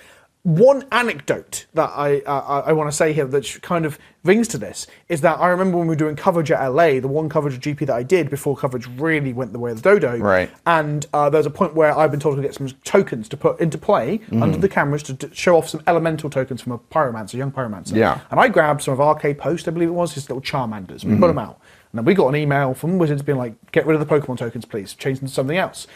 One 0.45 0.85
anecdote 0.93 1.65
that 1.73 1.91
I 1.97 2.19
uh, 2.21 2.63
I 2.67 2.75
want 2.75 2.91
to 2.91 2.95
say 2.95 3.15
here 3.15 3.25
that 3.25 3.63
kind 3.63 3.87
of 3.87 3.99
rings 4.25 4.47
to 4.49 4.59
this 4.59 4.87
is 5.09 5.23
that 5.23 5.39
I 5.41 5.49
remember 5.49 5.79
when 5.79 5.87
we 5.87 5.93
were 5.93 5.97
doing 5.99 6.17
coverage 6.17 6.51
at 6.51 6.63
LA, 6.69 7.01
the 7.01 7.09
one 7.09 7.31
coverage 7.31 7.55
of 7.55 7.61
GP 7.61 7.87
that 7.87 7.97
I 7.97 8.03
did 8.03 8.29
before 8.29 8.55
coverage 8.55 8.87
really 8.99 9.33
went 9.33 9.55
the 9.55 9.59
way 9.59 9.71
of 9.71 9.81
the 9.83 9.89
dodo. 9.91 10.19
Right. 10.19 10.51
And 10.67 11.07
uh, 11.15 11.31
there's 11.31 11.47
a 11.47 11.51
point 11.51 11.75
where 11.75 11.97
I've 11.97 12.11
been 12.11 12.21
told 12.21 12.37
to 12.37 12.43
get 12.43 12.55
some 12.55 12.69
tokens 12.85 13.27
to 13.31 13.39
put 13.39 13.59
into 13.59 13.79
play 13.79 14.19
Mm-hmm. 14.19 14.43
under 14.43 14.59
the 14.59 14.69
cameras 14.69 15.03
to 15.05 15.15
d- 15.15 15.31
show 15.33 15.57
off 15.57 15.67
some 15.67 15.83
elemental 15.87 16.29
tokens 16.29 16.61
from 16.61 16.73
a 16.73 16.79
pyromancer, 16.79 17.35
a 17.35 17.37
young 17.39 17.51
pyromancer. 17.51 17.97
Yeah. 17.97 18.21
And 18.31 18.39
I 18.39 18.49
grabbed 18.49 18.83
some 18.83 18.99
of 19.01 19.17
RK 19.17 19.39
Post, 19.39 19.67
I 19.67 19.71
believe 19.71 19.89
it 19.89 19.93
was, 19.93 20.13
his 20.13 20.29
little 20.29 20.43
Charmanders. 20.43 21.05
We 21.05 21.13
Mm-hmm. 21.13 21.21
put 21.21 21.29
them 21.29 21.39
out. 21.39 21.59
And 21.93 21.99
then 21.99 22.05
we 22.05 22.13
got 22.13 22.29
an 22.29 22.37
email 22.37 22.75
from 22.75 22.99
Wizards 22.99 23.23
being 23.23 23.39
like, 23.39 23.55
get 23.73 23.87
rid 23.87 23.99
of 23.99 24.07
the 24.07 24.15
Pokemon 24.21 24.37
tokens, 24.37 24.67
please. 24.67 24.93
Change 24.95 25.21
them 25.21 25.29
to 25.29 25.35
something 25.35 25.57
else. 25.57 25.87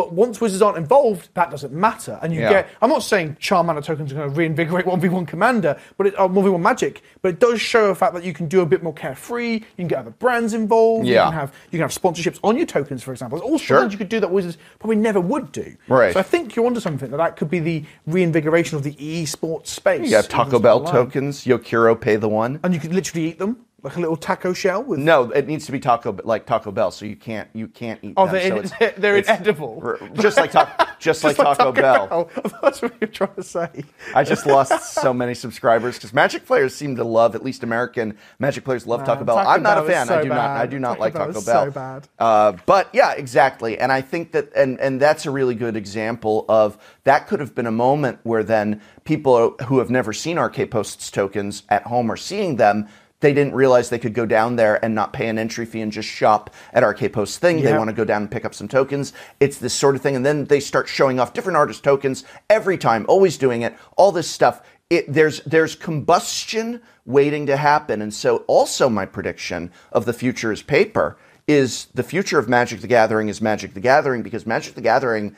But 0.00 0.14
once 0.14 0.40
Wizards 0.40 0.62
aren't 0.62 0.78
involved, 0.78 1.28
that 1.34 1.50
doesn't 1.50 1.74
matter. 1.74 2.18
And 2.22 2.32
you 2.32 2.40
Yeah. 2.40 2.48
get, 2.48 2.68
I'm 2.80 2.88
not 2.88 3.02
saying 3.02 3.36
Charmander 3.38 3.84
tokens 3.84 4.10
are 4.12 4.14
going 4.14 4.30
to 4.30 4.34
reinvigorate 4.34 4.86
1v1 4.86 5.26
Commander, 5.26 5.76
but 5.98 6.06
it, 6.06 6.18
uh, 6.18 6.26
1v1 6.26 6.62
Magic, 6.62 7.02
but 7.20 7.28
it 7.28 7.38
does 7.38 7.60
show 7.60 7.88
the 7.88 7.94
fact 7.94 8.14
that 8.14 8.24
you 8.24 8.32
can 8.32 8.46
do 8.48 8.62
a 8.62 8.66
bit 8.66 8.82
more 8.82 8.94
carefree, 8.94 9.52
you 9.56 9.60
can 9.76 9.88
get 9.88 9.98
other 9.98 10.12
brands 10.12 10.54
involved, 10.54 11.06
you 11.06 11.12
Yeah. 11.16 11.24
can 11.24 11.34
have 11.34 11.52
you 11.70 11.78
can 11.78 11.80
have 11.82 11.90
sponsorships 11.90 12.38
on 12.42 12.56
your 12.56 12.64
tokens, 12.64 13.02
for 13.02 13.12
example. 13.12 13.38
There's 13.38 13.50
all 13.50 13.58
Sure. 13.58 13.80
things 13.80 13.92
you 13.92 13.98
could 13.98 14.08
do 14.08 14.20
that 14.20 14.30
Wizards 14.30 14.56
probably 14.78 14.96
never 14.96 15.20
would 15.20 15.52
do. 15.52 15.74
Right. 15.86 16.14
So 16.14 16.18
I 16.18 16.22
think 16.22 16.56
you're 16.56 16.64
onto 16.64 16.80
something 16.80 17.10
that 17.10 17.18
that 17.18 17.36
could 17.36 17.50
be 17.50 17.58
the 17.58 17.84
reinvigoration 18.06 18.76
of 18.78 18.82
the 18.84 18.94
esports 18.94 19.66
space. 19.66 20.00
you 20.06 20.10
got 20.10 20.30
Taco 20.30 20.58
Bell 20.58 20.78
online. 20.78 20.92
tokens, 20.94 21.44
Yokiro 21.44 22.00
pay 22.00 22.16
the 22.16 22.28
one. 22.30 22.58
and 22.64 22.72
you 22.72 22.80
could 22.80 22.94
literally 22.94 23.28
eat 23.28 23.38
them 23.38 23.58
like 23.82 23.96
a 23.96 24.00
little 24.00 24.16
taco 24.16 24.52
shell 24.52 24.82
with. 24.82 24.98
No, 24.98 25.30
it 25.30 25.46
needs 25.46 25.66
to 25.66 25.72
be 25.72 25.80
Taco 25.80 26.16
like 26.24 26.46
Taco 26.46 26.70
Bell, 26.72 26.90
so 26.90 27.04
you 27.06 27.16
can't 27.16 27.48
you 27.54 27.68
can't 27.68 27.98
eat. 28.02 28.14
Oh, 28.16 28.26
them, 28.26 28.34
they're, 28.34 28.48
so 28.48 28.56
in, 28.56 28.64
it's- 28.64 28.94
they're 28.98 29.16
it's- 29.16 29.38
inedible. 29.40 29.96
just 30.14 30.36
like 30.36 30.52
taco, 30.52 30.84
just, 30.98 31.24
like, 31.24 31.36
Just 31.36 31.58
Taco, 31.60 31.72
Bell. 31.72 32.30
That's 32.62 32.82
what 32.82 32.94
you're 33.00 33.08
trying 33.08 33.34
to 33.34 33.42
say. 33.42 33.84
I 34.14 34.24
just 34.24 34.46
lost 34.46 34.94
so 34.94 35.12
many 35.14 35.34
subscribers 35.34 35.96
because 35.96 36.12
Magic 36.12 36.44
players 36.46 36.74
seem 36.74 36.96
to 36.96 37.04
love, 37.04 37.34
at 37.34 37.42
least 37.42 37.62
American 37.62 38.16
Magic 38.38 38.64
players 38.64 38.86
love 38.86 39.04
Taco 39.04 39.24
Bell. 39.24 39.36
Taco 39.36 39.48
I'm 39.50 39.62
not 39.62 39.76
Bell 39.76 39.84
a 39.86 39.88
fan. 39.90 40.06
so 40.06 40.18
I 40.18 40.22
do 40.22 40.28
not. 40.28 40.38
I 40.50 40.66
do 40.66 40.78
not 40.78 40.88
Taco 40.98 41.00
like 41.00 41.12
Taco 41.14 41.38
is 41.38 41.44
Bell. 41.46 41.64
so 41.66 41.70
bad. 41.70 42.08
Uh, 42.18 42.52
but 42.66 42.88
yeah, 42.92 43.12
exactly. 43.12 43.78
And 43.78 43.90
I 43.92 44.00
think 44.02 44.32
that, 44.32 44.52
and 44.54 44.78
and 44.80 45.00
that's 45.00 45.26
a 45.26 45.30
really 45.30 45.54
good 45.54 45.76
example 45.76 46.44
of 46.48 46.76
that 47.04 47.26
could 47.28 47.40
have 47.40 47.54
been 47.54 47.66
a 47.66 47.72
moment 47.72 48.18
where 48.22 48.42
then 48.44 48.80
people 49.04 49.56
who 49.66 49.78
have 49.78 49.90
never 49.90 50.12
seen 50.12 50.38
RK 50.38 50.70
Post's 50.70 51.10
tokens 51.10 51.62
at 51.68 51.84
home 51.84 52.10
are 52.10 52.16
seeing 52.16 52.56
them. 52.56 52.88
They 53.20 53.34
didn't 53.34 53.54
realize 53.54 53.90
they 53.90 53.98
could 53.98 54.14
go 54.14 54.26
down 54.26 54.56
there 54.56 54.82
and 54.82 54.94
not 54.94 55.12
pay 55.12 55.28
an 55.28 55.38
entry 55.38 55.66
fee 55.66 55.82
and 55.82 55.92
just 55.92 56.08
shop 56.08 56.50
at 56.72 56.82
RK 56.82 57.12
Post 57.12 57.38
thing. 57.38 57.62
They 57.62 57.76
want 57.76 57.90
to 57.90 57.94
go 57.96 58.04
down 58.04 58.22
and 58.22 58.30
pick 58.30 58.46
up 58.46 58.54
some 58.54 58.66
tokens. 58.68 59.12
It's 59.40 59.58
this 59.58 59.74
sort 59.74 59.94
of 59.94 60.00
thing. 60.00 60.16
And 60.16 60.24
then 60.24 60.46
they 60.46 60.60
start 60.60 60.88
showing 60.88 61.20
off 61.20 61.34
different 61.34 61.56
artist 61.58 61.84
tokens 61.84 62.24
every 62.48 62.78
time, 62.78 63.04
always 63.08 63.36
doing 63.36 63.62
it, 63.62 63.76
all 63.96 64.10
this 64.10 64.28
stuff. 64.30 64.62
It, 64.88 65.12
there's 65.12 65.40
there's 65.42 65.76
combustion 65.76 66.80
waiting 67.04 67.46
to 67.46 67.56
happen. 67.56 68.00
And 68.02 68.12
so 68.12 68.38
also 68.46 68.88
my 68.88 69.04
prediction 69.04 69.70
of 69.92 70.06
the 70.06 70.12
future 70.12 70.50
is 70.50 70.62
paper 70.62 71.16
is 71.46 71.86
the 71.94 72.02
future 72.02 72.38
of 72.38 72.48
Magic 72.48 72.80
the 72.80 72.86
Gathering 72.86 73.28
is 73.28 73.40
Magic 73.40 73.74
the 73.74 73.80
Gathering 73.80 74.22
because 74.22 74.46
Magic 74.46 74.74
the 74.74 74.80
Gathering 74.80 75.36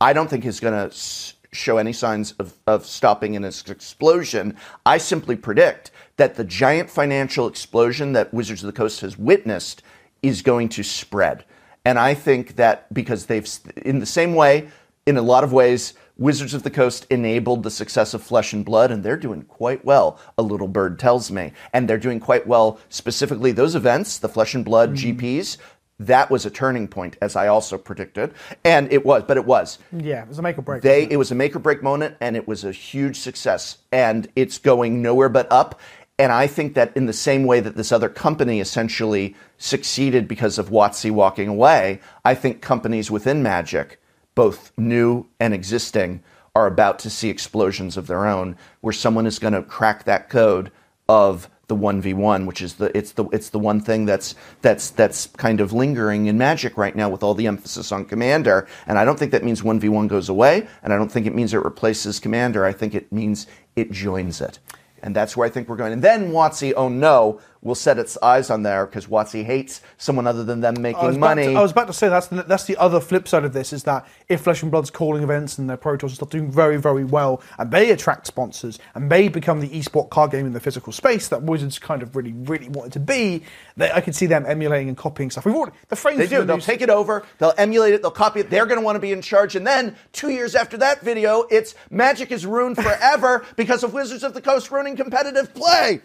I 0.00 0.12
don't 0.12 0.30
think 0.30 0.44
is 0.44 0.60
going 0.60 0.74
to 0.74 0.94
s- 0.94 1.34
show 1.52 1.78
any 1.78 1.92
signs 1.92 2.32
of, 2.32 2.54
of 2.66 2.86
stopping 2.86 3.34
in 3.34 3.44
its 3.44 3.68
explosion. 3.68 4.56
I 4.86 4.98
simply 4.98 5.34
predict 5.36 5.90
that 6.18 6.34
the 6.34 6.44
giant 6.44 6.90
financial 6.90 7.48
explosion 7.48 8.12
that 8.12 8.34
Wizards 8.34 8.62
of 8.62 8.66
the 8.66 8.76
Coast 8.76 9.00
has 9.00 9.16
witnessed 9.16 9.82
is 10.22 10.42
going 10.42 10.68
to 10.70 10.82
spread. 10.82 11.44
And 11.84 11.98
I 11.98 12.14
think 12.14 12.56
that 12.56 12.92
because 12.92 13.26
they've, 13.26 13.48
in 13.76 14.00
the 14.00 14.06
same 14.06 14.34
way, 14.34 14.68
in 15.06 15.16
a 15.16 15.22
lot 15.22 15.42
of 15.42 15.52
ways, 15.52 15.94
Wizards 16.18 16.52
of 16.52 16.64
the 16.64 16.70
Coast 16.70 17.06
enabled 17.08 17.62
the 17.62 17.70
success 17.70 18.12
of 18.12 18.22
Flesh 18.22 18.52
and 18.52 18.64
Blood, 18.64 18.90
and 18.90 19.04
they're 19.04 19.16
doing 19.16 19.42
quite 19.42 19.84
well, 19.84 20.18
a 20.36 20.42
little 20.42 20.68
bird 20.68 20.98
tells 20.98 21.30
me. 21.30 21.52
And 21.72 21.88
they're 21.88 21.96
doing 21.96 22.18
quite 22.18 22.46
well, 22.46 22.80
specifically 22.88 23.52
those 23.52 23.76
events, 23.76 24.18
the 24.18 24.28
Flesh 24.28 24.54
and 24.54 24.64
Blood 24.64 24.94
mm-hmm. 24.94 25.18
GPs. 25.18 25.56
That 26.00 26.30
was 26.30 26.46
a 26.46 26.50
turning 26.50 26.86
point, 26.86 27.16
as 27.20 27.34
I 27.34 27.48
also 27.48 27.76
predicted. 27.76 28.32
And 28.64 28.92
it 28.92 29.04
was, 29.04 29.24
but 29.26 29.36
it 29.36 29.44
was. 29.44 29.78
Yeah, 29.92 30.22
it 30.22 30.28
was 30.28 30.38
a 30.38 30.42
make 30.42 30.58
or 30.58 30.62
break. 30.62 30.82
They 30.82 31.08
it 31.10 31.16
was 31.16 31.32
a 31.32 31.34
make 31.34 31.56
or 31.56 31.58
break 31.58 31.82
moment 31.82 32.16
and 32.20 32.36
it 32.36 32.46
was 32.46 32.64
a 32.64 32.70
huge 32.70 33.16
success 33.16 33.78
and 33.90 34.28
it's 34.36 34.58
going 34.58 35.02
nowhere 35.02 35.28
but 35.28 35.50
up. 35.50 35.80
And 36.18 36.32
I 36.32 36.48
think 36.48 36.74
that 36.74 36.96
in 36.96 37.06
the 37.06 37.12
same 37.12 37.44
way 37.44 37.60
that 37.60 37.76
this 37.76 37.92
other 37.92 38.08
company 38.08 38.58
essentially 38.58 39.36
succeeded 39.56 40.26
because 40.26 40.58
of 40.58 40.70
WotC 40.70 41.12
walking 41.12 41.48
away, 41.48 42.00
I 42.24 42.34
think 42.34 42.60
companies 42.60 43.10
within 43.10 43.42
Magic, 43.42 44.00
both 44.34 44.72
new 44.76 45.26
and 45.38 45.54
existing, 45.54 46.22
are 46.56 46.66
about 46.66 46.98
to 47.00 47.10
see 47.10 47.28
explosions 47.28 47.96
of 47.96 48.08
their 48.08 48.26
own 48.26 48.56
where 48.80 48.92
someone 48.92 49.26
is 49.26 49.38
going 49.38 49.52
to 49.52 49.62
crack 49.62 50.04
that 50.04 50.28
code 50.28 50.72
of 51.08 51.48
the 51.68 51.76
1v1 51.76 52.46
which 52.46 52.62
is 52.62 52.74
the 52.76 52.96
it's 52.96 53.12
the 53.12 53.26
it's 53.26 53.50
the 53.50 53.58
one 53.58 53.78
thing 53.78 54.06
that's 54.06 54.34
that's 54.62 54.88
that's 54.90 55.26
kind 55.36 55.60
of 55.60 55.70
lingering 55.70 56.24
in 56.24 56.38
magic 56.38 56.78
right 56.78 56.96
now 56.96 57.10
with 57.10 57.22
all 57.22 57.34
the 57.34 57.46
emphasis 57.46 57.92
on 57.92 58.06
commander. 58.06 58.66
And 58.86 58.98
i 58.98 59.04
don't 59.04 59.18
think 59.18 59.32
that 59.32 59.44
means 59.44 59.60
1v1 59.60 60.08
goes 60.08 60.30
away 60.30 60.66
and 60.82 60.92
i 60.92 60.96
don't 60.96 61.12
think 61.12 61.26
it 61.26 61.34
means 61.34 61.52
it 61.52 61.62
replaces 61.62 62.18
commander. 62.18 62.64
I 62.64 62.72
think 62.72 62.94
it 62.94 63.12
means 63.12 63.46
it 63.76 63.92
joins 63.92 64.40
it 64.40 64.58
and 65.02 65.14
that's 65.14 65.36
where 65.36 65.46
i 65.46 65.50
think 65.50 65.68
we're 65.68 65.76
going. 65.76 65.92
And 65.92 66.02
then 66.02 66.30
WotC 66.32 66.72
oh 66.76 66.88
no 66.88 67.40
will 67.62 67.74
set 67.74 67.98
its 67.98 68.16
eyes 68.22 68.50
on 68.50 68.62
there 68.62 68.86
because 68.86 69.06
WotC 69.06 69.44
hates 69.44 69.80
someone 69.96 70.26
other 70.26 70.44
than 70.44 70.60
them 70.60 70.80
making 70.80 71.00
about 71.00 71.18
money 71.18 71.46
to, 71.46 71.54
I 71.54 71.62
was 71.62 71.72
about 71.72 71.86
to 71.88 71.92
say 71.92 72.08
that's 72.08 72.28
the, 72.28 72.42
that's 72.42 72.64
the 72.64 72.76
other 72.76 73.00
flip 73.00 73.28
side 73.28 73.44
of 73.44 73.52
this 73.52 73.72
is 73.72 73.84
that 73.84 74.06
if 74.28 74.42
Flesh 74.42 74.62
and 74.62 74.70
Blood's 74.70 74.90
calling 74.90 75.22
events 75.22 75.58
and 75.58 75.68
their 75.68 75.76
Pro 75.76 75.96
Tours 75.96 76.14
stuff 76.14 76.30
doing 76.30 76.50
very 76.50 76.76
very 76.76 77.04
well 77.04 77.42
and 77.58 77.70
they 77.70 77.90
attract 77.90 78.26
sponsors 78.26 78.78
and 78.94 79.10
they 79.10 79.28
become 79.28 79.60
the 79.60 79.68
esport 79.70 80.10
card 80.10 80.30
game 80.30 80.46
in 80.46 80.52
the 80.52 80.60
physical 80.60 80.92
space 80.92 81.28
that 81.28 81.42
Wizards 81.42 81.78
kind 81.78 82.02
of 82.02 82.14
really 82.16 82.32
really 82.32 82.68
wanted 82.68 82.92
to 82.92 83.00
be, 83.00 83.42
they, 83.76 83.90
I 83.90 84.00
could 84.00 84.14
see 84.14 84.26
them 84.26 84.44
emulating 84.46 84.88
and 84.88 84.96
copying 84.96 85.30
stuff. 85.30 85.44
We've 85.44 85.54
already 85.54 85.76
the 85.88 85.96
frames 85.96 86.18
They 86.18 86.26
do. 86.26 86.38
The 86.38 86.44
they'll 86.44 86.58
take 86.58 86.80
it 86.80 86.90
over. 86.90 87.24
They'll 87.38 87.54
emulate 87.58 87.94
it. 87.94 88.02
They'll 88.02 88.10
copy 88.10 88.40
it. 88.40 88.50
They're 88.50 88.66
going 88.66 88.80
to 88.80 88.84
want 88.84 88.96
to 88.96 89.00
be 89.00 89.12
in 89.12 89.22
charge. 89.22 89.56
And 89.56 89.66
then 89.66 89.96
two 90.12 90.30
years 90.30 90.54
after 90.54 90.76
that 90.78 91.00
video, 91.00 91.44
it's 91.50 91.74
Magic 91.90 92.32
is 92.32 92.46
ruined 92.46 92.76
forever 92.76 93.44
because 93.56 93.84
of 93.84 93.92
Wizards 93.92 94.22
of 94.24 94.34
the 94.34 94.40
Coast 94.40 94.70
ruining 94.70 94.96
competitive 94.96 95.54
play. 95.54 96.00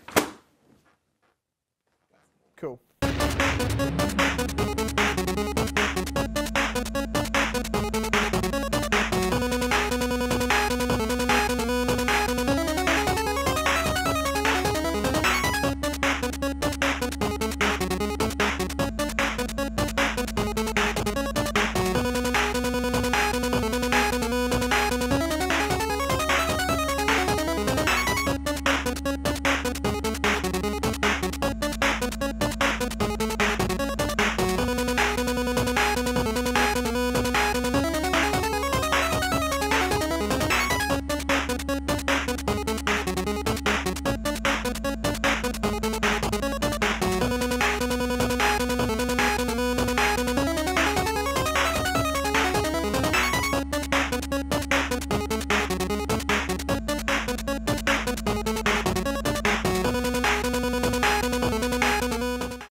Cool. 3.59 4.32